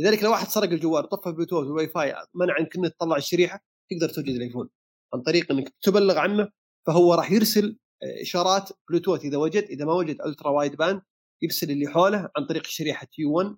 لذلك 0.02 0.24
لو 0.24 0.32
واحد 0.32 0.48
سرق 0.48 0.70
الجوال 0.70 1.04
وطفى 1.04 1.30
البلوتوث 1.30 1.68
والواي 1.68 1.88
فاي 1.88 2.16
منع 2.34 2.60
إنك 2.60 2.76
إنك 2.76 2.94
تطلع 2.94 3.18
الشريحة 3.18 3.64
تقدر 3.92 4.14
توجد 4.14 4.36
الآيفون. 4.36 4.70
عن 5.14 5.22
طريق 5.22 5.52
إنك 5.52 5.74
تبلغ 5.82 6.18
عنه 6.18 6.50
فهو 6.88 7.14
راح 7.14 7.32
يرسل 7.32 7.78
إشارات 8.22 8.70
بلوتوث 8.90 9.26
إذا 9.26 9.38
وجد 9.38 9.64
إذا 9.64 9.86
ما 9.86 9.94
وجد 9.94 10.22
ultra 10.22 10.50
wide 10.50 10.76
band 10.76 11.02
يرسل 11.42 11.72
اللي 11.72 11.88
حوله 11.88 12.30
عن 12.38 12.46
طريق 12.46 12.66
شريحة 12.66 13.08
U1 13.18 13.56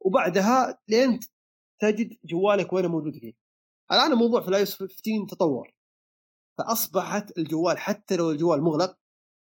وبعدها 0.00 0.78
لين 0.88 1.20
تجد 1.80 2.16
جوالك 2.24 2.72
وين 2.72 2.86
موجود 2.86 3.18
فيه. 3.18 3.32
الآن 3.92 4.12
الموضوع 4.12 4.40
في 4.40 4.48
الايوس 4.48 4.74
15 4.74 5.26
تطور. 5.30 5.74
فأصبحت 6.58 7.38
الجوال 7.38 7.78
حتى 7.78 8.16
لو 8.16 8.30
الجوال 8.30 8.62
مغلق 8.62 8.96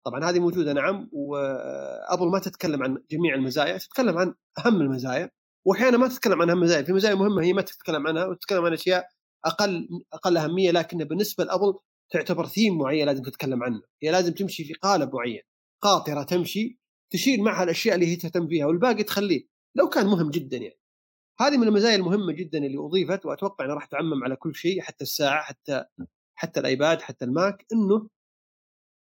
طبعا 0.06 0.30
هذه 0.30 0.40
موجودة 0.40 0.72
نعم 0.72 1.08
وأبل 1.12 2.26
ما 2.26 2.38
تتكلم 2.38 2.82
عن 2.82 2.98
جميع 3.10 3.34
المزايا 3.34 3.78
تتكلم 3.78 4.18
عن 4.18 4.34
أهم 4.58 4.80
المزايا 4.80 5.30
واحيانا 5.66 5.96
ما 5.98 6.08
تتكلم 6.08 6.42
عن 6.42 6.50
أهم 6.50 6.58
المزايا. 6.58 6.82
في 6.82 6.92
مزايا 6.92 7.14
مهمة 7.14 7.42
هي 7.42 7.52
ما 7.52 7.62
تتكلم 7.62 8.06
عنها 8.06 8.26
وتتكلم 8.26 8.64
عن 8.64 8.72
أشياء 8.72 9.08
أقل 9.44 9.88
أقل 10.12 10.36
اهميه 10.36 10.70
لكن 10.70 10.98
بالنسبة 10.98 11.44
لأبل 11.44 11.74
تعتبر 12.12 12.46
ثيم 12.46 12.78
معين 12.78 13.06
لازم 13.06 13.22
تتكلم 13.22 13.62
عنه. 13.62 13.82
هي 14.02 14.10
لازم 14.10 14.32
تمشي 14.32 14.64
في 14.64 14.74
قالب 14.74 15.14
معين 15.14 15.42
قاطرة 15.82 16.22
تمشي 16.22 16.78
تشيل 17.12 17.42
معها 17.42 17.64
الأشياء 17.64 17.94
اللي 17.94 18.06
هي 18.06 18.16
تهتم 18.16 18.48
فيها 18.48 18.66
والباقي 18.66 19.02
تخليه. 19.04 19.46
لو 19.74 19.88
كان 19.88 20.06
مهم 20.06 20.30
جدا 20.30 20.56
يعني. 20.56 20.81
هذه 21.40 21.56
من 21.56 21.68
المزايا 21.68 21.96
المهمة 21.96 22.32
جدا 22.32 22.58
اللي 22.58 22.78
أضيفت 22.78 23.26
وأتوقع 23.26 23.64
انها 23.64 23.74
راح 23.74 23.86
تعمم 23.86 24.24
على 24.24 24.36
كل 24.36 24.54
شيء 24.54 24.80
حتى 24.80 25.04
الساعة 25.04 25.42
حتى 25.42 25.84
حتى 26.34 26.60
الآيباد 26.60 27.00
حتى 27.02 27.24
ال 27.24 27.35
Mac 27.35 27.66
إنه 27.72 28.08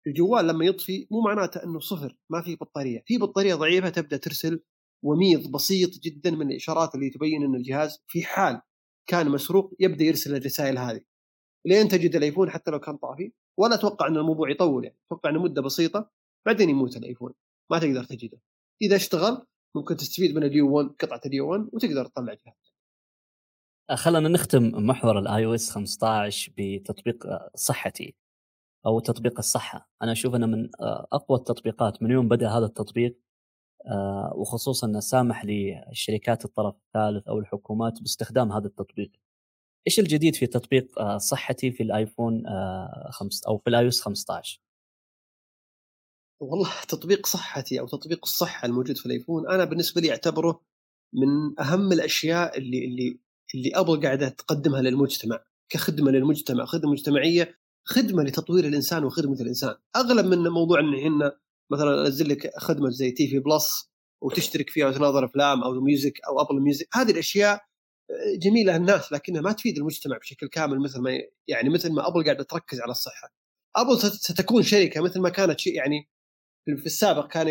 الجوال 0.06 0.46
لما 0.46 0.64
يطفي 0.64 1.06
مو 1.10 1.20
معناته 1.20 1.64
إنه 1.64 1.80
صفر 1.80 2.16
ما 2.30 2.42
في 2.42 2.56
بطارية. 2.56 3.02
في 3.06 3.18
بطارية 3.18 3.54
ضعيفة 3.54 3.88
تبدأ 3.88 4.16
ترسل 4.16 4.60
وميض 5.04 5.50
بسيط 5.50 5.90
جدا 5.98 6.30
من 6.30 6.50
الإشارات 6.50 6.94
اللي 6.94 7.10
تبين 7.10 7.42
إن 7.44 7.54
الجهاز 7.54 7.98
في 8.06 8.22
حال 8.22 8.60
كان 9.08 9.28
مسروق 9.28 9.74
يبدأ 9.80 10.04
يرسل 10.04 10.36
الرسائل 10.36 10.78
هذه. 10.78 11.00
لين 11.66 11.88
تجد 11.88 12.16
الآيفون 12.16 12.50
حتى 12.50 12.70
لو 12.70 12.80
كان 12.80 12.96
طافي 12.96 13.32
ولا 13.58 13.74
أتوقع 13.74 14.06
إن 14.06 14.16
الموضوع 14.16 14.50
يطول 14.50 14.84
يعني. 14.84 14.98
أتوقع 15.06 15.30
إنه 15.30 15.42
مدة 15.42 15.62
بسيطة 15.62 16.10
بعدين 16.46 16.70
يموت 16.70 16.96
الآيفون. 16.96 17.34
ما 17.70 17.78
تقدر 17.78 18.04
تجده. 18.04 18.40
إذا 18.82 18.96
اشتغل 18.96 19.46
ممكن 19.74 19.96
تستفيد 19.96 20.34
من 20.36 20.44
ال 20.44 20.76
U1 20.76 20.88
قطعة 21.00 21.20
ال 21.26 21.50
U1 21.50 21.68
وتقدر 21.72 22.04
تطلع 22.04 22.34
جهاز. 22.34 22.74
خلينا 23.94 24.28
نختم 24.28 24.86
محور 24.86 25.18
ال 25.18 25.44
iOS 25.44 25.70
15 25.70 26.52
بتطبيق 26.58 27.26
صحتي 27.54 28.14
أو 28.86 29.00
تطبيق 29.00 29.38
الصحة. 29.38 29.90
أنا 30.02 30.12
أشوف 30.12 30.34
أنه 30.34 30.46
من 30.46 30.70
أقوى 31.12 31.38
التطبيقات 31.38 32.02
من 32.02 32.10
يوم 32.10 32.28
بدأ 32.28 32.48
هذا 32.48 32.66
التطبيق 32.66 33.18
وخصوصا 34.34 34.86
أنه 34.86 35.00
سامح 35.00 35.44
للشركات 35.44 36.44
الطرف 36.44 36.74
الثالث 36.76 37.28
أو 37.28 37.38
الحكومات 37.38 38.00
باستخدام 38.00 38.52
هذا 38.52 38.66
التطبيق. 38.66 39.10
إيش 39.86 39.98
الجديد 40.00 40.34
في 40.34 40.46
تطبيق 40.46 41.16
صحتي 41.16 41.72
في 41.72 41.82
الآيفون 41.82 42.42
خمس 43.10 43.44
أو 43.44 43.58
في 43.58 43.70
ال 43.70 43.78
iOS 43.78 44.00
15 44.00 44.60
والله 46.40 46.70
تطبيق 46.88 47.26
صحتي 47.26 47.80
أو 47.80 47.86
تطبيق 47.86 48.18
الصحة 48.22 48.66
الموجود 48.66 48.96
في 48.96 49.06
الأيفون 49.06 49.48
أنا 49.50 49.64
بالنسبة 49.64 50.00
لي 50.00 50.10
أعتبره 50.10 50.60
من 51.14 51.60
أهم 51.60 51.92
الأشياء 51.92 52.58
اللي 52.58 52.84
اللي 52.84 53.20
اللي 53.54 53.70
ابل 53.74 54.00
قاعدة 54.02 54.28
تقدمها 54.28 54.82
للمجتمع 54.82 55.40
كخدمة 55.68 56.10
للمجتمع 56.10 56.64
خدمة 56.64 56.92
مجتمعية 56.92 57.58
خدمة 57.84 58.22
لتطوير 58.22 58.64
الإنسان 58.66 59.04
وخدمة 59.04 59.40
الإنسان. 59.40 59.74
أغلب 59.96 60.26
من 60.26 60.38
موضوع 60.48 60.80
إن 60.80 60.94
إحنا 60.94 61.38
مثلا 61.72 62.06
أنزل 62.06 62.28
لك 62.28 62.50
خدمة 62.58 62.90
زي 62.90 63.10
TV 63.10 63.38
Plus 63.38 63.90
وتشترك 64.22 64.70
فيها 64.70 64.88
وتناظر 64.88 65.24
أفلام 65.24 65.62
أو 65.62 65.80
music 65.80 66.20
أو 66.28 66.40
Apple 66.40 66.60
Music 66.62 66.88
هذه 66.94 67.10
الأشياء 67.10 67.60
جميلة 68.38 68.78
للناس 68.78 69.12
لكنها 69.12 69.40
ما 69.40 69.52
تفيد 69.52 69.78
المجتمع 69.78 70.18
بشكل 70.18 70.46
كامل 70.48 70.80
مثل 70.80 71.00
ما 71.00 71.10
يعني 71.48 71.68
مثل 71.68 71.92
ما 71.92 72.08
أبل 72.08 72.24
قاعدة 72.24 72.42
تركز 72.44 72.80
على 72.80 72.90
الصحة. 72.90 73.32
أبل 73.76 73.98
ستكون 73.98 74.62
شركة 74.62 75.00
مثل 75.00 75.20
ما 75.20 75.28
كانت 75.28 75.60
شيء 75.60 75.74
يعني 75.74 76.08
في 76.76 76.86
السابق 76.86 77.26
كان 77.26 77.46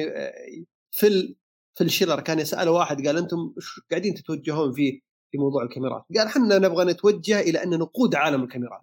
في 0.91 1.35
Phil 1.77 1.83
Schiller 1.83 2.19
كان 2.19 2.39
يسأل 2.39 2.69
واحد 2.69 3.07
قال 3.07 3.17
أنتم 3.17 3.53
قاعدين 3.91 4.13
تتوجهون 4.13 4.73
فيه 4.73 5.01
في 5.31 5.37
موضوع 5.37 5.63
الكاميرات؟ 5.63 6.03
قال 6.17 6.27
إحنا 6.27 6.57
نبغى 6.57 6.85
نتوجه 6.85 7.39
إلى 7.39 7.63
أن 7.63 7.69
نقود 7.69 8.15
عالم 8.15 8.43
الكاميرات. 8.43 8.81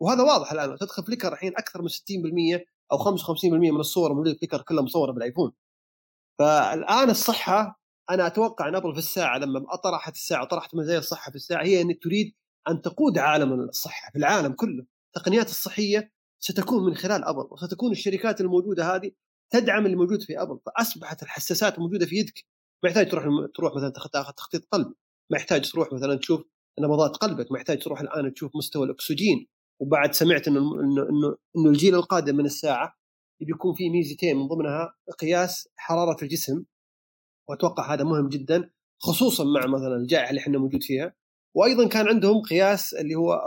وهذا 0.00 0.22
واضح 0.22 0.52
الآن 0.52 0.78
تدخل 0.78 1.04
Flickr 1.04 1.32
الحين 1.32 1.52
أكثر 1.56 1.82
من 1.82 1.88
60% 1.88 2.64
أو 2.92 2.98
55% 2.98 3.44
من 3.44 3.80
الصور 3.80 4.14
موجودة 4.14 4.34
Flickr 4.38 4.62
كلها 4.62 4.82
مصورة 4.82 5.12
بالآيفون. 5.12 5.52
فالآن 6.38 7.10
الصحة 7.10 7.80
أنا 8.10 8.26
أتوقع 8.26 8.68
أن 8.68 8.74
ابل 8.74 8.92
في 8.92 8.98
الساعة 8.98 9.38
لما 9.38 9.76
طرحت 9.76 10.14
الساعة 10.14 10.44
طرحت 10.46 10.74
مزايا 10.74 10.98
الصحة 10.98 11.30
في 11.30 11.36
الساعة 11.36 11.64
هي 11.64 11.82
أن 11.82 11.98
تريد 11.98 12.34
أن 12.68 12.82
تقود 12.82 13.18
عالم 13.18 13.52
الصحة 13.52 14.10
في 14.12 14.18
العالم 14.18 14.52
كله. 14.52 14.86
التقنيات 15.16 15.48
الصحية 15.48 16.12
ستكون 16.40 16.84
من 16.84 16.94
خلال 16.94 17.24
ابل 17.24 17.48
وستكون 17.50 17.92
الشركات 17.92 18.40
الموجودة 18.40 18.94
هذه 18.94 19.10
تدعم 19.50 19.86
اللي 19.86 19.96
موجود 19.96 20.22
في 20.22 20.42
أبل 20.42 20.58
فأصبحت 20.66 21.22
الحساسات 21.22 21.78
موجودة 21.78 22.06
في 22.06 22.16
يدك. 22.16 22.44
ما 22.84 22.90
يحتاج 22.90 23.10
تروح 23.10 23.24
تروح 23.54 23.76
مثلا 23.76 23.90
تاخذ 23.90 24.32
تخطيط 24.32 24.64
قلب. 24.72 24.94
ما 25.30 25.38
يحتاج 25.38 25.70
تروح 25.70 25.92
مثلا 25.92 26.14
تشوف 26.18 26.42
نبضات 26.80 27.16
قلبك. 27.16 27.52
ما 27.52 27.58
يحتاج 27.58 27.78
تروح 27.78 28.00
الآن 28.00 28.34
تشوف 28.34 28.56
مستوى 28.56 28.86
الأكسجين. 28.86 29.46
وبعد 29.80 30.14
سمعت 30.14 30.48
إنه 30.48 30.60
إنه 30.80 31.36
إنه, 31.56 31.70
الجيل 31.70 31.94
القادم 31.94 32.36
من 32.36 32.44
الساعة 32.44 32.96
بيكون 33.40 33.74
فيه 33.74 33.90
ميزتين 33.90 34.36
من 34.36 34.48
ضمنها 34.48 34.94
قياس 35.20 35.68
حرارة 35.76 36.16
الجسم. 36.22 36.64
وأتوقع 37.48 37.94
هذا 37.94 38.04
مهم 38.04 38.28
جدا 38.28 38.70
خصوصا 39.02 39.44
مع 39.44 39.66
مثلا 39.66 39.96
الجائحة 39.96 40.30
اللي 40.30 40.40
إحنا 40.40 40.58
موجود 40.58 40.82
فيها. 40.82 41.14
وأيضا 41.56 41.88
كان 41.88 42.08
عندهم 42.08 42.42
قياس 42.42 42.94
اللي 42.94 43.14
هو 43.14 43.44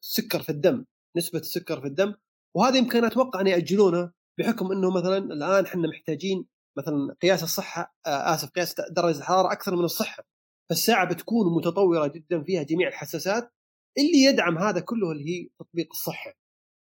سكر 0.00 0.42
في 0.42 0.48
الدم 0.48 0.84
نسبة 1.16 1.38
السكر 1.38 1.80
في 1.80 1.86
الدم. 1.86 2.14
وهذا 2.56 2.76
يمكن 2.76 3.04
أتوقع 3.04 3.40
أن 3.40 3.46
يأجلونه 3.46 4.12
بحكم 4.42 4.72
إنه 4.72 4.90
مثلا 4.90 5.18
الآن 5.18 5.64
إحنا 5.64 5.88
محتاجين 5.88 6.46
مثلا 6.78 7.16
قياس 7.22 7.42
الصحة 7.42 7.94
آسف 8.06 8.50
قياس 8.50 8.74
درجة 8.90 9.18
الحرارة 9.18 9.52
أكثر 9.52 9.76
من 9.76 9.84
الصحة. 9.84 10.24
فالساعة 10.70 11.14
بتكون 11.14 11.54
متطورة 11.56 12.06
جدا 12.06 12.42
فيها 12.42 12.62
جميع 12.62 12.88
الحساسات 12.88 13.52
اللي 13.98 14.22
يدعم 14.24 14.58
هذا 14.58 14.80
كله 14.80 15.12
اللي 15.12 15.24
هي 15.30 15.48
تطبيق 15.58 15.88
الصحة. 15.90 16.32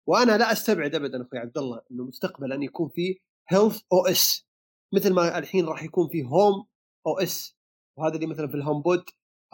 وأنا 0.08 0.38
لا 0.38 0.52
أستبعد 0.52 0.94
ابدا 0.94 1.22
أخوي 1.22 1.38
عبد 1.38 1.58
الله 1.58 1.80
إنه 1.90 2.04
مستقبلا 2.04 2.64
يكون 2.64 2.88
في 2.88 3.18
Health 3.48 3.80
OS 3.92 4.46
مثل 4.94 5.12
ما 5.12 5.38
الحين 5.38 5.66
راح 5.66 5.82
يكون 5.82 6.08
في 6.08 6.22
Home 6.24 6.66
OS 7.06 7.56
وهذا 7.98 8.14
اللي 8.14 8.26
مثلا 8.26 8.48
في 8.48 8.54
ال 8.54 8.82
HomePod 8.82 9.04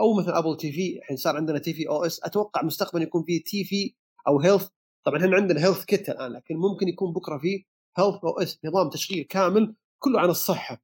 أو 0.00 0.14
مثل 0.14 0.32
Apple 0.32 0.56
TV 0.56 0.98
الحين 0.98 1.16
صار 1.16 1.36
عندنا 1.36 1.58
tvOS 1.58 2.20
أتوقع 2.24 2.62
مستقبلا 2.62 3.02
يكون 3.02 3.24
في 3.24 3.38
TV 3.38 3.94
أو 4.28 4.40
Health 4.40 4.68
طبعا 5.06 5.18
إحنا 5.18 5.36
عندنا 5.36 5.64
HealthKit 5.66 6.08
الآن 6.08 6.32
لكن 6.32 6.56
ممكن 6.56 6.88
يكون 6.88 7.12
بكرة 7.12 7.38
في 7.38 7.64
Health 7.98 8.24
OS 8.24 8.58
نظام 8.64 8.90
تشغيل 8.90 9.24
كامل 9.24 9.74
كله 9.98 10.20
عن 10.20 10.30
الصحة. 10.30 10.82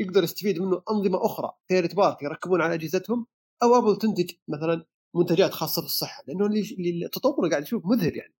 يقدر 0.00 0.24
يستفيد 0.24 0.60
منه 0.60 0.82
أنظمة 0.90 1.26
أخرى 1.26 1.52
third 1.68 1.94
party 1.94 2.24
يركبون 2.24 2.62
على 2.62 2.74
أجهزتهم 2.74 3.26
أو 3.62 3.78
أبل 3.78 3.98
تنتج 3.98 4.30
مثلا 4.48 4.84
منتجات 5.16 5.52
خاصة 5.52 5.82
في 5.82 5.86
الصحة. 5.86 6.24
لأنه 6.26 6.46
اللي 6.46 7.06
التطور 7.06 7.48
قاعد 7.50 7.64
تشوف 7.64 7.86
مذهل 7.86 8.16
يعني. 8.16 8.34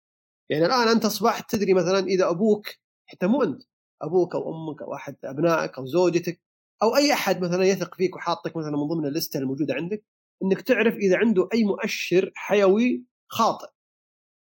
يعني 0.50 0.66
الآن 0.66 0.88
أنت 0.88 1.04
اصبحت 1.04 1.50
تدري 1.50 1.74
مثلا 1.74 1.98
إذا 1.98 2.30
أبوك 2.30 2.66
حتى 3.06 3.26
مو 3.26 3.42
انت 3.42 3.62
أبوك 4.02 4.34
أو 4.34 4.54
أمك 4.54 4.82
أو 4.82 4.94
أحد 4.94 5.16
أبنائك 5.24 5.78
أو 5.78 5.86
زوجتك 5.86 6.40
أو 6.82 6.96
أي 6.96 7.12
أحد 7.12 7.40
مثلا 7.42 7.64
يثق 7.64 7.94
فيك 7.94 8.16
وحاطك 8.16 8.56
مثلا 8.56 8.70
من 8.76 8.88
ضمن 8.88 9.06
ال 9.06 9.11
list 9.11 9.33
ة 9.33 9.38
الموجودة 9.38 9.74
عندك 9.74 10.04
إنك 10.42 10.60
تعرف 10.62 10.94
إذا 10.94 11.16
عنده 11.16 11.48
أي 11.54 11.64
مؤشر 11.64 12.32
حيوي 12.34 13.04
خاطئ. 13.28 13.68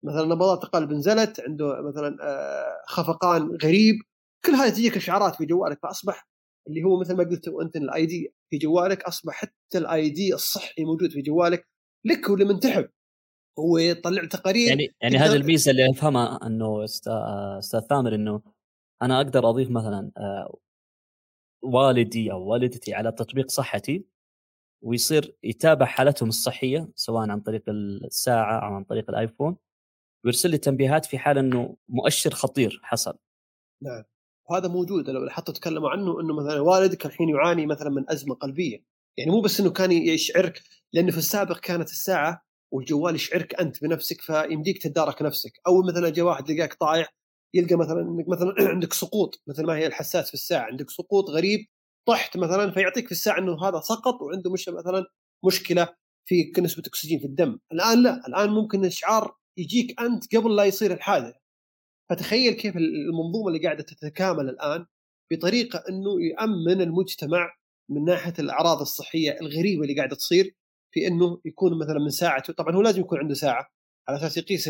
مثلا 0.04 0.24
نبضات 0.24 0.64
القلب 0.64 0.92
نزلت 0.92 1.40
عنده 1.40 1.82
مثلا 1.82 2.16
خفقان 2.88 3.58
غريب. 3.62 3.94
كل 4.44 4.52
هذه 4.52 4.70
تجيك 4.70 4.96
اشعارات 4.96 5.34
في 5.34 5.46
جوالك 5.46 5.78
فأصبح 5.82 6.28
اللي 6.68 6.82
هو 6.84 7.00
مثل 7.00 7.16
ما 7.16 7.24
قلت 7.24 7.48
أنت 7.48 7.76
ال 7.76 8.06
ID 8.06 8.34
في 8.50 8.58
جوالك 8.58 9.02
أصبح 9.02 9.34
حتى 9.34 9.78
ال 9.78 10.10
ID 10.10 10.34
الصحي 10.34 10.84
موجود 10.84 11.10
في 11.10 11.22
جوالك. 11.22 11.68
لك 12.04 12.28
ولمن 12.28 12.60
تحب 12.60 12.88
هو 13.58 13.78
يطلع 13.78 14.24
تقارير. 14.24 14.68
يعني 14.68 14.94
يعني 15.00 15.16
هذه 15.16 15.36
الميزة 15.36 15.70
اللي 15.70 15.90
أفهمها 15.90 16.46
إنه 16.46 16.84
أستاذ 16.84 17.80
ثامر 17.80 18.14
إنه 18.14 18.42
أنا 19.02 19.16
أقدر 19.16 19.50
أضيف 19.50 19.70
مثلا 19.70 20.10
والدي 21.62 22.32
أو 22.32 22.46
والدتي 22.46 22.94
على 22.94 23.12
تطبيق 23.12 23.50
صحتي 23.50 24.04
ويصير 24.84 25.36
يتابع 25.44 25.86
حالتهم 25.86 26.28
الصحية 26.28 26.88
سواء 26.94 27.30
عن 27.30 27.40
طريق 27.40 27.62
الساعة 27.68 28.68
أو 28.68 28.74
عن 28.74 28.84
طريق 28.84 29.10
الآيفون. 29.10 29.56
ويرسل 30.24 30.50
لي 30.50 30.58
تنبيهات 30.58 31.06
في 31.06 31.18
حال 31.18 31.38
إنه 31.38 31.76
مؤشر 31.88 32.30
خطير 32.30 32.80
حصل. 32.82 33.18
نعم. 33.82 34.04
وهذا 34.50 34.68
موجود 34.68 35.10
لو 35.10 35.24
لاحظتوا 35.24 35.54
تكلموا 35.54 35.90
عنه 35.90 36.20
إنه 36.20 36.34
مثلا 36.34 36.60
والدك 36.60 37.06
الحين 37.06 37.28
يعاني 37.28 37.66
مثلا 37.66 37.90
من 37.90 38.10
أزمة 38.10 38.34
قلبية. 38.34 38.84
يعني 39.18 39.30
مو 39.30 39.40
بس 39.40 39.60
إنه 39.60 39.70
كان 39.70 39.92
يشعرك 39.92 40.62
لأنه 40.92 41.10
في 41.10 41.18
السابق 41.18 41.58
كانت 41.58 41.90
الساعة 41.90 42.42
والجوال 42.72 43.14
يشعرك 43.14 43.54
أنت 43.54 43.82
بنفسك 43.82 44.20
فيمديك 44.20 44.82
تدارك 44.82 45.22
نفسك. 45.22 45.52
أو 45.66 45.82
مثلا 45.82 46.10
جاء 46.10 46.24
واحد 46.26 46.50
لقاك 46.50 46.74
طايح 46.74 47.14
يلقى 47.54 47.76
مثلا 47.76 48.00
إنك 48.00 48.28
مثلا 48.28 48.54
عندك 48.72 48.92
سقوط 48.92 49.42
مثل 49.46 49.66
ما 49.66 49.76
هي 49.76 49.86
الحساس 49.86 50.28
في 50.28 50.34
الساعة 50.34 50.62
عندك 50.62 50.90
سقوط 50.90 51.30
غريب 51.30 51.66
طحت 52.08 52.36
مثلا 52.36 52.70
فيعطيك 52.70 53.06
في 53.06 53.12
الساعة 53.12 53.38
إنه 53.38 53.68
هذا 53.68 53.80
سقط 53.80 54.22
وعنده 54.22 54.52
مش 54.52 54.68
مثلا 54.68 55.04
مشكلة 55.46 55.88
في 56.28 56.52
نسبة 56.58 56.82
أكسجين 56.86 57.18
في 57.18 57.26
الدم. 57.26 57.58
الآن 57.72 58.02
لا 58.02 58.26
الآن 58.28 58.50
ممكن 58.50 58.80
الإشعار 58.80 59.36
يجيك 59.58 60.00
أنت 60.00 60.36
قبل 60.36 60.56
لا 60.56 60.64
يصير 60.64 60.92
الحادث. 60.92 61.34
فتخيل 62.10 62.52
كيف 62.52 62.76
المنظومة 62.76 63.48
اللي 63.48 63.58
قاعدة 63.64 63.82
تتكامل 63.82 64.48
الآن 64.48 64.86
بطريقة 65.32 65.84
إنه 65.88 66.22
يأمن 66.30 66.80
المجتمع 66.80 67.56
من 67.90 68.04
ناحية 68.04 68.34
الأعراض 68.38 68.80
الصحية 68.80 69.38
الغريبة 69.40 69.82
اللي 69.82 69.96
قاعدة 69.96 70.16
تصير 70.16 70.56
في 70.94 71.06
إنه 71.06 71.40
يكون 71.44 71.78
مثلا 71.78 71.98
من 71.98 72.10
ساعته 72.10 72.52
طبعا 72.52 72.76
هو 72.76 72.82
لازم 72.82 73.00
يكون 73.00 73.18
عنده 73.18 73.34
ساعة 73.34 73.66
على 74.08 74.18
أساس 74.18 74.36
يقيس 74.36 74.66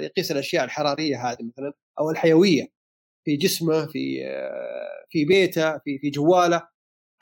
يقيس 0.00 0.32
الأشياء 0.32 0.64
الحرارية 0.64 1.30
هذه 1.30 1.38
مثلا 1.42 1.72
أو 1.98 2.10
الحيوية 2.10 2.72
في 3.24 3.36
جسمه 3.36 3.86
في 3.86 4.20
في 5.10 5.24
بيته 5.24 5.78
في 5.78 5.98
في 5.98 6.10
جواله. 6.10 6.68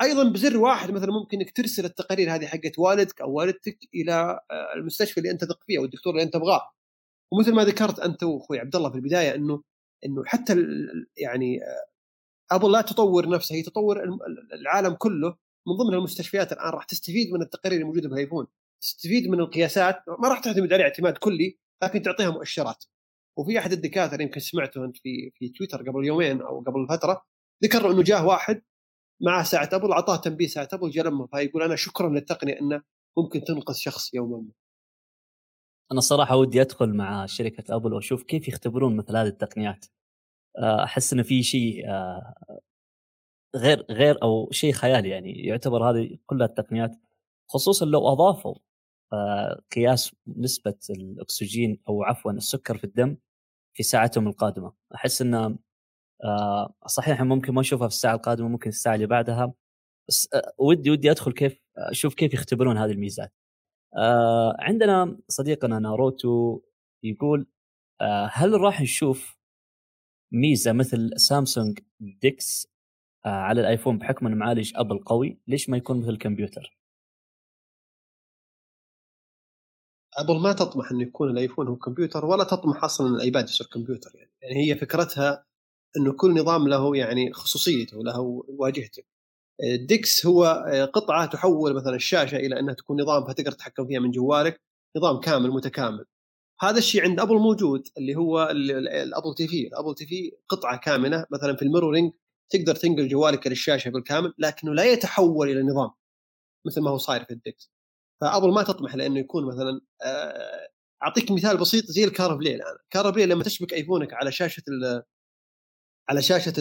أيضا 0.02 0.24
بزر 0.32 0.59
واحد 0.59 0.90
مثلا 0.90 1.12
ممكن 1.12 1.38
إنك 1.40 1.56
ترسل 1.56 1.84
التقارير 1.84 2.34
هذه 2.34 2.46
حقت 2.46 2.78
والدك 2.78 3.20
أو 3.20 3.32
والدتك 3.32 3.78
إلى 3.94 4.40
المستشفى 4.76 5.18
اللي 5.18 5.30
أنت 5.30 5.44
تثق 5.44 5.64
فيه 5.66 5.78
أو 5.78 5.84
الدكتور 5.84 6.12
اللي 6.12 6.22
أنت 6.22 6.34
تبغاه. 6.34 6.70
ومثل 7.33 7.53
ما 7.53 7.64
ذكرت 7.64 7.99
أنت 7.99 8.22
وأخوي 8.22 8.59
عبد 8.59 8.76
الله 8.76 8.91
في 8.91 8.97
البداية 8.97 9.35
انه 9.35 9.62
إنه 10.07 10.24
حتى 10.26 10.57
يعني 11.16 11.61
أبل 12.51 12.72
لا 12.72 12.81
تطور 12.81 13.29
نفسها 13.29 13.57
هي 13.57 13.62
تطور 13.62 14.03
العالم 14.53 14.95
كله 14.95 15.37
من 15.66 15.74
ضمن 15.74 15.95
المستشفيات 15.95 16.53
الآن 16.53 16.70
راح 16.70 16.85
تستفيد 16.85 17.33
من 17.33 17.43
التقارير 17.43 17.81
الموجودة 17.81 18.09
بالايفون 18.09 18.47
تستفيد 18.81 19.29
من 19.29 19.41
القياسات 19.41 20.03
ما 20.18 20.29
راح 20.29 20.39
تعتمد 20.39 20.72
عليه 20.72 20.85
اعتماد 20.85 21.18
كلي 21.18 21.59
لكن 21.83 22.03
تعطيها 22.03 22.31
مؤشرات 22.31 22.85
وفي 23.39 23.59
أحد 23.59 23.72
الدكاترة 23.72 24.22
يمكن 24.22 24.41
سمعته 24.41 24.85
أنت 24.85 24.97
في 24.97 25.31
في 25.35 25.49
تويتر 25.49 25.91
قبل 25.91 26.05
يومين 26.07 26.41
أو 26.41 26.61
قبل 26.61 26.87
فترة 26.89 27.24
ذكر 27.64 27.91
إنه 27.91 28.03
جاه 28.03 28.26
واحد 28.26 28.62
معه 29.22 29.45
ساعة 29.45 29.68
أبل 29.72 29.93
أعطاه 29.93 30.16
تنبيه 30.16 30.47
ساعة 30.47 30.68
أبل 30.72 30.93
لما 30.97 31.26
فيقول 31.26 31.62
أنا 31.62 31.76
شكرا 31.76 32.09
للتقنية 32.09 32.61
إنه 32.61 32.83
ممكن 33.18 33.45
تنقذ 33.45 33.74
شخص 33.74 34.14
يوما 34.14 34.39
ما. 34.39 34.53
أنا 35.93 35.99
الصراحه 35.99 36.36
ودي 36.36 36.61
أدخل 36.62 36.95
مع 36.95 37.26
شركة 37.26 37.76
أبل 37.76 37.93
وأشوف 37.93 38.22
كيف 38.22 38.49
يختبرون 38.49 38.97
مثل 38.97 39.16
هذه 39.16 39.26
التقنيات. 39.26 39.86
آه، 40.59 40.84
أحس 40.84 41.12
إنه 41.12 41.22
في 41.22 41.43
شيء 41.43 41.91
آه، 41.91 42.34
غير 43.57 43.86
غير 43.91 44.22
أو 44.22 44.51
شيء 44.53 44.72
خيالي 44.72 45.09
يعني 45.11 45.32
يعتبر 45.47 45.91
هذه 45.91 46.18
كلها 46.26 46.47
التقنيات 46.47 46.91
خصوصا 47.51 47.86
لو 47.86 48.09
أضافوا 48.09 48.55
آه، 49.12 49.62
قياس 49.76 50.16
نسبة 50.36 50.74
الأكسجين 50.91 51.80
أو 51.89 52.03
عفوا 52.05 52.32
السكر 52.32 52.78
في 52.78 52.84
الدم 52.84 53.16
في 53.76 53.82
ساعتهم 53.82 54.28
القادمة. 54.28 54.72
أحس 54.95 55.22
إنه 55.22 55.59
صحيح 56.86 57.22
ممكن 57.22 57.55
ما 57.55 57.61
نشوفها 57.61 57.89
في 57.89 57.95
الساعة 57.95 58.14
القادمة 58.14 58.49
ممكن 58.49 58.70
الساعة 58.70 58.95
اللي 58.95 59.07
بعدها 59.07 59.55
بس 60.09 60.28
ودي 60.59 60.91
ودي 60.91 61.11
أدخل 61.11 61.32
كيف 61.32 61.61
أشوف 61.78 62.14
كيف 62.14 62.34
يختبرون 62.34 62.78
هذه 62.78 62.91
الميزات. 62.93 63.32
آه 63.97 64.57
عندنا 64.59 65.18
صديقنا 65.28 65.78
ناروتو 65.78 66.61
يقول 67.03 67.47
آه 68.01 68.30
هل 68.32 68.61
راح 68.61 68.80
نشوف 68.82 69.39
ميزة 70.32 70.72
مثل 70.72 71.11
Samsung 71.16 71.78
DeX 72.01 72.68
آه 73.26 73.28
على 73.28 73.61
الآيفون 73.61 73.99
بحكم 73.99 74.26
إنه 74.26 74.36
معالج 74.36 74.72
أبل 74.76 74.99
قوي؟ 74.99 75.39
ليش 75.49 75.70
ما 75.70 75.76
يكون 75.76 76.01
مثل 76.01 76.11
الكمبيوتر؟ 76.11 76.78
أبل 80.18 80.41
ما 80.41 80.53
تطمح 80.53 80.91
إنه 80.91 81.03
يكون 81.03 81.30
الآيفون 81.30 81.68
هو 81.68 81.76
كمبيوتر 81.76 82.24
ولا 82.26 82.45
تطمح 82.45 82.84
أصلا 82.84 83.09
إن 83.09 83.14
الآيباد 83.14 83.45
يصير 83.49 83.66
كمبيوتر 83.72 84.11
يعني. 84.14 84.30
يعني 84.43 84.70
هي 84.70 84.76
فكرتها 84.76 85.45
إنه 85.97 86.12
كل 86.12 86.34
نظام 86.34 86.68
له 86.68 86.97
يعني 86.97 87.32
خصوصيته 87.32 88.05
له 88.05 88.20
واجهته. 88.49 89.03
DeX 89.61 90.26
هو 90.26 90.44
آه، 90.44 90.84
قطعة 90.84 91.26
تحول 91.26 91.74
مثلا 91.74 91.94
الشاشة 91.96 92.36
إلى 92.36 92.61
أنها 92.61 92.74
تكون 92.74 93.02
نظام 93.02 93.26
فتقدر 93.26 93.52
تتحكم 93.52 93.86
فيها 93.86 94.00
من 94.00 94.11
جوالك 94.11 94.61
نظام 94.96 95.20
كامل 95.20 95.50
متكامل. 95.50 96.04
هذا 96.61 96.78
الشيء 96.78 97.02
عند 97.02 97.20
أبل 97.20 97.34
موجود 97.34 97.88
اللي 97.98 98.16
هو 98.16 98.50
ال 98.51 99.34
Apple 99.36 99.49
TV. 99.49 99.66
ال 99.66 99.95
Apple 99.95 100.07
TV 100.07 100.32
قطعة 100.48 100.78
كامله 100.80 101.26
مثلا 101.30 101.56
في 101.56 101.62
ال 101.62 101.68
mirroring 101.68 102.12
تقدر 102.50 102.74
تنقل 102.74 103.09
جوالك 103.09 103.46
للشاشه 103.46 103.90
بالكامل 103.90 104.34
لكنه 104.38 104.74
لا 104.74 104.84
يتحول 104.84 105.50
إلى 105.50 105.62
نظام 105.62 105.90
مثل 106.66 106.80
ما 106.82 106.90
هو 106.90 106.98
صاير 106.98 107.24
في 107.24 107.30
ال 107.30 107.39
DeX. 107.39 107.72
فأبل 108.20 108.50
ما 108.52 108.62
تطمح 108.62 108.94
لأنه 108.96 109.20
يكون 109.20 109.46
مثلا 109.46 109.80
آه، 110.04 110.68
أعطيك 111.02 111.30
مثال 111.30 111.56
بسيط 111.56 111.84
زي 111.84 112.04
ال 112.05 112.36
CarPlay 112.36 112.55
الآن. 112.54 112.76
CarPlay 112.91 113.26
لما 113.26 113.44
تشبك 113.44 113.74
آيفونك 113.74 114.14
على 114.14 114.32
شاشة 114.32 114.62
على 116.11 116.22
شاشة 116.22 116.52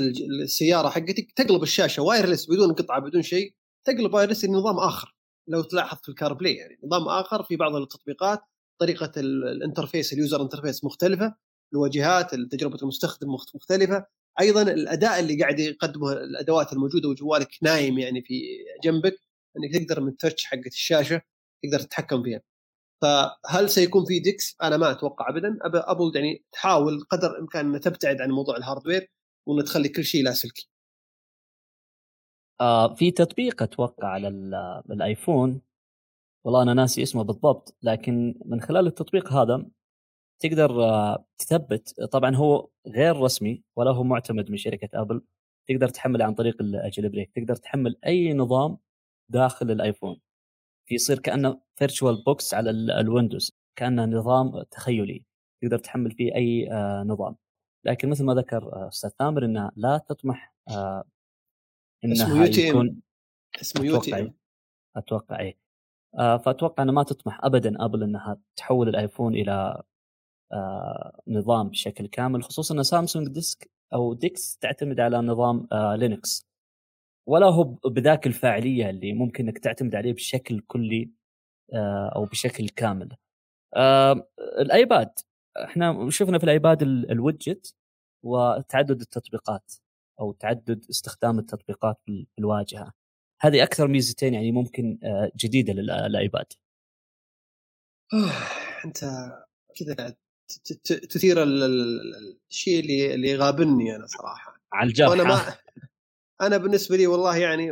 السيارة 0.44 0.90
حقتك 0.90 1.32
تقلب 1.36 1.64
الشاشة 1.64 2.04
wireless 2.04 2.50
بدون 2.50 2.74
قطعة 2.74 3.00
بدون 3.00 3.22
شيء 3.22 3.54
تقلب 3.88 4.14
wireless 4.14 4.46
لنظام 4.46 4.78
آخر. 4.78 5.16
لو 5.48 5.62
تلاحظ 5.62 5.98
في 6.04 6.10
ال 6.10 6.34
CarPlay 6.34 6.56
يعني 6.56 6.80
نظام 6.84 7.08
آخر 7.08 7.44
في 7.44 7.56
بعض 7.56 7.76
التطبيقات 7.76 8.40
طريقة 8.80 9.12
ال 9.18 9.27
interface 9.27 10.14
ال 10.14 10.19
user 10.19 10.42
interface 10.42 10.84
مختلفة 10.84 11.36
الواجهات 11.74 12.36
تجربه 12.36 12.78
المستخدم 12.82 13.28
مختلفة. 13.56 14.06
أيضا 14.40 14.62
الأداء 14.62 15.20
اللي 15.20 15.40
قاعد 15.42 15.60
يقدمه 15.60 16.14
الأدوات 16.14 16.74
الموجودة 16.74 17.10
وجوالك 17.10 17.50
نايم 17.62 18.00
يعني 18.00 18.22
في 18.22 18.42
جنبك 18.84 19.20
إنك 19.58 19.84
تقدر 19.84 20.02
من 20.02 20.08
ال 20.08 20.14
touch 20.14 20.46
حقت 20.46 20.68
الشاشة 20.68 21.22
تقدر 21.64 21.80
تتحكم 21.80 22.24
فيها. 22.24 22.42
فهل 23.02 23.70
سيكون 23.70 24.06
في 24.06 24.20
DeX؟ 24.20 24.56
أنا 24.64 24.78
ما 24.78 24.92
أتوقع 24.92 25.30
ابدا. 25.30 25.58
ابل 25.64 26.12
يعني 26.16 26.46
تحاول 26.52 27.04
قدر 27.10 27.32
الإمكان 27.32 27.66
انها 27.66 27.80
تبتعد 27.80 28.22
عن 28.22 28.32
موضوع 28.32 28.58
ال 28.58 28.64
hardware 28.64 29.12
وانه 29.48 29.64
تخلي 29.64 29.90
كل 29.90 30.04
شيء 30.04 30.24
لاسلكي 30.24 30.70
آه 32.62 32.96
في 32.96 33.12
تطبيق 33.12 33.64
أتوقع 33.64 34.08
على 34.08 34.28
الآيفون. 34.92 35.62
والله 36.46 36.62
أنا 36.64 36.74
ناسي 36.74 37.04
اسمه 37.04 37.24
بالضبط 37.24 37.78
لكن 37.84 38.36
من 38.46 38.62
خلال 38.62 38.88
التطبيق 38.88 39.34
هذا 39.34 39.66
تقدر 40.40 40.84
آه 40.84 41.26
تثبت. 41.38 42.02
طبعا 42.12 42.36
هو 42.36 42.70
غير 42.88 43.18
رسمي 43.18 43.64
ولا 43.76 43.92
هو 43.92 44.04
معتمد 44.04 44.52
من 44.52 44.58
شركة 44.58 44.90
أبل. 45.02 45.22
تقدر 45.68 45.90
تحمله 45.90 46.26
عن 46.26 46.34
طريق 46.36 46.62
ال 46.62 47.10
jailbreak. 47.10 47.32
تقدر 47.36 47.56
تحمل 47.56 47.98
أي 48.06 48.34
نظام 48.34 48.78
داخل 49.30 49.72
الآيفون. 49.72 50.22
يصير 50.92 51.20
كأنه 51.20 51.62
VirtualBox 51.76 52.54
على 52.54 52.70
ال 52.72 52.83
Windows 52.83 53.58
كأنه 53.76 54.06
نظام 54.06 54.64
تخيلي. 54.64 55.26
تقدر 55.62 55.78
تحمل 55.80 56.12
فيه 56.12 56.36
أي 56.36 56.72
آه 56.72 57.04
نظام. 57.04 57.36
لكن 57.88 58.10
مثل 58.10 58.24
ما 58.24 58.34
ذكر 58.34 58.74
آه، 58.74 58.88
أستاذ 58.88 59.10
ثامر 59.10 59.46
إنها 59.46 59.72
لا 59.76 59.98
تطمح 59.98 60.54
آه، 60.70 61.04
إنها 62.06 62.48
ام 62.72 63.02
اسمه 63.62 63.86
UTM 63.86 64.34
أتوقع 64.96 65.40
اي 65.40 65.58
آه، 66.20 66.38
فأتوقع 66.38 66.84
إنها 66.84 66.94
ما 66.94 67.04
تطمح 67.04 67.46
ابدا 67.46 67.86
أبل 67.86 68.04
إنها 68.04 68.38
تحول 68.56 68.90
الآيفون 68.90 69.36
إلى 69.36 69.84
نظام 71.28 71.70
بشكل 71.70 72.08
كامل 72.08 72.44
خصوصا 72.44 72.76
إن 72.76 72.84
سامسونج 72.84 73.28
ديسك 73.28 73.72
أو 73.94 74.14
DeX 74.14 74.58
تعتمد 74.58 75.00
على 75.00 75.18
نظام 75.18 75.68
Linux. 75.74 76.48
ولا 77.28 77.46
هو 77.46 77.64
بذاك 77.64 78.28
الفاعلية 78.28 78.90
اللي 78.90 79.14
ممكن 79.14 79.44
إنك 79.44 79.58
تعتمد 79.60 79.96
عليه 79.96 80.14
بشكل 80.14 80.60
كلي 80.60 81.12
أو 82.16 82.26
بشكل 82.26 82.70
كامل. 82.70 83.18
الآيباد 84.60 85.10
إحنا 85.66 86.10
شفنا 86.10 86.38
في 86.38 86.44
الايباد 86.44 86.82
ال 86.84 86.97
widget 86.97 87.76
وتعدد 88.24 89.02
التطبيقات 89.02 89.74
أو 90.20 90.32
تعدد 90.32 90.86
استخدام 90.90 91.40
التطبيقات 91.40 91.98
في 92.06 92.28
الواجهه 92.40 92.94
هذه 93.42 93.64
أكثر 93.64 93.88
ميزتين 93.88 94.34
يعني 94.34 94.52
ممكن 94.52 95.00
آه، 95.04 95.32
جديدة 95.36 95.74
للايباد 95.74 96.46
أنت 98.86 99.00
كذا 99.76 100.16
تثير 101.10 101.44
الشيء 101.44 102.80
اللي 102.80 103.14
اللي 103.14 103.36
غابني 103.36 103.96
أنا 103.96 104.06
صراحة. 104.06 104.62
على 104.74 104.88
الجرح 104.88 105.10
وأنا 105.10 105.24
ما 105.24 105.56
أنا 106.48 106.58
بالنسبة 106.58 106.98
لي 106.98 107.08
والله 107.08 107.38
يعني 107.38 107.72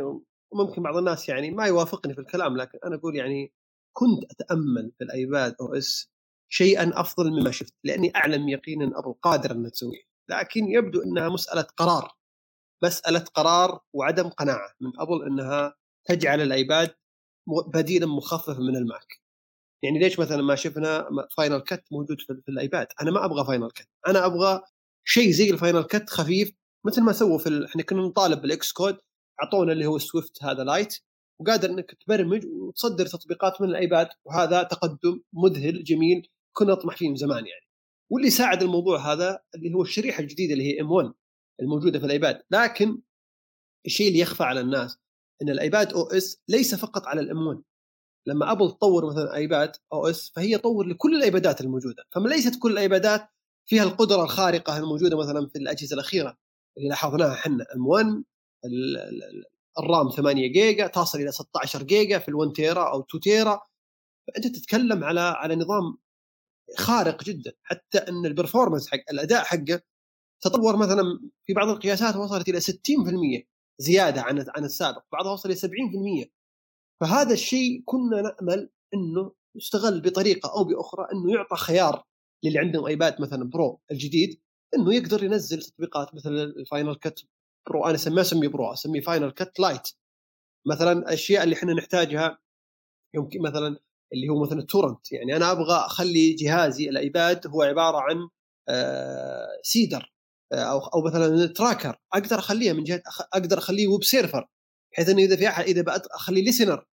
ممكن 0.52 0.82
بعض 0.82 0.96
الناس 0.96 1.28
يعني 1.28 1.50
ما 1.50 1.66
يوافقني 1.66 2.14
في 2.14 2.20
الكلام 2.20 2.56
لكن 2.56 2.78
أنا 2.84 2.96
أقول 2.96 3.16
يعني 3.16 3.52
كنت 3.92 4.30
أتأمل 4.30 4.92
في 4.98 5.04
ال 5.04 5.54
iPadOS 5.60 6.10
شيئا 6.48 7.00
أفضل 7.00 7.30
مما 7.30 7.50
شفت 7.50 7.74
لأني 7.84 8.16
أعلم 8.16 8.48
يقينا 8.48 8.84
ابل 8.84 9.14
قادر 9.22 9.52
انها 9.52 9.70
تسويه. 9.70 10.02
لكن 10.30 10.68
يبدو 10.68 11.02
أنها 11.02 11.28
مسألة 11.28 11.62
قرار 11.62 12.12
مسألة 12.84 13.24
قرار 13.34 13.80
وعدم 13.92 14.28
قناعة 14.28 14.74
من 14.80 14.90
ابل 14.98 15.26
أنها 15.26 15.74
تجعل 16.04 16.40
الايباد 16.40 16.94
بديلا 17.72 18.06
مخففا 18.06 18.60
من 18.60 18.76
الماك. 18.76 19.26
يعني 19.82 19.98
ليش 19.98 20.18
مثلا 20.18 20.42
ما 20.42 20.54
شفنا 20.54 21.08
Final 21.36 21.58
Cut 21.58 21.84
موجود 21.92 22.20
في, 22.20 22.42
الايباد 22.48 22.86
أنا 23.02 23.10
ما 23.10 23.24
أبغى 23.24 23.44
Final 23.46 23.70
Cut 23.70 23.88
أنا 24.06 24.26
أبغى 24.26 24.62
شيء 25.04 25.30
زي 25.30 25.50
ال 25.50 25.55
Final 25.55 25.82
Cut 25.82 26.10
خفيف 26.10 26.52
مثل 26.86 27.02
ما 27.02 27.12
سووا 27.12 27.38
في 27.38 27.48
ال... 27.48 27.64
إحنا 27.64 27.82
كنا 27.82 28.02
نطالب 28.02 28.42
بال 28.42 28.72
Xcode 28.72 28.98
أعطونا 29.42 29.72
اللي 29.72 29.86
هو 29.86 29.98
Swift 29.98 30.44
هذا 30.44 30.64
lite 30.64 30.98
وقادر 31.40 31.70
إنك 31.70 31.94
تبرمج 31.94 32.46
وتصدر 32.46 33.06
تطبيقات 33.06 33.60
من 33.60 33.68
الايباد 33.68 34.08
وهذا 34.24 34.62
تقدم 34.62 35.20
مذهل 35.32 35.84
جميل 35.84 36.28
كنا 36.56 36.72
نطمح 36.72 36.96
فيه 36.96 37.08
من 37.08 37.16
زمان 37.16 37.46
يعني. 37.46 37.66
واللي 38.10 38.30
ساعد 38.30 38.62
الموضوع 38.62 39.12
هذا 39.12 39.40
اللي 39.54 39.74
هو 39.74 39.82
الشريحة 39.82 40.20
الجديدة 40.20 40.52
اللي 40.52 40.64
هي 40.64 40.80
M1 40.80 41.12
الموجودة 41.62 41.98
في 41.98 42.06
الايباد 42.06 42.42
لكن 42.50 43.02
الشيء 43.86 44.08
اللي 44.08 44.18
يخفى 44.18 44.42
على 44.44 44.60
الناس 44.60 44.98
إن 45.42 45.48
ال 45.50 45.92
iPadOS 45.92 46.42
ليس 46.48 46.74
فقط 46.74 47.06
على 47.06 47.20
ال 47.20 47.46
M1 47.46 47.62
لما 48.26 48.52
ابل 48.52 48.70
تطور 48.70 49.06
مثلا 49.06 49.34
iPadOS 49.34 50.32
فهي 50.36 50.58
تطور 50.58 50.86
لكل 50.86 51.16
الايبادات 51.16 51.60
الموجودة. 51.60 52.04
فما 52.12 52.28
ليست 52.28 52.58
كل 52.62 52.72
الايبادات 52.72 53.28
فيها 53.66 53.82
القدرة 53.82 54.22
الخارقة 54.24 54.78
الموجودة 54.78 55.16
مثلا 55.18 55.48
في 55.48 55.58
الأجهزة 55.58 55.94
الأخيرة 55.94 56.36
اللي 56.78 56.88
لاحظناها 56.88 57.32
إحنا. 57.34 57.66
M1 57.76 58.24
ال 59.78 59.86
RAM 59.86 60.10
8 60.10 60.52
جيجا 60.52 60.86
تصل 60.86 61.18
إلى 61.18 61.32
16 61.32 61.82
جيجا 61.82 62.18
في 62.18 62.30
ال1 62.30 62.52
tera 62.52 62.92
أو 62.92 63.00
2 63.00 63.20
tera. 63.22 63.60
فأنت 64.28 64.46
تتكلم 64.46 65.04
على 65.04 65.20
على 65.20 65.56
نظام 65.56 65.98
خارق 66.76 67.24
جدا 67.24 67.52
حتى 67.62 67.98
أن 67.98 68.26
ال 68.26 68.31
performance 68.31 68.88
حق 68.88 69.10
الأداء 69.12 69.44
حقه 69.44 69.82
تطور 70.40 70.76
مثلا 70.76 71.02
في 71.46 71.52
بعض 71.52 71.68
القياسات 71.68 72.16
وصلت 72.16 72.48
إلى 72.48 72.60
60% 72.60 73.46
زيادة 73.78 74.22
عن 74.22 74.44
عن 74.48 74.64
السابق 74.64 75.02
بعضها 75.12 75.32
وصل 75.32 75.48
إلى 75.50 75.58
70% 76.26 76.28
فهذا 77.00 77.32
الشيء 77.32 77.82
كنا 77.84 78.22
نأمل 78.22 78.70
إنه 78.94 79.32
يستغل 79.56 80.00
بطريقة 80.00 80.52
أو 80.58 80.64
بأخرى 80.64 81.06
إنه 81.12 81.34
يعطى 81.34 81.56
خيار 81.56 82.04
للي 82.44 82.58
عندهم 82.58 82.86
iPad 82.86 83.20
مثلا 83.20 83.50
Pro 83.50 83.80
الجديد 83.90 84.40
إنه 84.76 84.94
يقدر 84.94 85.24
ينزل 85.24 85.62
تطبيقات 85.62 86.14
مثل 86.14 86.30
ال 86.30 86.41
Final 86.41 86.94
Cut 86.94 87.26
Pro 87.68 87.84
أنا 87.84 87.98
ما 88.06 88.20
أسميه 88.20 88.48
Pro 88.48 88.72
أسميه 88.72 89.00
Final 89.00 89.30
Cut 89.30 89.60
Lite 89.60 89.88
مثلا 90.66 90.92
الأشياء 90.92 91.44
اللي 91.44 91.54
إحنا 91.56 91.72
نحتاجها 91.74 92.38
يمكن 93.14 93.42
مثلا 93.42 93.78
اللي 94.12 94.28
هو 94.28 94.42
مثلا 94.42 94.58
ال 94.58 94.65
torrent 94.65 95.12
يعني 95.12 95.36
أنا 95.36 95.52
أبغى 95.52 95.76
أخلي 95.76 96.32
جهازي 96.32 96.88
ال 96.88 97.00
iPad 97.00 97.46
هو 97.46 97.62
عبارة 97.62 97.98
عن 98.00 98.28
seeder 99.62 100.12
آه، 100.52 100.56
أو 100.56 100.78
أو 100.78 101.02
مثلا 101.02 101.46
tracker 101.46 101.96
أقدر 102.14 102.38
أخليها 102.38 102.72
من 102.72 102.84
جهة 102.84 103.02
أقدر 103.32 103.58
أخليه 103.58 103.88
web 103.88 104.04
server 104.04 104.48
بحيث 104.92 105.08
إنه 105.08 105.22
إذا 105.22 105.36
في 105.36 105.48
أحد 105.48 105.64
إذا 105.64 105.84
اخلي 105.88 106.42
listener 106.42 106.86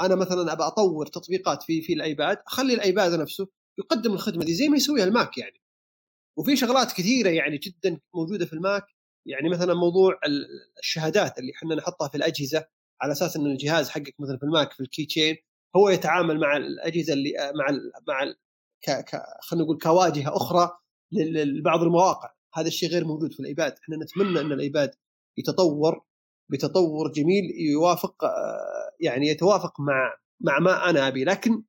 أنا 0.00 0.14
مثلا 0.14 0.52
أبى 0.52 0.62
أطور 0.62 1.06
تطبيقات 1.06 1.62
في 1.62 1.82
في 1.82 1.92
ال 1.92 2.01
iPad 2.01 2.38
أخلي 2.46 2.74
ال 2.74 2.83
iPad 2.83 3.20
نفسه 3.20 3.48
يقدم 3.78 4.12
الخدمة 4.12 4.44
دي 4.44 4.54
زي 4.54 4.68
ما 4.68 4.76
يسويها 4.76 5.04
ال 5.04 5.12
Mac 5.12 5.38
يعني. 5.38 5.60
وفي 6.38 6.56
شغلات 6.56 6.92
كثيرة 6.92 7.28
يعني 7.28 7.58
جدا 7.58 8.00
موجودة 8.14 8.46
في 8.46 8.52
ال 8.52 8.58
Mac. 8.58 8.84
يعني 9.26 9.48
مثلا 9.48 9.74
موضوع 9.74 10.20
الشهادات 10.78 11.38
اللي 11.38 11.52
إحنا 11.56 11.74
نحطها 11.74 12.08
في 12.08 12.16
الأجهزة 12.16 12.66
على 13.02 13.12
أساس 13.12 13.36
إن 13.36 13.46
الجهاز 13.46 13.88
حقك 13.88 14.14
مثلا 14.20 14.38
في 14.38 14.42
ال 14.42 14.49
Mac 14.49 14.72
في 14.72 14.80
ال 14.80 15.06
Keychain 15.06 15.36
هو 15.76 15.88
يتعامل 15.88 16.40
مع 16.40 16.56
الأجهزة 16.56 17.12
اللي 17.12 17.32
مع 17.54 17.68
ال 17.70 17.92
مع 18.08 18.34
ك 18.86 18.90
ك 18.90 19.22
خلينا 19.42 19.64
نقول 19.64 19.78
كواجهة 19.78 20.36
أخرى 20.36 20.70
لبعض 21.12 21.82
المواقع. 21.82 22.30
هذا 22.54 22.68
الشيء 22.68 22.88
غير 22.90 23.04
موجود 23.04 23.32
في 23.32 23.40
ال 23.40 23.46
iPad. 23.46 23.74
إحنا 23.82 23.96
نتمنى 23.96 24.40
أن 24.40 24.52
ال 24.52 24.60
iPad 24.60 24.90
يتطور 25.38 26.04
بتطور 26.50 27.12
جميل 27.12 27.44
يوافق 27.72 28.24
آه، 28.24 28.90
يعني 29.00 29.26
يتوافق 29.28 29.80
مع 29.80 30.14
مع 30.40 30.58
ما 30.58 30.90
أنا 30.90 31.08
أبي. 31.08 31.24
لكن 31.24 31.62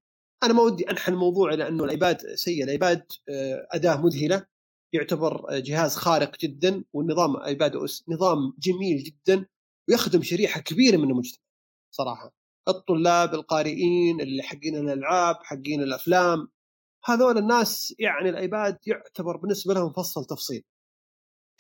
أنا 0.43 0.53
ما 0.53 0.61
ودي 0.61 0.89
انحى 0.91 1.11
الموضوع 1.11 1.53
لأنه 1.53 1.83
ال 1.83 1.90
iPad 1.90 2.17
سيء. 2.35 2.63
ال 2.63 2.72
iPad 2.72 3.05
آه، 3.29 3.67
أداة 3.71 4.01
مذهلة. 4.01 4.45
يعتبر 4.93 5.59
جهاز 5.59 5.95
خارق 5.95 6.37
جدا 6.39 6.83
والنظام 6.93 7.37
iPadOS 7.37 8.05
نظام 8.09 8.53
جميل 8.59 9.03
جدا 9.03 9.45
ويخدم 9.89 10.21
شريحة 10.21 10.61
كبيرة 10.61 10.97
من 10.97 11.09
المجتمع 11.11 11.43
صراحة. 11.91 12.40
الطلاب 12.67 13.33
القارئين 13.33 14.21
اللي 14.21 14.43
حقين 14.43 14.75
الألعاب 14.77 15.35
حقين 15.43 15.81
الأفلام. 15.83 16.47
هذول 17.05 17.37
الناس 17.37 17.95
يعني 17.99 18.29
ال 18.29 18.39
iPad 18.39 18.77
يعتبر 18.87 19.37
بالنسبة 19.37 19.73
لهم 19.73 19.93
فصل 19.93 20.25
تفصيل. 20.25 20.63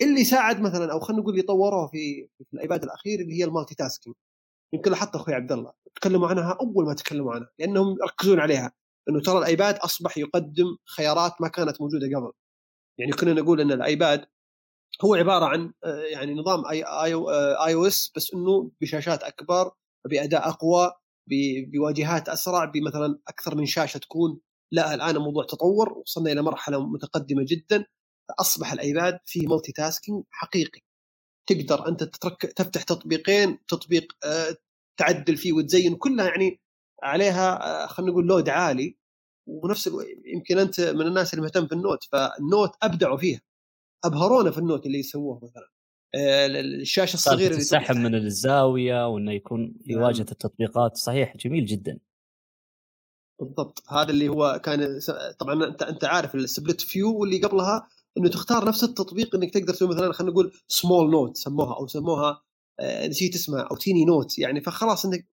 اللي 0.01 0.23
ساعد 0.23 0.61
مثلا 0.61 0.91
أو 0.93 0.99
خلينا 0.99 1.21
نقول 1.21 1.33
اللي 1.33 1.43
طوروه 1.45 1.87
في 1.87 2.27
في 2.37 2.53
ال 2.53 2.59
iPad 2.59 2.83
الأخير 2.83 3.19
اللي 3.19 3.39
هي 3.39 3.43
ال 3.43 3.75
multitasking. 3.75 4.15
يمكن 4.73 4.91
لاحظت 4.91 5.15
أخوي 5.15 5.33
عبد 5.33 5.51
الله 5.51 5.73
تكلموا 5.95 6.27
عنها 6.27 6.57
أول 6.61 6.85
ما 6.85 6.93
تكلموا 6.93 7.33
عنها 7.33 7.49
لأنهم 7.59 7.97
يركزون 8.01 8.39
عليها. 8.39 8.73
إنه 9.09 9.21
ترى 9.21 9.37
ال 9.37 9.45
iPad 9.45 9.75
أصبح 9.75 10.17
يقدم 10.17 10.77
خيارات 10.97 11.41
ما 11.41 11.47
كانت 11.47 11.81
موجودة 11.81 12.07
قبل. 12.17 12.31
يعني 12.99 13.11
كنا 13.11 13.33
نقول 13.33 13.61
إن 13.61 13.71
ال 13.71 13.82
iPad 13.82 14.25
هو 15.05 15.15
عبارة 15.15 15.45
عن 15.45 15.73
آه، 15.83 16.03
يعني 16.03 16.33
نظام 16.33 16.65
آي 16.67 16.83
iOS 16.83 18.11
بس 18.15 18.33
إنه 18.33 18.71
بشاشات 18.81 19.23
أكبر 19.23 19.71
بأداء 20.09 20.49
أقوى 20.49 20.91
بواجهات 21.73 22.29
أسرع 22.29 22.65
بمثلا 22.65 23.19
أكثر 23.27 23.55
من 23.55 23.65
شاشة 23.65 23.97
تكون 23.97 24.39
لا 24.73 24.93
الآن 24.93 25.15
الموضوع 25.15 25.45
تطور 25.45 25.93
وصلنا 25.93 26.31
إلى 26.31 26.41
مرحلة 26.41 26.87
متقدمة 26.87 27.45
جدا 27.47 27.85
اصبح 28.39 28.73
ال 28.73 28.82
iPad 28.82 29.19
فيه 29.25 29.47
multitasking 29.47 30.23
حقيقي. 30.31 30.81
تقدر 31.49 31.87
أنت 31.87 32.03
تترك 32.03 32.41
تفتح 32.41 32.83
تطبيقين 32.83 33.59
تطبيق 33.67 34.13
آه، 34.25 34.57
تعدل 34.99 35.37
فيه 35.37 35.53
وتزين 35.53 35.95
كلها 35.95 36.25
يعني 36.27 36.61
عليها 37.03 37.83
آه، 37.83 37.87
خلينا 37.87 38.11
نقول 38.11 38.27
load 38.27 38.49
عالي 38.49 38.97
ونفس 39.47 39.89
يمكن 40.25 40.57
أنت 40.59 40.81
من 40.81 41.07
الناس 41.07 41.33
اللي 41.33 41.43
مهتم 41.43 41.67
في 41.67 41.73
ال 41.75 41.81
note 41.81 42.03
فال 42.03 42.26
note 42.26 42.71
أبدعوا 42.83 43.17
فيها 43.17 43.41
أبهرونا 44.05 44.51
في 44.51 44.57
ال 44.57 44.63
note 44.63 44.85
اللي 44.85 44.99
يسووه 44.99 45.39
مثلا. 45.43 45.69
الشاشة 46.15 47.13
الصغيرة 47.13 47.51
اللي 47.51 47.61
تسحب 47.61 47.95
من 47.95 48.15
الزاوية 48.15 49.07
وإنه 49.07 49.31
يكون 49.31 49.73
في 49.85 49.93
نعم. 49.93 50.03
واجهة 50.03 50.25
التطبيقات. 50.31 50.97
صحيح 50.97 51.37
جميل 51.37 51.65
جدا. 51.65 51.99
بالضبط. 53.39 53.83
هذا 53.89 54.09
اللي 54.09 54.29
هو 54.29 54.61
كان 54.63 54.99
طبعا 55.39 55.67
انت 55.67 55.83
أنت 55.83 56.05
عارف 56.05 56.35
ال 56.35 56.43
split 56.43 56.81
view 56.81 57.19
واللي 57.19 57.41
قبلها 57.41 57.87
إنه 58.17 58.29
تختار 58.29 58.67
نفس 58.67 58.83
التطبيق 58.83 59.35
إنك 59.35 59.53
تقدر 59.53 59.73
تسوي 59.73 59.87
مثلا 59.87 60.13
خلينا 60.13 60.31
نقول 60.31 60.53
small 60.67 61.11
note 61.11 61.37
سموها 61.37 61.75
أو 61.75 61.87
سموها 61.87 62.41
آه، 62.79 63.07
نسيت 63.07 63.35
اسمها 63.35 63.61
أو 63.61 63.75
tiny 63.75 64.05
note 64.05 64.39
يعني. 64.39 64.61
فخلاص 64.61 65.05
إنك 65.05 65.27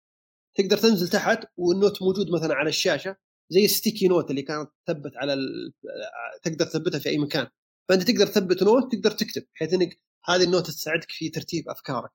تقدر 0.56 0.76
تنزل 0.76 1.08
تحت 1.08 1.44
وال 1.56 1.72
note 1.72 2.02
موجود 2.02 2.30
مثلا 2.30 2.54
على 2.54 2.68
الشاشة 2.68 3.16
زي 3.50 3.64
ال 3.64 3.70
sticky 3.70 4.08
note 4.08 4.30
اللي 4.30 4.42
كانت 4.42 4.70
تثبت 4.86 5.16
على 5.16 5.32
ال... 5.32 5.72
تقدر 6.42 6.66
تثبتها 6.66 6.98
في 6.98 7.08
أي 7.08 7.18
مكان. 7.18 7.46
فأنت 7.88 8.02
تقدر 8.10 8.26
تثبت 8.26 8.62
note 8.62 8.92
تقدر 8.92 9.10
تكتب 9.10 9.42
بحيث 9.54 9.74
إنك 9.74 10.00
هذه 10.28 10.44
ال 10.44 10.49
note 10.49 10.66
تساعدك 10.66 11.10
في 11.10 11.28
ترتيب 11.28 11.68
أفكارك. 11.68 12.10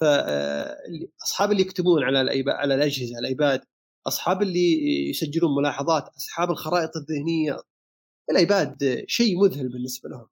فاصحاب 0.00 1.52
اللي 1.52 1.62
يكتبون 1.62 2.04
على 2.04 2.18
على 2.48 2.74
الأجهزة 2.74 3.18
ال 3.18 3.27
iPad 3.27 3.64
أصحاب 4.06 4.42
اللي 4.42 5.08
يسجلون 5.10 5.54
ملاحظات 5.56 6.08
أصحاب 6.08 6.50
الخرائط 6.50 6.90
الذهنية 6.96 7.56
الأيباد 8.30 9.04
شيء 9.08 9.40
مذهل 9.40 9.68
بالنسبة 9.68 10.08
لهم. 10.08 10.28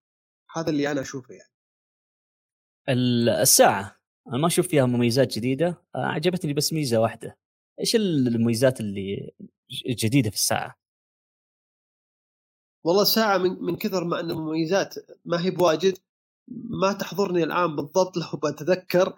هذا 0.57 0.71
اللي 0.71 0.91
أنا 0.91 1.01
أشوفه 1.01 1.35
يعني. 1.35 1.51
الساعة. 3.43 4.01
أنا 4.29 4.39
ما 4.39 4.47
أشوف 4.47 4.69
فيها 4.69 4.87
مميزات 4.87 5.39
جديدة. 5.39 5.83
عجبتني 5.95 6.53
بس 6.53 6.73
ميزة 6.73 7.01
واحدة. 7.01 7.39
إيش 7.81 7.97
المميزات 7.97 8.81
اللي 8.81 9.33
جديده 9.87 10.31
في 10.31 10.37
الساعة؟ 10.37 10.79
والله 12.85 13.03
الساعة 13.03 13.39
من, 13.39 13.63
من 13.63 13.77
كثر 13.77 14.05
ما 14.05 14.21
ان 14.21 14.31
المميزات 14.31 14.95
ما 15.25 15.45
هي 15.45 15.51
بواجد 15.51 15.99
ما 16.49 16.93
تحضرني 16.93 17.45
الآن 17.45 17.77
بالضبط 17.77 18.17
لو 18.17 18.51
بتذكر 18.51 19.15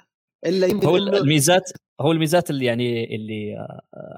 إلا 0.47 0.67
يمكن 0.67 0.87
هو 0.87 0.97
إنه... 0.97 1.17
الميزات 1.17 1.71
هو 2.01 2.13
الميزات 2.13 2.51
اللي 2.51 2.65
يعني 2.65 3.15
اللي 3.15 3.67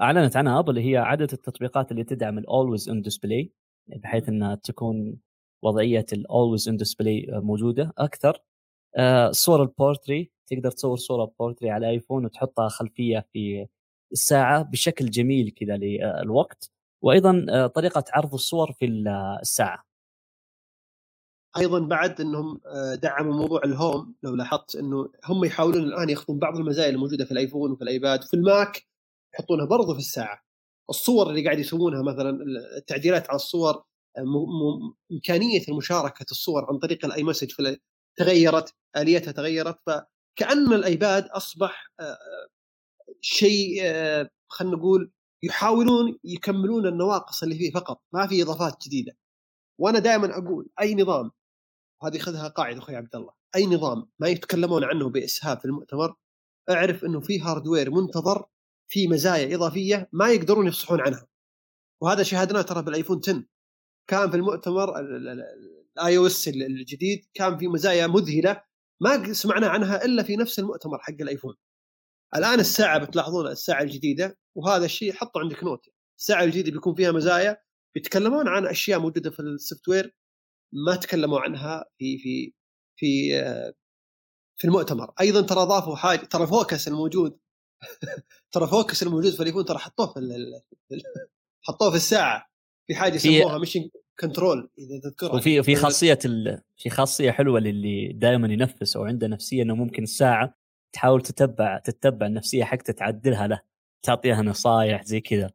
أعلنت 0.01 0.37
عنها 0.37 0.59
Apple 0.59 0.77
هي 0.77 0.97
عدد 0.97 1.33
التطبيقات 1.33 1.91
اللي 1.91 2.03
تدعم 2.03 2.37
ال 2.37 2.44
always 2.44 2.89
on 2.89 3.01
display 3.01 3.51
بحيث 3.87 4.29
إنها 4.29 4.55
تكون 4.55 5.19
وضعية 5.63 6.05
ال 6.13 6.21
always 6.21 6.67
on 6.67 6.77
display 6.77 7.27
موجودة 7.31 7.93
أكثر. 7.97 8.43
آه، 8.97 9.31
صور 9.31 9.61
البورتري 9.63 10.31
تقدر 10.47 10.71
تصور 10.71 10.97
صورة 10.97 11.33
بورتري 11.39 11.69
على 11.69 11.89
iPhone 11.89 12.25
وتحطها 12.25 12.69
خلفية 12.69 13.27
في 13.33 13.67
الساعة 14.11 14.63
بشكل 14.63 15.05
جميل 15.09 15.51
كذا 15.51 15.77
للوقت. 15.77 16.71
وأيضا 17.03 17.45
آه، 17.49 17.67
طريقة 17.67 18.03
عرض 18.13 18.33
الصور 18.33 18.71
في 18.71 18.85
الساعة. 19.41 19.88
أيضا 21.57 21.79
بعد 21.79 22.21
أنهم 22.21 22.61
آه، 22.65 22.95
دعموا 22.95 23.33
موضوع 23.33 23.61
ال 23.65 23.75
Home 23.75 24.15
لو 24.23 24.35
لاحظت 24.35 24.75
أنه 24.75 25.11
هم 25.25 25.45
يحاولون 25.45 25.83
الآن 25.83 26.09
يأخذون 26.09 26.39
بعض 26.39 26.57
المزايا 26.57 26.89
الموجودة 26.89 27.25
في 27.25 27.31
ال 27.31 27.37
iPhone 27.37 27.71
وفي 27.71 27.81
ال 27.81 27.89
iPad 27.89 28.23
وفي 28.23 28.33
ال 28.33 28.46
Mac 28.46 28.87
يحطونها 29.33 29.65
برضو 29.65 29.93
في 29.93 29.99
الساعة. 29.99 30.43
الصور 30.89 31.29
اللي 31.29 31.43
قاعد 31.45 31.59
يسوونها 31.59 32.01
مثلا 32.01 32.37
التعديلات 32.77 33.29
على 33.29 33.35
الصور 33.35 33.83
إمكانية 35.11 35.61
المشاركة 35.69 36.25
الصور 36.31 36.65
عن 36.69 36.79
طريق 36.79 37.05
ال 37.05 37.23
iMessage 37.23 37.51
تغيرت 38.17 38.73
آليتها 38.97 39.31
تغيرت 39.31 39.77
فكأن 39.87 40.73
ال 40.73 40.83
iPad 40.83 41.25
أصبح 41.25 41.91
آه، 41.99 42.17
شيء 43.21 43.79
آه، 43.83 44.29
خلينا 44.47 44.75
نقول 44.75 45.11
يحاولون 45.43 46.19
يكملون 46.23 46.87
النواقص 46.87 47.43
اللي 47.43 47.55
فيه 47.55 47.71
فقط 47.71 48.01
ما 48.13 48.27
في 48.27 48.43
إضافات 48.43 48.83
جديدة. 48.87 49.17
وأنا 49.79 49.99
دائما 49.99 50.37
أقول 50.37 50.69
أي 50.81 50.95
نظام 50.95 51.31
وهذه 52.01 52.17
خذها 52.17 52.47
قاعدة 52.47 52.79
أخوي 52.79 52.95
عبد 52.95 53.15
الله. 53.15 53.33
أي 53.55 53.65
نظام 53.65 54.09
ما 54.19 54.27
يتكلمون 54.27 54.83
عنه 54.83 55.09
بإسهاب 55.09 55.59
في 55.59 55.65
المؤتمر 55.65 56.15
أعرف 56.69 57.05
إنه 57.05 57.19
في 57.19 57.41
hardware 57.41 57.91
منتظر 57.91 58.45
في 58.87 59.07
مزايا 59.07 59.55
إضافية 59.55 60.09
ما 60.11 60.29
يقدرون 60.29 60.67
يفصحون 60.67 61.01
عنها. 61.01 61.27
وهذا 62.01 62.23
شاهدناه 62.23 62.61
ترى 62.61 62.83
بال 62.83 62.92
iPhone 62.92 63.19
10 63.23 63.43
كان 64.07 64.29
في 64.29 64.37
المؤتمر 64.37 64.99
ال 64.99 66.17
iOS 66.17 66.47
الجديد 66.47 67.25
كان 67.33 67.57
في 67.57 67.67
مزايا 67.67 68.07
مذهلة 68.07 68.61
ما 69.01 69.33
سمعنا 69.33 69.67
عنها 69.67 70.05
إلا 70.05 70.23
في 70.23 70.35
نفس 70.35 70.59
المؤتمر 70.59 70.99
حق 70.99 71.15
ال 71.21 71.25
iPhone. 71.25 71.55
الآن 72.35 72.59
الساعة 72.59 72.97
بتلاحظون 72.99 73.47
الساعة 73.47 73.81
الجديدة 73.81 74.37
وهذا 74.55 74.85
الشيء 74.85 75.13
حطه 75.13 75.39
عندك 75.39 75.63
note. 75.63 75.85
الساعة 76.19 76.43
الجديدة 76.43 76.71
بيكون 76.71 76.95
فيها 76.95 77.11
مزايا 77.11 77.57
بيتكلمون 77.95 78.47
عن 78.47 78.67
أشياء 78.67 78.99
موجودة 78.99 79.31
في 79.31 79.39
ال 79.39 79.87
software 79.87 80.15
ما 80.73 80.95
تكلموا 80.95 81.39
عنها 81.39 81.85
في 81.97 82.17
في 82.17 82.53
في 82.95 83.31
في 84.57 84.65
المؤتمر. 84.65 85.11
أيضا 85.21 85.41
ترى 85.41 85.61
اضافوا 85.61 85.95
حاجة 85.95 86.25
ترى 86.25 86.47
focus 86.47 86.87
الموجود 86.87 87.39
ترى 88.53 88.67
focus 88.67 89.03
الموجود 89.03 89.33
في 89.33 89.39
ال 89.39 89.43
iPhone 89.43 89.65
ترى 89.65 89.77
حطوه 89.77 90.13
في 90.13 90.19
حطوه 91.61 91.89
في 91.89 91.95
الساعة. 91.95 92.49
في 92.87 92.95
حاجة 92.95 93.15
يسموها 93.15 93.57
Mission 93.57 93.89
Control 94.19 94.69
إذا 94.77 94.99
تذكرها. 95.03 95.35
وفي 95.35 95.63
في 95.63 95.75
خاصية 95.75 96.19
ال... 96.25 96.61
في 96.77 96.89
خاصية 96.89 97.31
حلوة 97.31 97.59
للي 97.59 98.13
دائما 98.13 98.53
ينفس 98.53 98.95
أو 98.95 99.03
عنده 99.03 99.27
نفسية 99.27 99.63
إنه 99.63 99.75
ممكن 99.75 100.03
الساعة 100.03 100.55
تحاول 100.93 101.21
تتبع 101.21 101.79
تتبع 101.79 102.25
النفسية 102.25 102.63
حقته 102.63 102.93
تعدلها 102.93 103.47
له 103.47 103.61
تعطيها 104.03 104.41
نصائح 104.41 105.03
زي 105.03 105.21
كذا. 105.21 105.51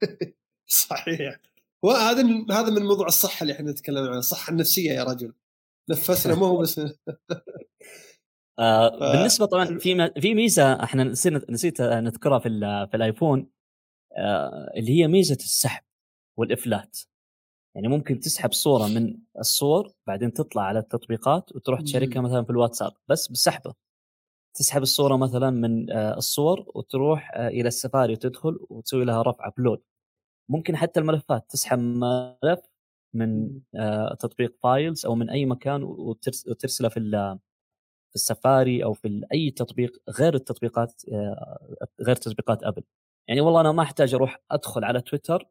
صحيح. 0.66 1.38
وهذا 1.84 2.22
من 2.22 2.52
هذا 2.52 2.70
من 2.70 2.82
موضوع 2.82 3.06
الصحه 3.06 3.42
اللي 3.42 3.52
إحنا 3.52 3.70
نتكلم 3.70 4.04
عنه 4.08 4.18
الصحه 4.18 4.50
النفسية 4.50 4.92
يا 4.92 5.04
رجل. 5.04 5.32
نفسنا 5.90 6.34
مو 6.34 6.58
بس 6.58 6.78
آه. 8.58 9.12
بالنسبة 9.12 9.46
طبعا 9.46 9.78
في 9.78 10.12
في 10.20 10.34
ميزة 10.34 10.84
إحنا 10.84 11.04
نسينا 11.04 11.40
نسيت 11.50 11.82
نذكرها 11.82 12.38
في 12.38 12.48
في 12.90 12.96
الآيفون 12.96 13.50
آه 14.16 14.72
اللي 14.76 15.00
هي 15.00 15.08
ميزة 15.08 15.34
السحب 15.34 15.84
والإفلات. 16.38 16.98
يعني 17.76 17.88
ممكن 17.88 18.20
تسحب 18.20 18.52
صورة 18.52 18.86
من 18.86 19.18
الصور 19.38 19.92
بعدين 20.06 20.32
تطلع 20.32 20.62
على 20.62 20.78
التطبيقات 20.78 21.56
وتروح 21.56 21.80
تشاركها 21.80 22.20
مثلا 22.22 22.44
في 22.44 22.50
الواتساب 22.50 22.92
بس 23.08 23.28
بسحبه 23.28 23.74
تسحب 24.56 24.82
الصورة 24.82 25.16
مثلا 25.16 25.50
من 25.50 25.90
آه، 25.90 26.16
الصور 26.16 26.72
وتروح 26.74 27.30
إلى 27.36 27.68
السفاري 27.68 28.12
وتدخل 28.12 28.58
وتسوي 28.70 29.04
لها 29.04 29.22
رفع 29.22 29.48
ابلود 29.48 29.82
ممكن 30.48 30.76
حتى 30.76 31.00
الملفات 31.00 31.50
تسحب 31.50 31.78
ملف 31.78 32.60
من 33.14 33.60
آه، 33.76 34.14
تطبيق 34.14 34.56
Files 34.62 35.06
أو 35.06 35.14
من 35.14 35.30
أي 35.30 35.46
مكان 35.46 35.82
وترسله 35.82 36.88
في 36.88 37.00
في 38.10 38.14
السفاري 38.14 38.84
أو 38.84 38.92
في 38.92 39.22
أي 39.32 39.50
تطبيق 39.50 40.02
غير 40.10 40.34
التطبيقات 40.34 41.02
غير 42.00 42.16
تطبيقات 42.16 42.62
Apple. 42.62 42.82
يعني 43.28 43.40
والله 43.40 43.60
أنا 43.60 43.72
ما 43.72 43.82
أحتاج 43.82 44.14
أروح 44.14 44.40
أدخل 44.50 44.84
على 44.84 45.00
تويتر 45.00 45.48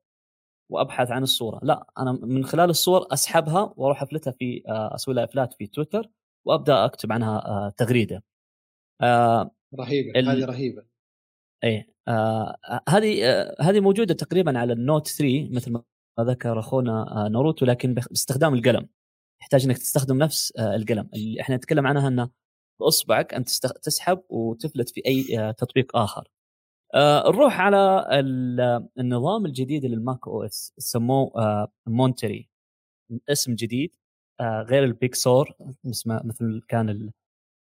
وأبحث 0.70 1.12
عن 1.12 1.24
الصورة. 1.24 1.60
لا 1.64 1.88
أنا 1.98 2.12
من 2.12 2.46
خلال 2.46 2.70
الصور 2.70 3.08
أسحبها 3.14 3.74
وأروح 3.78 4.02
أفلتها 4.02 4.32
في 4.32 4.64
أسوي 4.68 5.14
لها 5.16 5.24
إفلات 5.24 5.54
في 5.54 5.68
تويتر 5.68 6.10
وأبدأ 6.46 6.86
أكتب 6.86 7.12
عنها 7.12 7.74
تغريدة. 7.78 8.24
آه 9.02 9.52
رهيبة 9.80 10.20
ال... 10.20 10.30
هذه 10.30 10.46
رهيبة. 10.46 10.93
إيه 11.64 11.88
آه 12.08 12.58
هذه 12.90 13.26
آه 13.30 13.56
هذه 13.62 13.80
موجودة 13.80 14.14
تقريبا 14.14 14.60
على 14.60 14.74
ال 14.74 14.80
Note 14.80 15.08
3 15.08 15.50
مثل 15.52 15.72
ما 15.72 15.84
ذكر 16.20 16.60
أخونا 16.60 17.26
آه 17.26 17.30
ناروتو 17.30 17.66
لكن 17.66 17.94
باستخدام 17.94 18.54
القلم. 18.54 18.90
يحتاج 19.42 19.66
إنك 19.66 19.78
تستخدم 19.78 20.18
نفس 20.18 20.54
آه 20.58 20.76
القلم. 20.76 21.10
اللي 21.14 21.42
إحنا 21.42 21.56
نتكلم 21.56 21.88
عنها 21.88 22.08
إنه 22.08 22.30
بأصبعك 22.82 23.34
انت 23.34 23.50
تسحب 23.84 24.22
وتفلت 24.30 24.90
في 24.90 25.02
أي 25.08 25.40
آه 25.40 25.52
تطبيق 25.52 25.98
آخر. 25.98 26.28
آه 26.96 27.24
نروح 27.32 27.62
على 27.62 28.06
النظام 29.00 29.46
الجديد 29.46 29.86
لل 29.86 30.28
macOS 30.28 30.74
سموه 30.78 31.32
آه 31.38 31.72
Monterey. 31.88 32.50
اسم 33.30 33.56
جديد 33.56 33.96
آه 34.42 34.62
غير 34.70 34.84
ال 34.84 34.94
Big 34.94 35.24
Sur 35.24 35.54
مثل 36.26 36.62
كان 36.70 37.12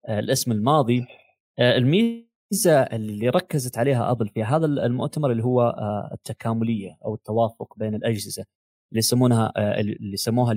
آه، 0.07 0.19
الاسم 0.19 0.51
الماضي. 0.51 1.05
آه، 1.59 1.77
الميزه 2.51 2.81
اللي 2.81 3.29
ركزت 3.29 3.77
عليها 3.77 4.11
أبل 4.11 4.27
في 4.27 4.43
هذا 4.43 4.65
المؤتمر 4.65 5.31
اللي 5.31 5.43
هو 5.43 5.61
آه، 5.61 6.09
التكاملية 6.13 6.97
أو 7.05 7.15
التوافق 7.15 7.77
بين 7.77 7.95
الأجهزة 7.95 8.45
اللي 8.91 8.99
يسمونها 8.99 9.53
اللي 9.79 10.13
يسموها 10.13 10.51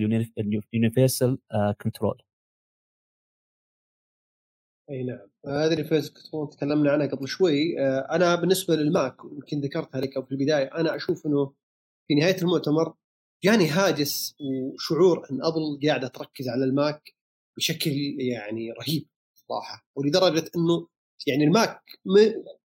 اليونيفرسال 0.74 1.38
كنترول. 1.82 2.22
أي 4.90 5.02
نعم. 5.02 5.28
هذه 5.46 5.72
ال 5.72 5.76
Universal 5.76 6.14
Control 6.14 6.50
تكلمنا 6.50 6.92
عنها 6.92 7.06
قبل 7.06 7.28
شوي. 7.28 7.78
أنا 7.88 8.34
بالنسبة 8.34 8.74
للماك 8.74 9.16
يمكن 9.32 9.60
ذكرتها 9.60 10.00
لك 10.00 10.24
في 10.24 10.32
البداية 10.32 10.64
أنا 10.64 10.96
أشوف 10.96 11.26
إنه 11.26 11.54
في 12.08 12.14
نهاية 12.14 12.36
المؤتمر 12.42 12.94
جاني 13.44 13.68
هاجس 13.68 14.36
وشعور 14.40 15.26
إن 15.30 15.44
أبل 15.44 15.88
قاعدة 15.88 16.08
تركز 16.08 16.48
على 16.48 16.64
الماك 16.64 17.14
بشكل 17.56 17.90
يعني 18.18 18.72
رهيب 18.72 19.08
صراحة 19.34 19.86
ولدرجة 19.96 20.50
إنه 20.56 20.88
يعني 21.26 21.44
الماك 21.44 21.80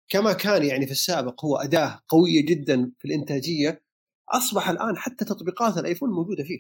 كما 0.10 0.34
كان 0.34 0.64
يعني 0.64 0.86
في 0.86 0.92
السابق 0.92 1.46
هو 1.46 1.56
أداة 1.56 2.00
قوية 2.10 2.46
جدا 2.46 2.92
في 3.00 3.06
الإنتاجية 3.06 3.84
أصبح 4.30 4.70
الآن 4.70 4.98
حتى 4.98 5.26
تطبيقات 5.26 5.78
الآيفون 5.78 6.10
موجودة 6.10 6.44
فيه. 6.44 6.60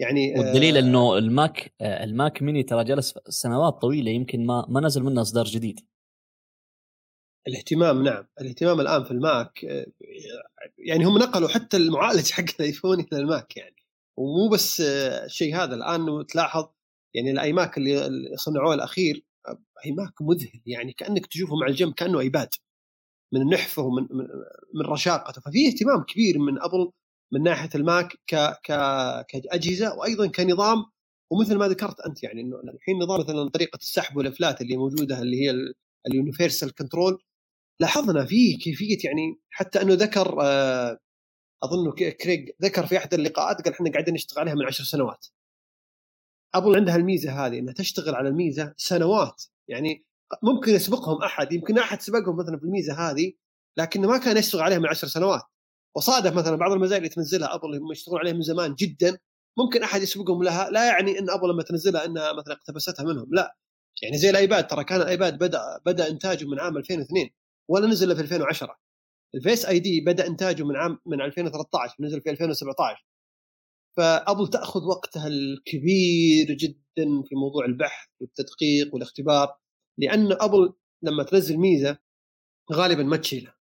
يعني 0.00 0.34
والدليل 0.38 0.76
آه 0.76 0.80
إنه 0.80 1.18
الماك 1.18 1.74
آه 1.80 2.04
ال 2.04 2.14
Mac 2.14 2.42
mini 2.42 2.62
ترى 2.62 2.84
جلس 2.84 3.14
سنوات 3.28 3.74
طويلة 3.80 4.10
يمكن 4.10 4.46
ما 4.46 4.66
ما 4.68 4.80
نزل 4.80 5.02
منه 5.02 5.20
إصدار 5.20 5.44
جديد. 5.44 5.80
الاهتمام 7.48 8.02
نعم. 8.02 8.26
الاهتمام 8.40 8.80
الآن 8.80 9.04
في 9.04 9.10
الماك 9.10 9.64
آه، 9.64 9.86
يعني 10.78 11.04
هم 11.04 11.18
نقلوا 11.18 11.48
حتى 11.48 11.76
المعالج 11.76 12.30
حق 12.30 12.44
الآيفون 12.60 13.00
إلى 13.00 13.20
الماك 13.20 13.56
يعني. 13.56 13.76
ومو 14.16 14.48
بس 14.52 14.80
آه، 14.80 15.24
الشيء 15.24 15.56
هذا. 15.56 15.74
الآن 15.74 16.26
تلاحظ 16.26 16.68
يعني 17.14 17.30
ال 17.30 17.52
iMac 17.52 17.78
اللي 17.78 18.10
صنعوه 18.36 18.74
الأخير 18.74 19.24
iMac 19.86 20.22
مذهل 20.22 20.62
يعني 20.66 20.92
كأنك 20.92 21.26
تشوفه 21.26 21.56
مع 21.56 21.66
الجنب 21.66 21.94
كأنه 21.94 22.20
ايباد 22.20 22.48
من 23.32 23.46
نحفه 23.54 23.82
ومن 23.82 24.02
من 24.74 24.86
رشاقته. 24.86 25.40
ففي 25.40 25.68
اهتمام 25.68 26.04
كبير 26.04 26.38
من 26.38 26.62
أبل 26.62 26.90
من 27.32 27.42
ناحية 27.42 27.70
الماك 27.74 28.08
ك 28.26 28.36
ك 28.36 28.72
كأجهزة 29.28 29.96
وأيضا 29.98 30.26
كنظام. 30.26 30.84
ومثل 31.32 31.56
ما 31.56 31.68
ذكرت 31.68 32.00
أنت 32.00 32.22
يعني 32.22 32.40
إنه 32.40 32.56
الحين 32.60 32.98
نظام 32.98 33.20
مثلا 33.20 33.50
طريقة 33.50 33.76
السحب 33.76 34.16
والأفلات 34.16 34.60
اللي 34.60 34.76
موجودة 34.76 35.22
اللي 35.22 35.36
هي 35.42 35.54
ال 36.06 36.13
Universal 36.13 36.74
Control. 36.74 37.22
لاحظنا 37.80 38.24
فيه 38.26 38.58
كيفية 38.58 38.98
يعني 39.04 39.40
حتى 39.50 39.82
إنه 39.82 39.94
ذكر 39.94 40.38
آه، 40.42 40.98
أظن 41.62 41.92
كريج 41.92 42.50
ذكر 42.62 42.86
في 42.86 42.98
أحد 42.98 43.14
اللقاءات 43.14 43.62
قال 43.62 43.74
إحنا 43.74 43.90
قاعدين 43.92 44.14
نشتغل 44.14 44.40
عليها 44.40 44.54
من 44.54 44.66
عشر 44.66 44.84
سنوات. 44.84 45.26
ابل 46.54 46.76
عندها 46.76 46.96
الميزة 46.96 47.46
هذه 47.46 47.58
إنها 47.58 47.74
تشتغل 47.74 48.14
على 48.14 48.28
الميزة 48.28 48.74
سنوات. 48.76 49.44
يعني 49.68 50.04
ممكن 50.42 50.74
يسبقهم 50.74 51.22
أحد 51.22 51.52
يمكن 51.52 51.78
أحد 51.78 52.00
سبقهم 52.00 52.36
مثلا 52.36 52.58
في 52.58 52.64
الميزة 52.64 53.10
هذه 53.10 53.32
لكن 53.76 54.06
ما 54.06 54.18
كان 54.18 54.36
يشتغل 54.36 54.62
عليها 54.62 54.78
من 54.78 54.86
عشر 54.86 55.06
سنوات. 55.06 55.42
وصادف 55.96 56.32
مثلا 56.32 56.56
بعض 56.56 56.72
المزايا 56.72 56.98
اللي 56.98 57.08
تنزلها 57.08 57.54
أبل 57.54 57.76
هم 57.76 57.92
يشتغلون 57.92 58.20
عليها 58.20 58.32
من 58.32 58.42
زمان 58.42 58.74
جدا 58.74 59.18
ممكن 59.58 59.82
أحد 59.82 60.02
يسبقهم 60.02 60.42
لها 60.42 60.70
لا 60.70 60.86
يعني 60.86 61.18
إن 61.18 61.30
أبل 61.30 61.48
لما 61.48 61.62
تنزلها 61.62 62.04
إنها 62.04 62.32
مثلا 62.32 62.54
اقتبستها 62.54 63.04
منهم 63.04 63.26
لا. 63.30 63.56
يعني 64.02 64.18
زي 64.18 64.30
الآيباد 64.30 64.66
ترى 64.66 64.84
كان 64.84 65.00
الايباد 65.00 65.38
بدأ 65.38 65.62
بدأ 65.86 66.08
إنتاجه 66.08 66.44
من 66.44 66.60
عام 66.60 66.76
2002 66.76 67.30
ولا 67.68 67.86
نزل 67.86 68.16
في 68.16 68.22
2010 68.22 68.78
ال 69.34 69.66
Face 69.66 69.78
ID 69.78 70.00
بدأ 70.00 70.26
إنتاجه 70.26 70.62
من 70.62 70.76
عام 70.76 70.98
من 71.06 71.20
2013 71.20 71.94
نزل 72.00 72.20
في 72.20 72.30
2017 72.30 73.06
فابل 73.98 74.48
تأخذ 74.48 74.84
وقتها 74.84 75.26
الكبير 75.26 76.52
جدا 76.52 77.22
في 77.28 77.34
موضوع 77.34 77.64
البحث 77.64 78.08
والتدقيق 78.20 78.94
والاختبار 78.94 79.56
لأن 79.98 80.32
أبل 80.32 80.72
لما 81.02 81.22
تنزل 81.22 81.56
ميزة 81.56 81.98
غالبا 82.72 83.02
ما 83.02 83.16
تشيلها. 83.16 83.58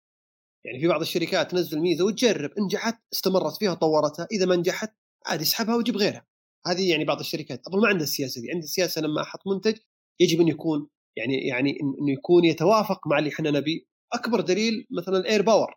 يعني 0.66 0.80
في 0.80 0.88
بعض 0.88 1.02
الشركات 1.02 1.52
تنزل 1.52 1.80
ميزة 1.80 2.06
وتجرب 2.06 2.52
نجحت 2.60 3.00
استمرت 3.14 3.58
فيها 3.58 3.74
طورتها 3.74 4.28
إذا 4.32 4.46
ما 4.46 4.56
نجحت 4.56 4.96
عادي 5.26 5.44
اسحبها 5.44 5.76
وجيب 5.76 5.98
غيرها. 5.98 6.26
هذه 6.68 6.90
يعني 6.90 7.06
بعض 7.06 7.20
الشركات. 7.20 7.68
أبل 7.68 7.82
ما 7.82 7.88
عندها 7.88 8.04
السياسة 8.04 8.42
دي. 8.42 8.52
عندها 8.52 8.64
السياسة 8.64 9.02
لما 9.02 9.22
أحط 9.22 9.40
منتج 9.48 9.78
يجب 10.20 10.42
أن 10.42 10.48
يكون 10.48 10.90
يعني 11.18 11.48
يعني 11.48 11.78
إنه 11.82 12.12
يكون 12.12 12.46
يتوافق 12.46 13.08
مع 13.08 13.20
اللي 13.20 13.30
إحنا 13.30 13.52
نبيه. 13.52 13.82
أكبر 14.14 14.42
دليل 14.42 14.88
مثلا 14.92 15.18
ال 15.18 15.42
AirPower 15.42 15.76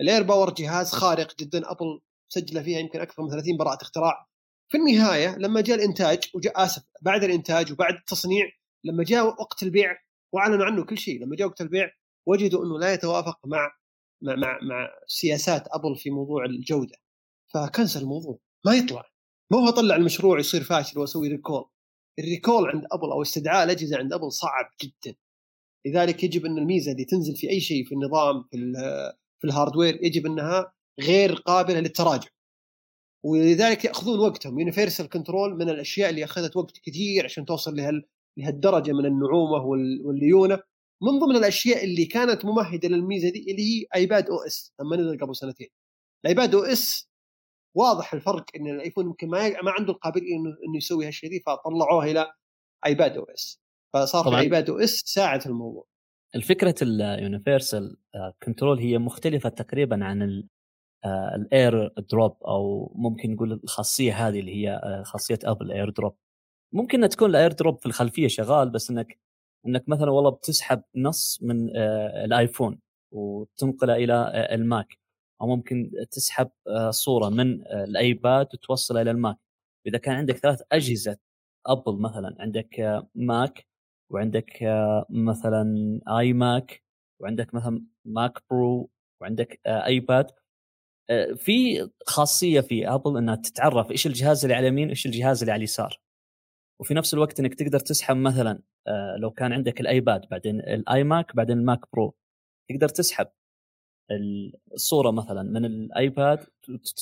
ال 0.00 0.22
AirPower 0.22 0.54
جهاز 0.54 0.92
خارق 0.92 1.34
جدا. 1.40 1.70
أبل 1.70 2.00
سجله 2.28 2.62
فيها 2.62 2.78
يمكن 2.78 3.00
أكثر 3.00 3.22
من 3.22 3.30
30 3.30 3.56
براءة 3.56 3.82
اختراع. 3.82 4.28
في 4.68 4.78
النهاية 4.78 5.36
لما 5.38 5.60
جاء 5.60 5.76
الإنتاج 5.76 6.30
وجاء 6.34 6.64
آسف 6.64 6.82
بعد 7.02 7.24
الإنتاج 7.24 7.72
وبعد 7.72 7.94
التصنيع 7.94 8.46
لما 8.84 9.04
جاء 9.04 9.26
وقت 9.26 9.62
البيع 9.62 9.96
وأعلنوا 10.32 10.66
عنه 10.66 10.84
كل 10.84 10.98
شيء 10.98 11.22
لما 11.22 11.36
جاء 11.36 11.48
وقت 11.48 11.60
البيع 11.60 11.90
وجدوا 12.26 12.64
إنه 12.64 12.78
لا 12.78 12.92
يتوافق 12.92 13.38
مع 13.46 13.70
مع 14.22 14.34
مع, 14.34 14.58
مع 14.62 14.88
سياسات 15.06 15.68
أبل 15.68 15.96
في 15.96 16.10
موضوع 16.10 16.44
الجودة. 16.44 16.96
فكنسل 17.54 18.00
الموضوع. 18.00 18.38
ما 18.66 18.74
يطلع. 18.74 19.04
مو 19.52 19.58
هو 19.58 19.70
طلع 19.70 19.96
المشروع 19.96 20.38
يصير 20.38 20.62
فاشل 20.64 20.98
واسوي 20.98 21.28
recall. 21.28 21.64
ال 22.18 22.25
recall 22.25 22.68
عند 22.70 22.84
أبل 22.92 23.10
أو 23.12 23.22
استدعاء 23.22 23.64
الأجهزة 23.64 23.98
عند 23.98 24.12
أبل 24.12 24.32
صعب 24.32 24.70
جدا. 24.82 25.16
لذلك 25.86 26.24
يجب 26.24 26.46
أن 26.46 26.58
الميزة 26.58 26.92
اللي 26.92 27.04
تنزل 27.04 27.36
في 27.36 27.50
أي 27.50 27.60
شيء 27.60 27.84
في 27.84 27.94
النظام 27.94 28.42
في 28.42 28.56
في 29.40 29.46
ال 29.46 29.52
hardware 29.52 30.04
يجب 30.04 30.26
أنها 30.26 30.72
غير 31.00 31.34
قابلة 31.34 31.80
للتراجع. 31.80 32.28
ولذلك 33.24 33.84
يأخذون 33.84 34.18
وقتهم. 34.18 34.58
Universal 34.60 35.08
Control 35.08 35.54
من 35.56 35.68
الأشياء 35.70 36.10
اللي 36.10 36.24
أخذت 36.24 36.56
وقت 36.56 36.78
كثير 36.82 37.24
عشان 37.24 37.44
توصل 37.44 37.76
لهال 37.76 38.04
لهالدرجة 38.36 38.92
من 38.92 39.06
النعومة 39.06 39.64
والليونة. 40.04 40.58
من 41.02 41.18
ضمن 41.18 41.36
الأشياء 41.36 41.84
اللي 41.84 42.04
كانت 42.04 42.44
ممهدة 42.44 42.88
للميزة 42.88 43.30
دي 43.30 43.50
اللي 43.50 43.62
هي 43.62 43.86
iPadOS 43.94 44.72
لما 44.80 44.96
نزل 44.96 45.18
قبل 45.18 45.36
سنتين. 45.36 45.68
ال 46.24 46.54
iPadOS 46.54 47.08
واضح 47.76 48.14
الفرق 48.14 48.44
إن 48.56 48.66
الآيفون 48.66 49.04
يمكن 49.06 49.28
ما 49.28 49.48
ما 49.62 49.70
عنده 49.78 49.92
القابلية 49.92 50.36
انه 50.36 50.50
إنه 50.50 50.76
يسوي 50.76 51.06
هالشيء 51.06 51.30
دي 51.30 51.42
فطلعوها 51.46 52.06
إلى 52.10 52.32
iPadOS 52.86 53.60
فصار 53.94 54.24
في 54.24 54.38
iPad 54.38 54.70
O 54.70 54.78
S 54.78 55.02
ساعد 55.04 55.46
الموضوع. 55.46 55.86
الفكرة 56.34 56.74
ال 56.82 56.93
Universal 56.93 57.96
Control 58.42 58.78
هي 58.78 58.98
مختلفة 58.98 59.48
تقريبا 59.48 60.04
عن 60.04 60.48
ال 61.06 61.88
AirDrop 61.88 62.36
أو 62.42 62.92
ممكن 62.94 63.32
نقول 63.34 63.52
الخاصية 63.52 64.28
هذه 64.28 64.40
اللي 64.40 64.54
هي 64.56 64.70
آه، 64.70 65.02
خاصية 65.02 65.38
ابل 65.44 65.72
AirDrop 65.72 66.16
ممكن 66.72 67.08
تكون 67.08 67.30
ال 67.30 67.52
AirDrop 67.52 67.78
في 67.78 67.86
الخلفية 67.86 68.28
شغال 68.28 68.70
بس 68.70 68.90
إنك 68.90 69.18
إنك 69.66 69.88
مثلا 69.88 70.10
والله 70.10 70.30
بتسحب 70.30 70.82
نص 70.96 71.38
من 71.42 71.76
آه، 71.76 72.24
الايفون 72.24 72.80
وتنقله 73.12 73.96
إلى 73.96 74.14
آه، 74.14 74.54
الماك 74.54 74.98
أو 75.40 75.46
ممكن 75.46 75.90
تسحب 76.10 76.50
صورة 76.90 77.28
من 77.28 77.66
الايباد 77.66 78.48
وتوصلها 78.54 79.02
إلى 79.02 79.10
الماك 79.10 79.36
إذا 79.86 79.98
كان 79.98 80.14
عندك 80.14 80.36
ثلاث 80.36 80.62
أجهزة 80.72 81.18
ابل 81.66 82.00
مثلا 82.00 82.36
عندك 82.40 83.02
ماك 83.14 83.66
وعندك 84.10 84.58
مثلا 85.10 86.00
iMac 86.18 86.82
وعندك 87.20 87.54
مثلا 87.54 87.84
Mac 88.04 88.38
Pro 88.50 88.90
وعندك 89.20 89.60
ايباد 89.66 90.26
آه، 90.30 90.34
في 91.36 91.88
خاصية 92.06 92.60
في 92.60 92.88
ابل 92.88 93.18
إنها 93.18 93.36
تتعرف 93.36 93.90
إيش 93.90 94.06
الجهاز 94.06 94.44
اللي 94.44 94.54
على 94.54 94.68
اليمين 94.68 94.86
وإيش 94.88 95.06
الجهاز 95.06 95.40
اللي 95.42 95.52
على 95.52 95.58
اليسار. 95.58 96.00
وفي 96.80 96.94
نفس 96.94 97.14
الوقت 97.14 97.40
إنك 97.40 97.54
تقدر 97.54 97.80
تسحب 97.80 98.16
مثلا 98.16 98.62
آه، 98.88 99.16
لو 99.20 99.30
كان 99.30 99.52
عندك 99.52 99.80
الآيباد 99.80 100.28
بعدين 100.30 100.60
ال 100.60 101.04
iMac 101.04 101.36
بعدين 101.36 101.58
ال 101.58 101.64
Mac 101.64 101.80
Pro. 101.92 102.14
تقدر 102.70 102.88
تسحب 102.88 103.28
الصورة 104.74 105.10
مثلا 105.10 105.42
من 105.42 105.64
الآيباد 105.64 106.46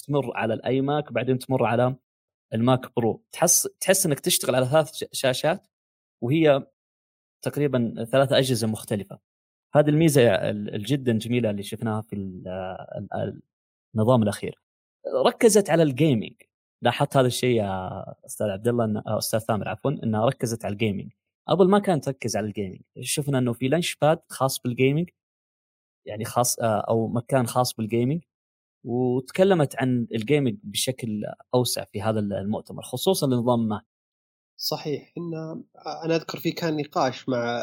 تمر 0.07 0.37
على 0.37 0.55
ال 0.55 0.81
iMac 0.81 1.13
بعدين 1.13 1.39
تمر 1.39 1.65
على 1.65 1.97
ال 2.55 2.65
Mac 2.65 2.97
Pro. 2.97 3.25
تحس 3.33 3.69
تحس 3.81 4.07
إنك 4.07 4.21
تشتغل 4.21 4.55
على 4.55 4.67
ثلاث 4.67 5.05
شاشات 5.13 5.67
وهي 6.23 6.67
تقريبا 7.43 8.07
ثلاث 8.13 8.33
أجهزة 8.33 8.67
مختلفة. 8.67 9.19
هذه 9.75 9.89
الميزة 9.89 10.23
الجدا 10.51 11.13
جميلة 11.19 11.51
اللي 11.51 11.63
شفناها 11.63 12.03
في 12.03 12.17
النظام 13.97 14.23
الأخير. 14.23 14.61
ركزت 15.27 15.71
على 15.71 15.83
ال 15.83 15.90
gaming 15.90 16.35
لاحظت 16.83 17.17
هذا 17.17 17.27
الشيء 17.27 17.57
يا 17.57 18.05
أستاذ 18.27 18.47
عبد 18.47 18.69
الله 18.69 19.03
أستاذ 19.07 19.39
ثامر 19.39 19.69
عفوا 19.69 19.91
إنها 19.91 20.27
ركزت 20.27 20.65
على 20.65 20.73
ال 20.73 20.78
gaming 20.78 21.13
أبل 21.49 21.69
ما 21.69 21.79
كانت 21.79 22.05
تركز 22.05 22.37
على 22.37 22.47
ال 22.47 22.52
gaming 22.52 22.81
شفنا 23.01 23.39
إنه 23.39 23.53
في 23.53 23.69
Launchpad 23.69 24.19
خاص 24.29 24.61
بال 24.61 24.73
gaming 24.73 25.11
يعني 26.07 26.25
خاص 26.25 26.59
آه، 26.59 26.81
أو 26.89 27.09
مكان 27.09 27.47
خاص 27.47 27.75
بال 27.75 27.87
gaming 27.87 28.23
وتكلمت 28.85 29.77
عن 29.77 30.07
ال 30.15 30.21
gaming 30.21 30.59
بشكل 30.63 31.23
أوسع 31.55 31.85
في 31.85 32.03
هذا 32.03 32.21
المؤتمر 32.21 32.83
خصوصا 32.83 33.27
لنظام 33.27 33.69
ماك 33.69 33.87
صحيح. 34.57 35.13
إن 35.19 35.35
أنا 36.05 36.17
أذكر 36.17 36.39
في 36.39 36.53
كان 36.53 36.77
نقاش 36.77 37.29
مع 37.29 37.63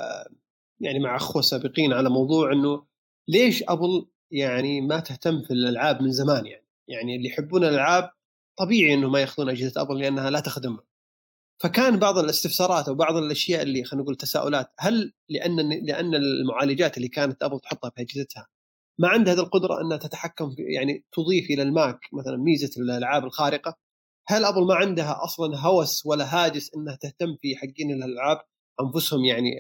يعني 0.80 1.00
مع 1.00 1.16
أخوة 1.16 1.42
سابقين 1.42 1.94
على 1.94 2.10
موضوع 2.10 2.52
إنه 2.52 2.86
ليش 3.28 3.64
أبل 3.64 4.08
يعني 4.34 4.82
ما 4.82 5.00
تهتم 5.00 5.42
في 5.42 5.52
الألعاب 5.54 6.02
من 6.02 6.12
زمان 6.12 6.46
يعني. 6.46 6.66
يعني 6.88 7.16
اللي 7.16 7.30
يحبون 7.30 7.64
الألعاب 7.64 8.12
طبيعي 8.58 8.94
إنه 8.94 9.10
ما 9.10 9.20
ياخذون 9.20 9.50
أجهزة 9.50 9.82
أبل 9.82 10.00
لأنها 10.00 10.30
لا 10.30 10.40
تخدمهم 10.40 10.86
فكان 11.60 12.00
بعض 12.00 12.18
الاستفسارات 12.18 12.88
أو 12.88 12.96
بعض 12.96 13.16
الأشياء 13.16 13.62
اللي 13.62 13.84
خلينا 13.84 14.04
نقول 14.04 14.16
تساؤلات 14.16 14.72
هل 14.80 15.14
لأن 15.30 15.86
لأن 15.86 16.16
المعالجات 16.16 16.98
اللي 16.98 17.08
كانت 17.08 17.44
أبل 17.44 17.60
تحطها 17.60 17.90
في 17.90 18.02
أجهزتها 18.02 18.48
ما 19.00 19.08
عندها 19.08 19.34
هذه 19.34 19.40
القدرة 19.40 19.82
إنها 19.82 19.98
تتحكم 19.98 20.56
في 20.56 20.62
يعني 20.62 21.06
تضيف 21.12 21.50
إلى 21.50 21.62
الماك 21.62 22.00
مثلا 22.14 22.38
ميزة 22.38 22.82
الألعاب 22.82 23.26
الخارقة؟ 23.26 23.78
هل 24.28 24.46
أبل 24.46 24.68
ما 24.68 24.76
عندها 24.76 25.24
أصلا 25.24 25.60
هوس 25.60 26.06
ولا 26.06 26.36
هاجس 26.36 26.72
إنها 26.76 26.96
تهتم 26.96 27.38
في 27.42 27.56
حقين 27.56 27.92
الألعاب 27.92 28.38
أنفسهم 28.82 29.26
يعني 29.26 29.52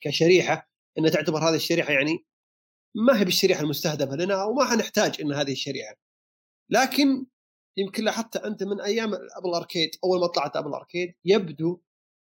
كشريحة 0.00 0.68
إنها 0.98 1.10
تعتبر 1.10 1.38
هذه 1.38 1.54
الشريحة 1.54 1.92
يعني 1.92 2.24
ما 2.94 3.20
هي 3.20 3.24
بالشريحة 3.24 3.62
المستهدفة 3.62 4.16
لنا 4.16 4.44
وما 4.44 4.64
حنحتاج 4.64 5.20
إن 5.20 5.32
هذه 5.32 5.52
الشريحة. 5.52 5.96
لكن 6.70 7.26
يمكن 7.76 8.04
لاحظت 8.04 8.36
أنت 8.36 8.62
من 8.62 8.80
أيام 8.80 9.14
Apple 9.14 9.54
Arcade 9.54 9.90
أول 10.04 10.20
ما 10.20 10.26
طلعت 10.26 10.56
Apple 10.56 10.72
Arcade 10.74 11.14
يبدو 11.24 11.80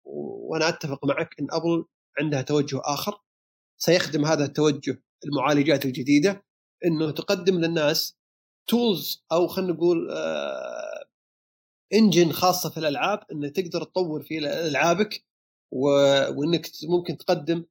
وأنا 0.05 0.69
أتفق 0.69 1.05
معك 1.05 1.39
إن 1.39 1.47
أبل 1.51 1.85
عندها 2.19 2.41
توجه 2.41 2.81
آخر 2.83 3.21
سيخدم 3.77 4.25
هذا 4.25 4.45
التوجه 4.45 5.03
المعالجات 5.25 5.85
الجديدة 5.85 6.45
إنه 6.85 7.11
تقدم 7.11 7.59
للناس 7.59 8.17
tools 8.67 9.25
أو 9.31 9.47
خلينا 9.47 9.73
نقول 9.73 10.11
آه 10.11 11.05
engine 11.93 12.31
خاصة 12.31 12.69
في 12.69 12.77
الألعاب 12.77 13.19
انه 13.31 13.49
تقدر 13.49 13.83
تطور 13.83 14.23
في 14.23 14.37
ألعابك 14.67 15.25
وإنك 15.71 16.67
ممكن 16.89 17.17
تقدم 17.17 17.65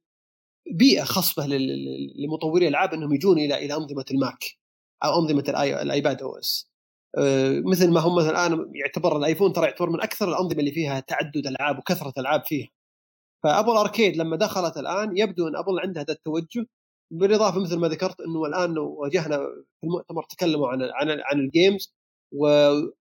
بيئة 0.71 1.03
خصبه 1.03 1.45
لمطوري 2.15 2.67
الألعاب 2.67 2.93
إنهم 2.93 3.13
يجون 3.13 3.39
إلى 3.39 3.65
إلى 3.65 3.73
أنظمة 3.73 4.05
الماك 4.11 4.45
أو 5.03 5.19
أنظمة 5.19 5.43
الايباد 5.81 6.21
أو 6.21 6.37
OS 6.37 6.71
مثل 7.65 7.91
ما 7.91 7.99
هم 7.99 8.15
مثلا 8.15 8.29
الآن 8.31 8.71
يعتبر 8.75 9.17
الآيفون 9.17 9.53
ترى 9.53 9.65
يعتبر 9.65 9.89
من 9.89 10.01
أكثر 10.01 10.29
الأنظمة 10.29 10.59
اللي 10.59 10.71
فيها 10.71 10.99
تعدد 10.99 11.47
العاب 11.47 11.79
وكثرة 11.79 12.13
العاب 12.17 12.43
فيها. 12.45 12.67
ف 13.43 13.48
Apple 13.48 13.71
Arcade 13.71 14.17
لما 14.17 14.35
دخلت 14.37 14.77
الآن 14.77 15.17
يبدو 15.17 15.47
أن 15.47 15.55
أبل 15.55 15.79
عندها 15.79 16.03
هذا 16.03 16.13
التوجه 16.13 16.65
بالإضافة 17.11 17.59
مثل 17.59 17.77
ما 17.79 17.87
ذكرت 17.87 18.21
إنه 18.21 18.45
الآن 18.45 18.77
واجهنا 18.77 19.37
في 19.81 19.83
المؤتمر 19.83 20.23
تكلموا 20.23 20.67
عن 20.69 20.81
عن 20.81 21.09
عن 21.25 21.39
ال 21.39 21.48
games 21.48 21.95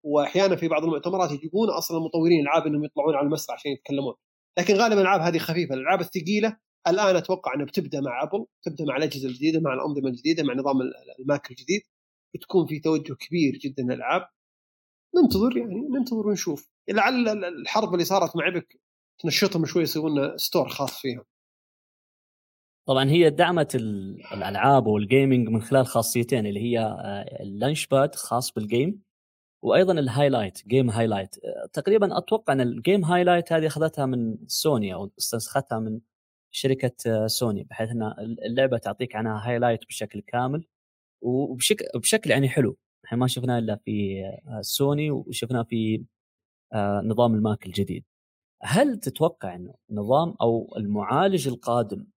واحيانا 0.04 0.56
في 0.56 0.68
بعض 0.68 0.84
المؤتمرات 0.84 1.32
يجيبون 1.32 1.70
أصلا 1.70 2.00
مطورين 2.00 2.42
ألعاب 2.42 2.68
إنهم 2.68 2.84
يطلعون 2.84 3.16
على 3.16 3.26
المسرح 3.26 3.56
عشان 3.56 3.72
يتكلمون. 3.72 4.14
لكن 4.60 4.74
غالبا 4.76 4.96
الألعاب 4.96 5.22
هذه 5.22 5.38
خفيفة 5.38 5.76
الألعاب 5.76 6.02
الثقيلة 6.02 6.58
الآن 6.88 7.16
أتوقع 7.16 7.54
أنها 7.56 7.66
بتبدأ 7.66 8.02
مع 8.02 8.24
أبل 8.24 8.46
تبدأ 8.64 8.86
مع 8.86 8.98
الأجهزة 8.98 9.30
الجديدة 9.30 9.60
مع 9.60 9.74
الأنظمة 9.74 10.10
الجديدة 10.10 10.44
مع 10.44 10.54
نظام 10.54 10.82
الماك 11.20 11.52
الجديد. 11.52 11.82
بتكون 12.36 12.68
في 12.68 12.80
توجه 12.80 13.14
كبير 13.14 13.58
جدا 13.58 13.84
للألعاب. 13.84 14.28
ننتظر 15.16 15.58
يعني 15.58 15.76
ننتظر 15.76 16.28
ونشوف. 16.28 16.70
لعل 16.90 17.44
الحرب 17.44 17.94
اللي 17.94 18.06
صارت 18.06 18.36
مع 18.36 18.46
Epic 18.46 18.80
تنشطهم 19.20 19.66
شوي 19.66 19.84
يسوون 19.84 20.38
store 20.38 20.70
خاص 20.70 21.02
فيهم. 21.02 21.24
طبعا 22.88 23.10
هي 23.10 23.30
دعمت 23.30 23.76
الألعاب 23.76 24.88
وال 24.88 25.03
gaming 25.03 25.50
من 25.50 25.62
خلال 25.62 25.88
خاصيتين 25.88 26.46
اللي 26.46 26.60
هي 26.60 26.80
آه، 26.80 27.44
ال 27.44 27.88
Launchpad 27.88 28.16
خاص 28.16 28.52
بال 28.52 28.68
game 28.68 29.02
وأيضا 29.62 29.94
ال 29.94 30.01
highlight 30.01 30.68
game 30.68 30.90
highlight 30.90 31.36
تقريبا 31.74 32.18
أتوقع 32.18 32.54
أن 32.54 32.62
ال 32.62 32.71
game 32.71 33.06
highlight 33.06 33.54
هذه 33.54 33.68
أخذتها 33.68 34.06
من 34.06 34.38
سوني 34.48 34.94
أو 34.94 35.12
استنسختها 35.20 35.80
من 35.80 36.00
شركة 36.56 37.28
سوني 37.28 37.64
بحيث 37.64 37.90
إن 37.92 38.04
اللعبة 38.46 38.78
تعطيك 38.78 39.16
عنها 39.16 39.50
highlight 39.50 39.86
بشكل 39.88 40.22
كامل 40.22 40.66
وبشكل 41.22 41.86
بشكل 41.96 42.32
يعني 42.32 42.50
حلو. 42.50 42.78
إحنا 43.06 43.18
ما 43.18 43.28
شفناه 43.28 43.60
إلا 43.60 43.76
في 43.86 44.24
سوني 44.62 45.12
وشفناه 45.12 45.64
في 45.64 46.06
آه، 46.74 47.02
نظام 47.06 47.36
الماك 47.36 47.66
الجديد. 47.66 48.06
هل 48.64 49.00
تتوقع 49.00 49.56
إنه 49.56 49.74
نظام 49.92 50.36
أو 50.42 50.74
المعالج 50.78 51.48
القادم 51.48 52.08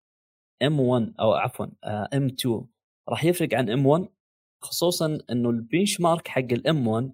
M1 0.65 1.13
أو 1.21 1.33
عفوا 1.33 1.67
M2 2.15 2.47
آه، 2.47 2.69
راح 3.09 3.25
يفرق 3.25 3.55
عن 3.55 3.67
M1 3.85 4.09
خصوصا 4.63 5.19
إنه 5.31 5.51
ال 5.51 6.01
benchmark 6.01 6.29
حق 6.29 6.41
ال 6.53 6.89
M1 6.89 7.13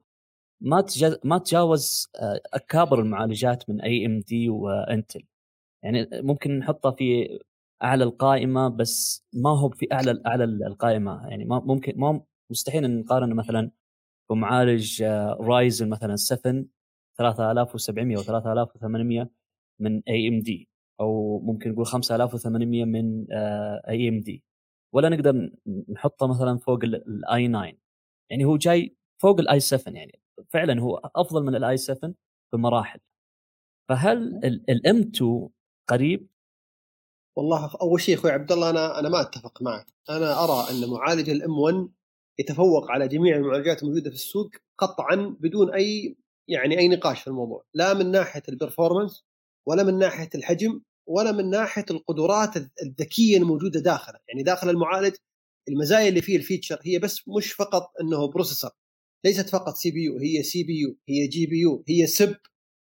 ما 0.60 0.84
ما 1.24 1.38
تجاوز 1.38 2.08
آه، 2.16 2.40
أكابر 2.54 3.00
المعالجات 3.00 3.70
من 3.70 3.80
AMD 3.80 4.48
و 4.48 4.61
Intel 4.61 5.26
يعني 5.84 6.08
ممكن 6.12 6.58
نحطه 6.58 6.90
في 6.90 7.38
أعلى 7.82 8.04
القائمة 8.04 8.68
بس 8.68 9.24
ما 9.34 9.50
هو 9.50 9.70
في 9.70 9.88
أعلى 9.92 10.22
أعلى 10.26 10.44
القائمة. 10.44 11.28
يعني 11.28 11.44
ما 11.44 11.60
ممكن 11.60 11.94
ما 12.00 12.22
مستحيل 12.50 12.84
إن 12.84 13.00
نقارن 13.00 13.34
مثلا 13.34 13.70
بمعالج 14.30 15.02
Ryzen 15.40 15.88
مثلا 15.90 16.16
7 16.16 16.64
3700 17.18 18.16
و 18.18 18.22
3800 18.22 19.30
من 19.80 20.02
AMD 20.08 20.68
أو 21.00 21.40
ممكن 21.40 21.70
نقول 21.72 21.86
5800 21.86 22.84
من 22.84 23.26
AMD 23.88 24.44
ولا 24.94 25.08
نقدر 25.08 25.50
نحطه 25.88 26.26
مثلا 26.28 26.58
فوق 26.58 26.84
ال 26.84 27.48
i9 27.48 27.72
يعني 28.30 28.44
هو 28.44 28.56
جاي 28.56 28.96
فوق 29.22 29.40
ال 29.40 29.60
i7 29.60 29.94
يعني. 29.94 30.20
فعلا 30.50 30.80
هو 30.82 30.96
أفضل 31.16 31.44
من 31.44 31.54
ال 31.56 31.76
i7 31.76 32.14
بمراحل. 32.54 33.00
فهل 33.88 34.36
ال 34.70 34.98
M2 34.98 35.48
قريب؟ 35.88 36.28
والله 37.36 37.70
أول 37.80 38.00
شيء 38.00 38.14
أخوي 38.14 38.30
عبد 38.30 38.52
الله 38.52 38.70
أنا 38.70 38.98
أنا 38.98 39.08
ما 39.08 39.20
أتفق 39.20 39.62
معك. 39.62 39.86
أنا 40.10 40.44
أرى 40.44 40.70
أن 40.70 40.90
معالج 40.90 41.30
ال 41.30 41.58
M1 41.58 41.88
يتفوق 42.38 42.90
على 42.90 43.08
جميع 43.08 43.36
المعالجات 43.36 43.82
الموجودة 43.82 44.10
في 44.10 44.16
السوق 44.16 44.50
قطعا 44.78 45.36
بدون 45.40 45.74
أي 45.74 46.16
يعني 46.48 46.78
أي 46.78 46.88
نقاش 46.88 47.20
في 47.20 47.26
الموضوع. 47.26 47.64
لا 47.74 47.94
من 47.94 48.10
ناحية 48.10 48.42
ال 48.48 48.54
performance 48.54 49.24
ولا 49.66 49.82
من 49.82 49.98
ناحية 49.98 50.30
الحجم 50.34 50.80
ولا 51.08 51.32
من 51.32 51.50
ناحية 51.50 51.84
القدرات 51.90 52.56
الذكية 52.82 53.36
الموجودة 53.36 53.80
داخله. 53.80 54.18
يعني 54.28 54.42
داخل 54.42 54.70
المعالج 54.70 55.14
المزايا 55.68 56.08
اللي 56.08 56.22
فيه 56.22 56.36
ال 56.36 56.41
feature 56.41 56.78
هي 56.82 56.98
بس 56.98 57.28
مش 57.28 57.52
فقط 57.52 57.92
إنه 58.00 58.26
processor 58.26 58.70
ليست 59.24 59.48
فقط 59.48 59.74
CPU 59.74 60.18
هي 60.18 60.42
CPU 60.42 60.96
هي 61.08 61.26
GPU 61.26 61.84
هي 61.88 62.06
سب 62.06 62.36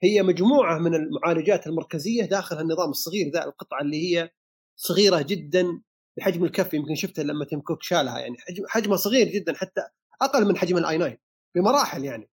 هي 0.02 0.22
مجموعة 0.22 0.78
من 0.78 0.94
المعالجات 0.94 1.66
المركزية 1.66 2.24
داخل 2.24 2.60
النظام 2.60 2.90
الصغير 2.90 3.30
ذا 3.30 3.44
القطعة 3.44 3.80
اللي 3.80 3.96
هي 3.96 4.30
صغيرة 4.76 5.22
جدا 5.22 5.82
بحجم 6.16 6.44
الكف 6.44 6.74
يمكن 6.74 6.94
شفتها 6.94 7.22
لما 7.22 7.44
تيم 7.44 7.60
كوك 7.60 7.82
شالها 7.82 8.18
يعني 8.18 8.36
حجم 8.38 8.64
حجمها 8.68 8.96
صغير 8.96 9.28
جدا 9.28 9.54
حتى 9.54 9.80
أقل 10.22 10.48
من 10.48 10.56
حجم 10.56 10.76
ال 10.76 10.98
i9 10.98 11.18
بمراحل 11.54 12.04
يعني. 12.04 12.30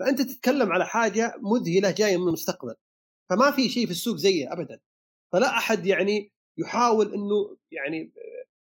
فأنت 0.00 0.22
تتكلم 0.22 0.72
على 0.72 0.86
حاجة 0.86 1.34
مذهلة 1.42 1.90
جاية 1.90 2.16
من 2.16 2.28
المستقبل. 2.28 2.74
فما 3.30 3.50
في 3.50 3.68
شيء 3.68 3.86
في 3.86 3.92
السوق 3.92 4.16
زيه 4.16 4.52
ابدا. 4.52 4.80
فلا 5.32 5.48
أحد 5.58 5.86
يعني 5.86 6.32
يحاول 6.58 7.14
إنه 7.14 7.56
يعني 7.70 8.12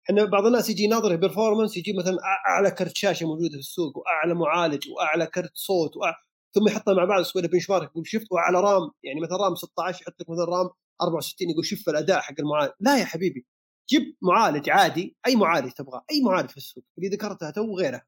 إحنا 0.06 0.26
بعض 0.26 0.46
الناس 0.46 0.70
يجي 0.70 0.84
يناظر 0.84 1.16
performance 1.16 1.78
يجيب 1.78 1.96
مثلا 1.96 2.18
أعلى 2.50 2.72
كرت 2.72 2.98
شاشة 2.98 3.26
موجودة 3.26 3.50
في 3.50 3.60
السوق 3.60 3.98
وأعلى 3.98 4.34
معالج 4.34 4.90
وأعلى 4.90 5.28
كرت 5.28 5.52
صوت 5.54 5.98
وأعلى 5.98 6.29
ثم 6.56 6.68
يحطها 6.68 6.93
مع 6.93 7.06
بعض 7.06 7.22
يسوي 7.22 7.41
له 7.41 7.47
benchmark 7.47 7.89
يقول 7.89 8.08
شفت 8.08 8.32
واعلى 8.32 8.62
RAM 8.62 8.91
يعني 9.04 9.20
مثلا 9.22 9.38
RAM 9.38 9.56
16 9.56 10.02
يحط 10.02 10.22
لك 10.22 10.30
مثلا 10.30 10.45
RAM 10.45 10.70
64 11.02 11.50
يقول 11.50 11.66
شوف 11.66 11.89
الأداء 11.89 12.20
حق 12.20 12.36
المعالج. 12.39 12.72
لا 12.80 12.97
يا 13.00 13.06
حبيبي 13.06 13.47
جيب 13.89 14.16
معالج 14.22 14.70
عادي 14.70 15.18
أي 15.28 15.36
معالج 15.36 15.72
تبغاه 15.72 16.06
أي 16.12 16.22
معالج 16.22 16.50
في 16.50 16.58
السوق 16.58 16.84
اللي 16.97 17.10
ذكرتها 17.10 17.52
تو 17.52 17.62
وغيرها 17.62 18.06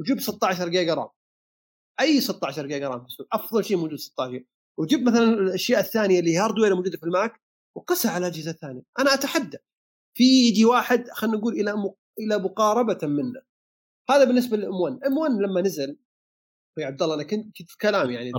وجيب 0.00 0.20
16 0.20 0.68
جيجا 0.68 0.94
RAM. 0.94 1.08
أي 2.00 2.20
16 2.20 2.66
جيجا 2.66 2.88
RAM 2.88 3.00
في 3.00 3.06
السوق 3.06 3.26
أفضل 3.32 3.64
شيء 3.64 3.76
موجود 3.76 3.98
16 3.98 4.44
وجيب 4.78 5.02
مثلا 5.08 5.24
الأشياء 5.24 5.80
الثانية 5.80 6.20
اللي 6.20 6.36
hardware 6.36 6.74
موجودة 6.74 6.98
في 6.98 7.02
الماك 7.04 7.40
وقسها 7.76 8.10
على 8.12 8.26
الأجهزة 8.26 8.50
الثانية. 8.50 8.82
أنا 8.98 9.14
أتحدى. 9.14 9.58
في 10.14 10.24
يجي 10.48 10.64
واحد 10.64 11.08
خلينا 11.08 11.36
نقول 11.36 11.54
إلى. 11.54 11.94
إلى 12.18 12.38
مقاربة 12.38 12.98
منه. 13.02 13.42
هذا 14.10 14.24
بالنسبة 14.24 14.56
لل 14.56 14.68
M1 14.68 14.80
M1 14.80 15.32
لما 15.32 15.60
نزل 15.60 15.98
يا 16.78 16.86
عبد 16.86 17.02
الله 17.02 17.14
أنا 17.14 17.22
كنت 17.22 17.58
كنت 17.58 17.70
كلام 17.80 18.10
يعني 18.10 18.30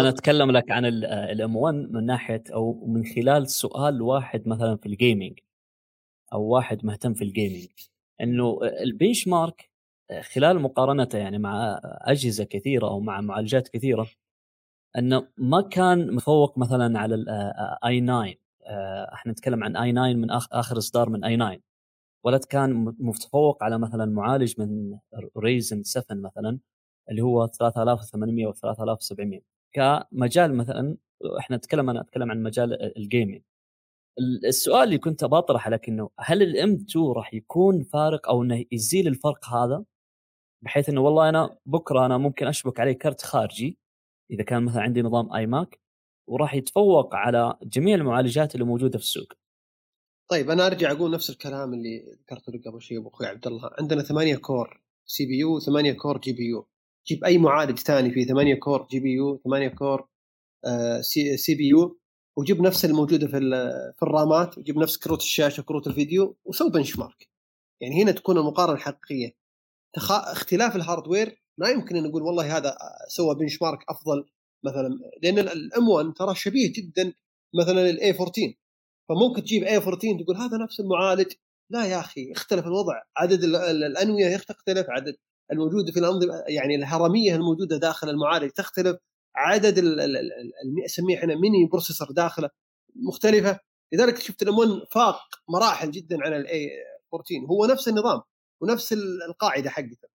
أنا 0.00 0.08
أتكلم 0.08 0.50
لك 0.50 0.70
عن 0.70 0.84
ال 0.84 1.56
M1 1.56 1.74
من 1.74 2.06
ناحية 2.06 2.44
أو 2.52 2.84
من 2.86 3.04
خلال 3.06 3.50
سؤال 3.50 4.02
واحد 4.02 4.48
مثلا 4.48 4.76
في 4.76 4.86
ال 4.86 4.93
gaming 4.93 5.38
أو 6.32 6.42
واحد 6.42 6.84
مهتم 6.84 7.14
في 7.14 7.24
ال 7.24 7.30
gaming 7.30 7.68
إنه 8.20 8.58
ال 8.82 9.28
benchmark 9.28 9.70
خلال 10.20 10.60
مقارنته 10.60 11.18
يعني 11.18 11.38
مع 11.38 11.80
أجهزة 11.84 12.44
كثيرة 12.44 12.88
أو 12.88 13.00
مع 13.00 13.20
معالجات 13.20 13.68
كثيرة 13.68 14.06
إنه 14.98 15.28
ما 15.38 15.60
كان 15.60 16.14
متفوق 16.14 16.58
مثلا 16.58 16.98
على 16.98 17.14
ال 17.14 18.00
i9 18.00 18.34
إحنا 19.14 19.32
نتكلم 19.32 19.64
عن 19.64 19.76
i9 19.76 20.12
من 20.12 20.30
آخر 20.30 20.78
إصدار 20.78 21.08
من 21.10 21.24
i9 21.24 21.58
ولا 22.24 22.38
كان 22.50 22.94
متفوق 22.98 23.64
على 23.64 23.78
مثلا 23.78 24.04
معالج 24.04 24.54
من 24.60 24.98
Ryzen 25.38 25.82
7 25.82 26.04
مثلا. 26.10 26.58
اللي 27.10 27.22
هو 27.22 27.46
3800 27.46 28.46
و 28.46 28.52
3700 28.52 29.40
كمجال 29.72 30.54
مثلا 30.56 30.96
إحنا 31.38 31.56
نتكلم 31.56 31.90
أنا 31.90 32.00
أتكلم 32.00 32.30
عن 32.30 32.42
مجال 32.42 32.96
ال 32.96 33.03
gaming 33.03 33.42
السؤال 34.44 34.82
اللي 34.82 34.98
كنت 34.98 35.24
بطرحه 35.24 35.70
لك 35.70 35.88
إنه 35.88 36.10
هل 36.18 36.42
ال 36.42 36.74
M2 36.74 37.06
راح 37.06 37.34
يكون 37.34 37.82
فارق 37.82 38.28
أو 38.28 38.42
إنه 38.42 38.64
يزيل 38.72 39.08
الفرق 39.08 39.48
هذا 39.48 39.84
بحيث 40.64 40.88
إنه 40.88 41.00
والله 41.00 41.28
أنا 41.28 41.58
بكرة 41.66 42.06
أنا 42.06 42.18
ممكن 42.18 42.46
أشبك 42.46 42.80
عليه 42.80 42.92
كرت 42.92 43.22
خارجي 43.22 43.78
إذا 44.30 44.42
كان 44.42 44.64
مثلا 44.64 44.82
عندي 44.82 45.02
نظام 45.02 45.32
iMac 45.32 45.80
وراح 46.28 46.54
يتفوق 46.54 47.14
على 47.14 47.58
جميع 47.62 47.94
المعالجات 47.94 48.54
اللي 48.54 48.66
موجودة 48.66 48.98
في 48.98 49.04
السوق. 49.04 49.32
طيب 50.30 50.50
أنا 50.50 50.66
أرجع 50.66 50.92
أقول 50.92 51.10
نفس 51.10 51.30
الكلام 51.30 51.74
اللي 51.74 52.16
ذكرته 52.22 52.52
لك 52.52 52.68
قبل 52.68 52.82
شوي 52.82 52.98
أبو 52.98 53.08
أخوي 53.08 53.26
عبد 53.26 53.46
الله، 53.46 53.70
عندنا 53.78 54.02
8 54.02 54.36
كور 54.36 54.80
سي 55.06 55.26
بي 55.26 55.38
يو 55.38 55.60
8 55.60 55.92
كور 55.92 56.18
جي 56.18 56.32
بي 56.32 56.44
يو. 56.44 56.68
جيب 57.08 57.24
أي 57.24 57.38
معالج 57.38 57.78
ثاني 57.78 58.10
فيه 58.10 58.26
8 58.26 58.54
core 58.54 58.86
GPU 58.90 59.40
8 59.44 59.68
core 59.68 60.08
آه 60.64 61.00
C, 61.00 61.36
CPU 61.36 61.98
وجيب 62.38 62.62
نفس 62.62 62.84
الموجودة 62.84 63.26
في 63.26 63.40
في 63.96 64.02
الرامات 64.02 64.58
وجيب 64.58 64.78
نفس 64.78 64.98
كروت 64.98 65.20
الشاشة 65.22 65.62
كروت 65.62 65.86
الفيديو 65.86 66.36
وسوي 66.44 66.70
benchmark. 66.70 67.28
يعني 67.82 68.02
هنا 68.02 68.12
تكون 68.12 68.38
المقارنة 68.38 68.74
الحقيقية. 68.76 69.34
تخ... 69.94 70.12
اختلاف 70.12 70.76
ال 70.76 70.83
hardware 70.83 71.42
ما 71.58 71.68
يمكن 71.68 71.96
أن 71.96 72.02
نقول 72.02 72.22
والله 72.22 72.56
هذا 72.56 72.76
سوى 73.08 73.34
benchmark 73.34 73.78
أفضل 73.88 74.24
مثلا 74.64 74.88
لأن 75.22 75.38
ال 75.38 75.88
M1 75.88 76.12
ترى 76.16 76.34
شبيه 76.34 76.72
جدا 76.72 77.12
مثلا 77.60 77.90
ال 77.90 78.10
A14 78.10 78.54
فممكن 79.08 79.42
تجيب 79.42 79.62
A14 79.64 80.24
تقول 80.24 80.36
هذا 80.36 80.58
نفس 80.58 80.80
المعالج 80.80 81.32
لا 81.70 81.86
يا 81.86 82.00
أخي 82.00 82.32
اختلف 82.32 82.66
الوضع 82.66 83.02
عدد 83.16 83.44
الأنوية 83.44 84.36
تختلف 84.36 84.86
عدد 84.90 85.16
الموجوده 85.52 85.92
في 85.92 85.98
الانظمه 85.98 86.44
يعني 86.48 86.74
الهرمية 86.74 87.34
الموجودة 87.34 87.76
داخل 87.76 88.08
المعالج 88.10 88.50
تختلف 88.50 88.96
عدد 89.36 89.78
نسميه 90.84 91.18
إحنا 91.18 91.34
mini 91.34 91.66
processor 91.66 92.10
داخلة 92.10 92.50
مختلفة. 92.96 93.60
لذلك 93.92 94.18
شفت 94.18 94.42
ال 94.42 94.58
M1 94.58 94.70
فاق 94.90 95.20
مراحل 95.48 95.90
جدا 95.90 96.16
عن 96.24 96.32
ال 96.32 96.70
A14 97.14 97.46
هو 97.50 97.66
نفس 97.66 97.88
النظام 97.88 98.20
ونفس 98.62 98.92
القاعدة 99.28 99.70
حقته. 99.70 100.08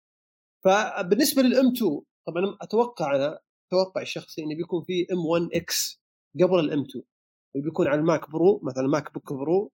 فبالنسبة 0.63 1.41
لل 1.41 1.67
M2 1.67 2.01
طبعا 2.27 2.57
أتوقع 2.61 3.15
أنا 3.15 3.39
توقع 3.71 4.01
الشخصي 4.01 4.43
إنه 4.43 4.55
بيكون 4.55 4.83
في 4.83 5.07
M1X 5.13 6.01
قبل 6.35 6.59
ال 6.59 6.81
M2 6.81 7.03
وبيكون 7.55 7.87
على 7.87 7.99
ال 7.99 8.07
Mac 8.07 8.29
Pro 8.31 8.61
مثلا 8.63 8.87
MacBook 8.87 9.33
Pro 9.33 9.56
وال 9.56 9.71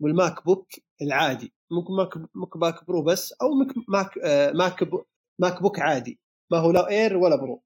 MacBook 0.00 0.68
العادي 1.02 1.52
ممكن 1.70 1.92
Mac 1.94 2.16
MacBook 2.34 2.86
Pro 2.86 3.02
بس 3.02 3.32
أو 3.32 3.48
Mac 3.54 3.74
Mac 3.88 4.18
آه 4.24 4.52
Mac, 4.52 4.84
بو 4.84 5.04
MacBook 5.40 5.80
عادي. 5.80 6.20
ما 6.52 6.58
هو 6.58 6.70
لا 6.70 6.88
Air 6.90 7.16
ولا 7.16 7.36
Pro. 7.36 7.62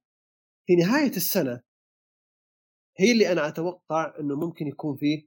في 0.67 0.77
نهاية 0.77 1.11
السنة 1.17 1.63
هي 2.99 3.13
اللي 3.13 3.33
أنا 3.33 3.49
أتوقع 3.49 4.15
إنه 4.21 4.37
ممكن 4.37 4.67
يكون 4.67 4.97
فيه 4.97 5.27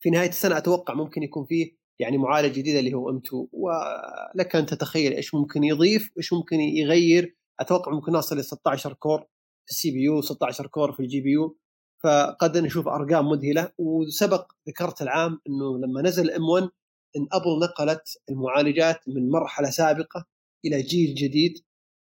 في 0.00 0.10
نهاية 0.10 0.28
السنة 0.28 0.58
أتوقع 0.58 0.94
ممكن 0.94 1.22
يكون 1.22 1.46
فيه 1.46 1.76
يعني 2.00 2.18
معالج 2.18 2.54
جديد 2.58 2.76
اللي 2.76 2.94
هو 2.94 3.10
M2 3.10 3.48
ولك 3.52 4.56
أن 4.56 4.66
تتخيل 4.66 5.12
إيش 5.12 5.34
ممكن 5.34 5.64
يضيف 5.64 6.12
إيش 6.18 6.32
ممكن 6.32 6.56
يغير. 6.60 7.36
أتوقع 7.60 7.92
ممكن 7.92 8.12
نصل 8.12 8.38
ل 8.38 8.44
16 8.44 8.92
core 8.92 9.20
في 9.66 9.70
ال 9.70 9.90
CPU 9.90 10.20
16 10.22 10.66
core 10.66 10.92
في 10.92 11.00
ال 11.00 11.20
GPU. 11.20 11.58
فقد 12.02 12.58
نشوف 12.58 12.88
أرقام 12.88 13.28
مذهلة 13.28 13.72
وسبق 13.78 14.52
ذكرت 14.68 15.02
العام 15.02 15.40
إنه 15.48 15.78
لما 15.78 16.02
نزل 16.02 16.30
M1 16.30 16.68
إن 17.16 17.26
Apple 17.32 17.58
نقلت 17.62 18.18
المعالجات 18.30 19.00
من 19.08 19.30
مرحلة 19.30 19.70
سابقة 19.70 20.26
إلى 20.64 20.82
جيل 20.82 21.14
جديد 21.14 21.58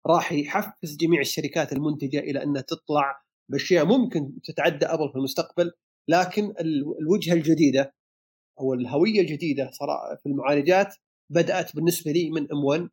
راح 0.06 0.32
يحفز 0.32 0.96
جميع 0.96 1.20
الشركات 1.20 1.72
المنتجة 1.72 2.18
إلى 2.18 2.42
أنها 2.42 2.62
تطلع 2.62 3.22
بأشياء 3.48 3.84
ممكن 3.84 4.42
تتعدى 4.44 4.86
Apple 4.86 5.10
في 5.10 5.16
المستقبل 5.16 5.72
لكن 6.08 6.54
الوجهة 7.00 7.34
الجديدة 7.34 7.94
أو 8.60 8.74
الهوية 8.74 9.20
الجديدة 9.20 9.70
صراحة 9.72 10.16
في 10.16 10.26
المعالجات 10.26 10.94
بدأت 11.30 11.76
بالنسبة 11.76 12.12
لي 12.12 12.30
من 12.30 12.52
M1 12.52 12.88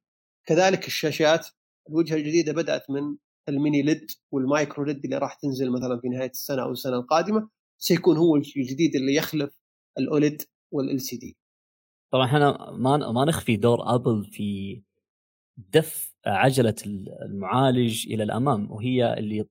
كذلك 0.45 0.87
الشاشات 0.87 1.47
الوجهة 1.89 2.15
الجديدة 2.15 2.53
بدأت 2.53 2.89
من 2.89 3.17
ال 3.49 3.56
mini 3.56 3.81
LED 3.81 4.11
وال 4.31 4.47
micro 4.47 4.85
LED 4.85 5.05
اللي 5.05 5.17
راح 5.17 5.33
تنزل 5.33 5.71
مثلا 5.71 5.99
في 6.01 6.09
نهاية 6.09 6.29
السنة 6.29 6.63
أو 6.63 6.71
السنة 6.71 6.95
القادمة 6.95 7.49
سيكون 7.77 8.17
هو 8.17 8.35
الجديد 8.35 8.95
اللي 8.95 9.15
يخلف 9.15 9.57
ال 9.99 10.41
OLED 10.71 11.01
وال 11.01 11.17
LCD. 11.17 11.37
طبعا 12.11 12.25
إحنا 12.25 12.71
ما 12.71 13.11
ما 13.11 13.25
نخفي 13.25 13.57
دور 13.57 13.95
Apple 13.95 14.25
في 14.31 14.81
دف 15.57 16.15
عجلة 16.25 16.75
المعالج 17.25 18.07
إلى 18.13 18.23
الأمام 18.23 18.71
وهي 18.71 19.13
اللي 19.13 19.45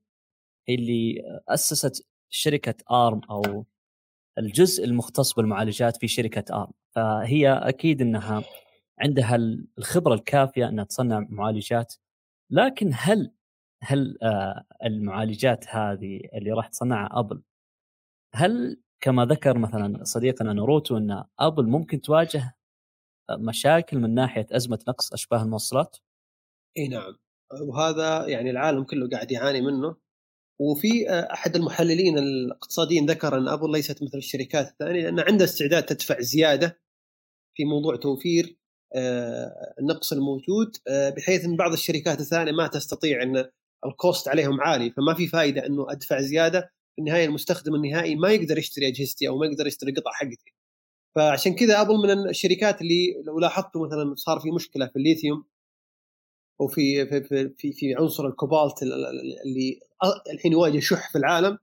اللي 0.68 1.22
أسست 1.48 2.06
شركة 2.30 2.74
ARM 2.90 3.20
أو 3.30 3.66
الجزء 4.38 4.84
المختص 4.84 5.34
بالمعالجات 5.34 5.96
في 5.96 6.08
شركة 6.08 6.62
ARM 6.62 6.72
فهي 6.94 7.48
أكيد 7.52 8.02
إنها 8.02 8.42
عندها 9.00 9.36
الخبرة 9.78 10.14
الكافية 10.14 10.68
إنها 10.68 10.84
تصنع 10.84 11.26
معالجات 11.28 11.94
لكن 12.50 12.90
هل 12.94 13.32
هل 13.84 14.18
آه، 14.22 14.64
المعالجات 14.84 15.64
هذه 15.68 16.20
اللي 16.34 16.52
راح 16.52 16.68
تصنعها 16.68 17.08
Apple 17.12 17.42
هل 18.34 18.82
كما 19.00 19.24
ذكر 19.24 19.58
مثلا 19.58 20.04
صديقنا 20.04 20.52
ناروتو 20.52 20.96
إن 20.96 21.24
Apple 21.38 21.66
ممكن 21.66 22.00
تواجه 22.00 22.56
مشاكل 23.30 23.98
من 23.98 24.14
ناحية 24.14 24.46
أزمة 24.52 24.78
نقص 24.88 25.12
أشباه 25.12 25.42
الموصلات؟ 25.42 25.96
إي 26.78 26.88
نعم 26.88 27.16
وهذا 27.68 28.28
يعني 28.28 28.50
العالم 28.50 28.84
كله 28.84 29.08
قاعد 29.08 29.32
يعاني 29.32 29.60
منه 29.60 29.96
وفي 30.60 31.10
أحد 31.10 31.56
المحللين 31.56 32.18
الاقتصاديين 32.18 33.06
ذكر 33.06 33.38
إن 33.38 33.48
Apple 33.48 33.72
ليست 33.72 34.02
مثل 34.02 34.18
الشركات 34.18 34.68
الثانية 34.68 35.02
لأن 35.02 35.20
عندها 35.20 35.46
استعداد 35.46 35.82
تدفع 35.82 36.20
زيادة 36.20 36.80
في 37.56 37.64
موضوع 37.64 37.96
توفير 37.96 38.58
النقص 39.80 40.12
الموجود 40.12 40.76
بحيث 41.16 41.44
إن 41.44 41.56
بعض 41.56 41.72
الشركات 41.72 42.20
الثانية 42.20 42.52
ما 42.52 42.66
تستطيع 42.66 43.22
إن 43.22 43.50
ال 43.86 43.95
cost 43.95 44.28
عليهم 44.28 44.60
عالي 44.60 44.90
فما 44.90 45.14
في 45.14 45.26
فائده 45.26 45.66
إنه 45.66 45.86
أدفع 45.90 46.20
زيادة 46.20 46.60
في 46.94 47.00
النهاية 47.00 47.24
المستخدم 47.26 47.74
النهائي 47.74 48.16
ما 48.16 48.30
يقدر 48.30 48.58
يشتري 48.58 48.88
أجهزتي 48.88 49.28
أو 49.28 49.38
ما 49.38 49.46
يقدر 49.46 49.66
يشتري 49.66 49.92
قطع 49.92 50.10
حقتي. 50.12 50.54
فعشان 51.16 51.54
كذا 51.54 51.80
Apple 51.80 51.94
من 51.94 52.28
الشركات 52.28 52.80
اللي 52.80 53.22
لو 53.26 53.40
لاحظتوا 53.40 53.86
مثلا 53.86 54.14
صار 54.14 54.40
في 54.40 54.50
مشكلة 54.50 54.86
في 54.86 54.96
الليثيوم 54.96 55.44
وفي 56.60 57.06
في 57.06 57.22
في 57.22 57.48
في, 57.58 57.72
في 57.72 57.94
عنصر 57.94 58.26
الكوبالت 58.26 58.82
اللي 58.82 59.80
الحين 60.34 60.52
يواجه 60.52 60.80
شح 60.80 61.12
في 61.12 61.18
العالم. 61.18 61.58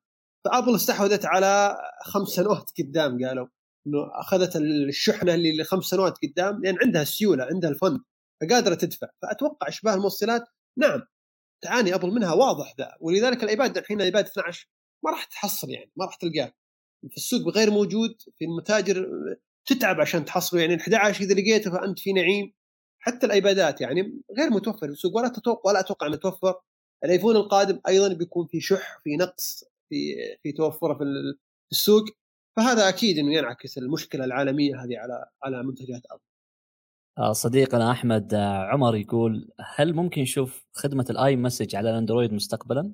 ف 0.45 0.50
Apple 0.50 0.75
استحوذت 0.75 1.25
على 1.25 1.77
خمس 2.03 2.27
سنوات 2.27 2.71
قدام 2.79 3.25
قالوا 3.25 3.47
إنه 3.87 3.97
أخذت 4.13 4.55
الشحنة 4.55 5.33
اللي 5.33 5.57
لخمس 5.57 5.83
سنوات 5.85 6.13
قدام 6.23 6.61
لأن 6.63 6.77
عندها 6.83 7.01
السيولة 7.01 7.43
عندها 7.43 7.69
ال 7.69 7.75
fund 7.75 7.99
فقادرة 8.41 8.75
تدفع. 8.75 9.07
فأتوقع 9.21 9.67
إشباه 9.67 9.93
الموصلات 9.93 10.43
نعم 10.77 11.01
تعاني 11.61 11.95
Apple 11.95 12.11
منها 12.11 12.33
واضح 12.33 12.73
ذا. 12.79 12.97
ولذلك 13.01 13.43
ال 13.43 13.50
iPad 13.50 13.77
الحين 13.77 13.97
ال 13.97 14.03
iPad 14.03 14.25
12 14.25 14.69
ما 15.03 15.11
راح 15.11 15.23
تحصل 15.23 15.69
يعني 15.69 15.91
ما 15.95 16.05
راح 16.05 16.15
تلقاه. 16.15 16.53
في 17.09 17.17
السوق 17.17 17.55
غير 17.55 17.71
موجود 17.71 18.21
في 18.37 18.45
المتاجر 18.45 19.07
تتعب 19.65 20.01
عشان 20.01 20.25
تحصله. 20.25 20.61
يعني 20.61 20.73
ال 20.73 20.79
11 20.79 21.23
إذا 21.23 21.33
لقيته 21.33 21.71
فأنت 21.71 21.99
في 21.99 22.13
نعيم. 22.13 22.53
حتى 22.99 23.25
ال 23.25 23.35
iPadات 23.35 23.81
يعني 23.81 24.21
غير 24.37 24.49
متوفر 24.49 24.87
في 24.87 24.93
السوق 24.93 25.17
ولا 25.17 25.27
تتوقع 25.29 25.69
ولا 25.69 25.79
أتوقع 25.79 26.07
أنه 26.07 26.15
يتوفر 26.15 26.55
ال 27.05 27.10
iPhone 27.10 27.35
القادم 27.35 27.79
أيضا 27.87 28.13
بيكون 28.13 28.47
في 28.47 28.61
شح 28.61 29.01
في 29.03 29.17
نقص 29.17 29.63
في 29.89 30.15
في 30.43 30.51
توفرة 30.51 30.93
في 30.97 31.03
السوق. 31.71 32.03
فهذا 32.57 32.89
أكيد 32.89 33.17
إنه 33.17 33.33
ينعكس 33.33 33.77
المشكلة 33.77 34.25
العالمية 34.25 34.83
هذه 34.83 34.97
على 34.99 35.25
على 35.43 35.63
منتجات 35.63 36.01
Apple. 36.11 36.30
صديقنا 37.31 37.91
أحمد 37.91 38.33
آه، 38.33 38.65
عمر 38.65 38.95
يقول 38.95 39.49
هل 39.75 39.93
ممكن 39.93 40.21
نشوف 40.21 40.65
خدمة 40.73 41.05
ال 41.09 41.35
iMessage 41.35 41.75
على 41.75 41.89
ال 41.89 41.95
Android 41.95 42.33
مستقبلا؟ 42.33 42.93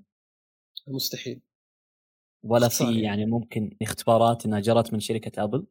مستحيل 0.87 1.41
ولا 2.43 2.67
في 2.69 3.01
يعني 3.01 3.25
ممكن 3.25 3.77
اختبارات 3.81 4.45
إنها 4.45 4.59
جرت 4.59 4.93
من 4.93 4.99
شركة 4.99 5.43
Apple؟ 5.43 5.67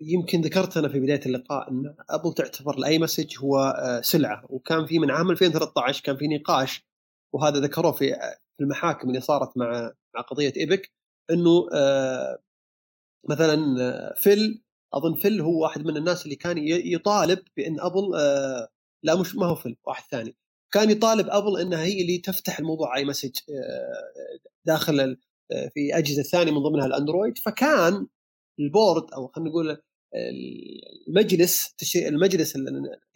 يمكن 0.00 0.40
ذكرت 0.40 0.76
أنا 0.76 0.88
في 0.88 1.00
بداية 1.00 1.20
اللقاء 1.26 1.70
إن 1.70 1.94
Apple 2.10 2.34
تعتبر 2.34 2.78
ال 2.78 2.98
iMessage 2.98 3.38
هو 3.38 3.58
آه، 3.58 4.00
سلعة 4.00 4.46
وكان 4.48 4.86
في 4.86 4.98
من 4.98 5.10
عام 5.10 5.30
2013 5.30 6.02
كان 6.04 6.16
في 6.16 6.28
نقاش 6.28 6.86
وهذا 7.34 7.60
ذكروه 7.60 7.92
في 7.92 8.14
في 8.56 8.64
المحاكم 8.64 9.08
اللي 9.08 9.20
صارت 9.20 9.56
مع 9.56 9.92
مع 10.14 10.20
قضية 10.20 10.52
Epic 10.56 10.92
إنه 11.30 11.66
مثلا 13.28 13.56
Phil 14.16 14.62
أظن 14.94 15.14
Phil 15.14 15.40
هو 15.40 15.62
واحد 15.62 15.84
من 15.84 15.96
الناس 15.96 16.24
اللي 16.24 16.36
كان 16.36 16.58
يطالب 16.68 17.38
بإن 17.56 17.80
Apple 17.80 18.14
آه 18.16 18.68
لا 19.02 19.20
مش 19.20 19.36
ما 19.36 19.46
هو 19.46 19.54
Phil 19.54 19.76
واحد 19.84 20.04
ثاني. 20.10 20.36
كان 20.72 20.90
يطالب 20.90 21.26
Apple 21.30 21.60
إنها 21.60 21.84
هي 21.84 22.02
اللي 22.02 22.18
تفتح 22.18 22.58
الموضوع 22.58 22.96
iMessage 22.96 23.38
آه 23.50 24.38
داخل 24.66 25.00
آه، 25.52 25.70
في 25.74 25.98
أجهزة 25.98 26.22
ثانية 26.22 26.52
من 26.52 26.58
ضمنها 26.58 26.86
ال 26.86 26.92
Android. 26.92 27.38
فكان 27.38 28.06
ال 28.60 28.69
board 28.69 29.12
أو 29.14 29.28
خلينا 29.28 29.50
نقول 29.50 29.82
المجلس 31.08 31.74
المجلس 31.96 32.56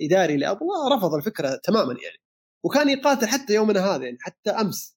الإداري 0.00 0.36
ل 0.36 0.41
Apple 0.41 0.66
رفض 0.92 1.14
الفكرة 1.14 1.60
تماما 1.64 1.92
يعني. 1.92 2.18
وكان 2.64 2.88
يقاتل 2.88 3.26
حتى 3.26 3.54
يومنا 3.54 3.80
هذا 3.80 4.04
يعني 4.04 4.18
حتى 4.20 4.50
أمس. 4.50 4.96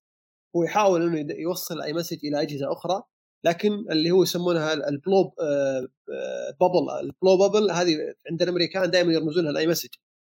هو 0.55 0.63
يحاول 0.63 1.17
إنه 1.17 1.33
يوصل 1.39 1.81
iMessage 1.81 2.25
إلى 2.25 2.41
أجهزة 2.41 2.71
أخرى. 2.73 3.03
لكن 3.45 3.71
اللي 3.91 4.11
هو 4.11 4.23
يسمونها 4.23 4.73
ال 4.73 4.85
blue 4.85 5.33
bubble 6.59 6.89
ال 7.01 7.08
blue 7.08 7.37
bubble 7.37 7.71
هذه 7.71 7.97
عند 8.31 8.41
الأمريكان 8.41 8.91
دائما 8.91 9.13
يرمزون 9.13 9.43
لها 9.43 9.51
ال 9.51 9.67
iMessage 9.67 9.89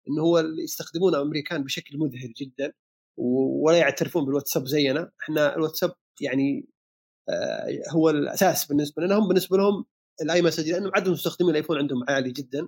إنه 0.09 0.21
هو 0.21 0.39
اللي 0.39 0.63
يستخدمونه 0.63 1.17
الأمريكان 1.17 1.63
بشكل 1.63 1.97
مذهل 1.97 2.33
جدا 2.33 2.73
ولا 3.17 3.77
يعترفون 3.77 4.25
بالواتساب 4.25 4.65
زينا. 4.67 5.11
إحنا 5.21 5.55
الواتساب 5.55 5.93
يعني 6.21 6.67
آه، 7.29 7.81
هو 7.91 8.09
الأساس 8.09 8.65
بالنسبة 8.65 9.03
لنا. 9.03 9.15
هم 9.15 9.27
بالنسبة 9.27 9.57
لهم 9.57 9.85
ال 10.21 10.41
iMessage 10.41 10.71
لأنه 10.71 10.91
عدد 10.95 11.09
مستخدمين 11.09 11.51
ال 11.51 11.55
iPhone 11.55 11.77
عندهم 11.77 12.03
عالي 12.09 12.31
جدا 12.31 12.67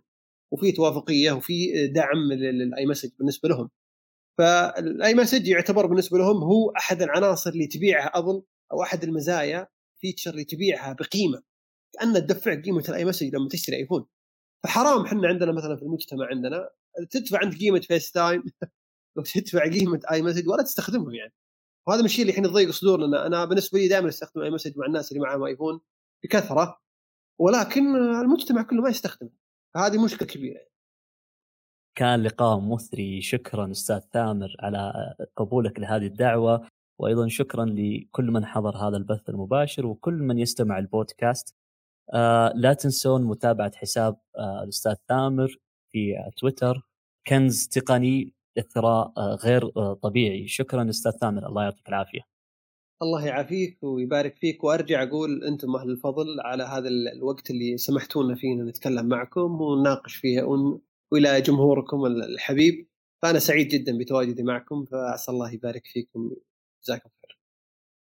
وفي 0.54 0.72
توافقية 0.72 1.32
وفي 1.32 1.88
دعم 1.88 2.34
لل 2.34 2.86
iMessage 2.86 3.10
بالنسبة 3.20 3.50
لهم. 3.50 3.70
فال 4.38 5.14
iMessage 5.16 5.48
يعتبر 5.48 5.86
بالنسبة 5.86 6.18
لهم 6.18 6.44
هو 6.44 6.72
أحد 6.78 7.02
العناصر 7.02 7.50
اللي 7.50 7.68
تبيعها 7.68 8.12
Apple 8.20 8.44
أو 8.72 8.84
أحد 8.84 9.04
المزايا 9.04 9.68
feature 10.02 10.44
تبيعها 10.44 10.94
بقيمة. 10.94 11.44
كأنها 11.94 12.20
تدفع 12.20 12.62
قيمة 12.62 12.84
ال 12.90 13.06
iMessage 13.06 13.36
لما 13.36 13.50
تشتري 13.50 13.76
iPhone 13.76 14.06
فحرام 14.64 15.06
إحنا 15.06 15.28
عندنا 15.28 15.52
مثلا 15.52 15.76
في 15.76 15.84
المجتمع 15.84 16.28
عندنا 16.28 16.70
تدفع 17.12 17.44
انت 17.44 17.58
قيمة 17.60 17.80
FaceTime 17.80 18.44
وتدفع 19.18 19.64
قيمة 19.64 20.00
iMessage 20.12 20.50
ولا 20.50 20.64
تستخدمهم 20.64 21.14
يعني. 21.14 21.34
وهذا 21.88 22.00
من 22.00 22.06
الشيء 22.06 22.22
اللي 22.22 22.32
الحين 22.32 22.46
يضيق 22.46 22.72
صدورنا. 22.72 23.28
أنا 23.28 23.46
بالنسبة 23.46 23.80
لي 23.80 23.88
دائما 23.88 24.10
أستخدم 24.10 24.42
iMessage 24.42 24.78
مع 24.78 24.86
الناس 24.86 25.12
اللي 25.12 25.24
معهم 25.24 25.44
iPhone 25.44 25.82
بكثرة 26.24 26.82
ولكن 27.40 27.96
المجتمع 27.96 28.62
كله 28.64 28.82
ما 28.82 28.90
يستخدمه. 28.90 29.32
فهذه 29.76 30.04
مشكلة 30.04 30.28
كبيرة. 30.28 30.58
يعني. 30.58 30.72
كان 31.98 32.24
لقاء 32.24 32.60
مثري. 32.60 33.22
شكرا 33.22 33.72
أستاذ 33.72 34.00
ثامر 34.14 34.56
على 34.60 34.94
قبولك 35.36 35.80
لهذه 35.80 36.06
الدعوة. 36.06 36.68
وأيضا 37.00 37.28
شكرا 37.28 37.66
لكل 37.66 38.32
من 38.32 38.46
حضر 38.46 38.78
هذا 38.78 38.98
البث 38.98 39.30
المباشر 39.30 39.86
وكل 39.86 40.14
من 40.14 40.40
يستمع 40.40 40.80
البودكاست. 40.80 41.56
آه 42.14 42.54
لا 42.56 42.74
تنسون 42.74 43.24
متابعة 43.24 43.72
حساب 43.76 44.18
آه 44.38 44.64
الأستاذ 44.64 44.96
ثامر 45.10 45.58
في 45.92 46.16
تويتر. 46.38 46.82
كنز 47.28 47.68
تقني 47.68 48.34
اثراء 48.58 49.14
آه 49.18 49.36
غير 49.36 49.72
آه 49.78 49.94
طبيعي. 49.94 50.48
شكرا 50.48 50.90
أستاذ 50.90 51.12
ثامر 51.12 51.48
الله 51.48 51.64
يعطيك 51.64 51.90
العافية. 51.90 52.22
الله 53.02 53.26
يعافيك 53.26 53.84
ويبارك 53.84 54.36
فيك. 54.38 54.64
وأرجع 54.64 55.04
أقول 55.04 55.44
أنتم 55.44 55.76
أهل 55.76 55.90
الفضل 55.90 56.26
على 56.40 56.64
هذا 56.64 56.88
الوقت 56.90 57.52
اللي 57.52 57.78
سمحتوا 57.78 58.24
لنا 58.24 58.36
فيه 58.36 58.56
نتكلم 58.56 59.06
معكم 59.06 59.62
ونناقش 59.62 60.16
فيه. 60.16 60.44
وإلى 61.12 61.42
جمهوركم 61.42 62.06
الحبيب. 62.06 62.88
فأنا 63.22 63.40
سعيد 63.40 63.68
جدا 63.68 63.98
بتواجدي 63.98 64.44
معكم. 64.44 64.86
فعسى 64.86 65.32
الله 65.32 65.52
يبارك 65.54 65.86
فيكم. 65.86 66.32
جزاكم 66.86 67.10
خير. 67.10 67.40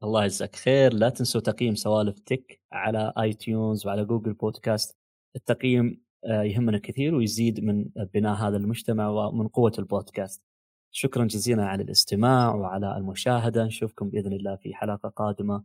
الله 0.04 0.24
يجزاك 0.24 0.56
خير. 0.56 0.94
لا 0.94 1.08
تنسوا 1.08 1.40
تقييم 1.40 1.74
سوالف 1.74 2.18
Tech 2.18 2.60
على 2.72 3.12
iTunes 3.18 3.86
وعلى 3.86 4.04
Google 4.04 4.32
Podcast. 4.34 4.96
التقييم 5.36 6.02
آه، 6.24 6.42
يهمنا 6.42 6.78
كثير 6.78 7.14
ويزيد 7.14 7.60
من 7.64 7.84
بناء 8.14 8.34
هذا 8.34 8.56
المجتمع 8.56 9.08
ومن 9.08 9.48
قوة 9.48 9.72
البودكاست. 9.78 10.42
شكرا 10.90 11.24
جزيلا 11.24 11.66
على 11.66 11.82
الاستماع 11.82 12.54
وعلى 12.54 12.96
المشاهدة. 12.96 13.64
نشوفكم 13.64 14.10
بإذن 14.10 14.32
الله 14.32 14.56
في 14.56 14.74
حلقة 14.74 15.08
قادمة. 15.08 15.64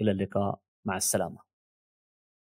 إلى 0.00 0.10
اللقاء. 0.10 0.60
مع 0.84 0.96
السلامة. 0.96 1.47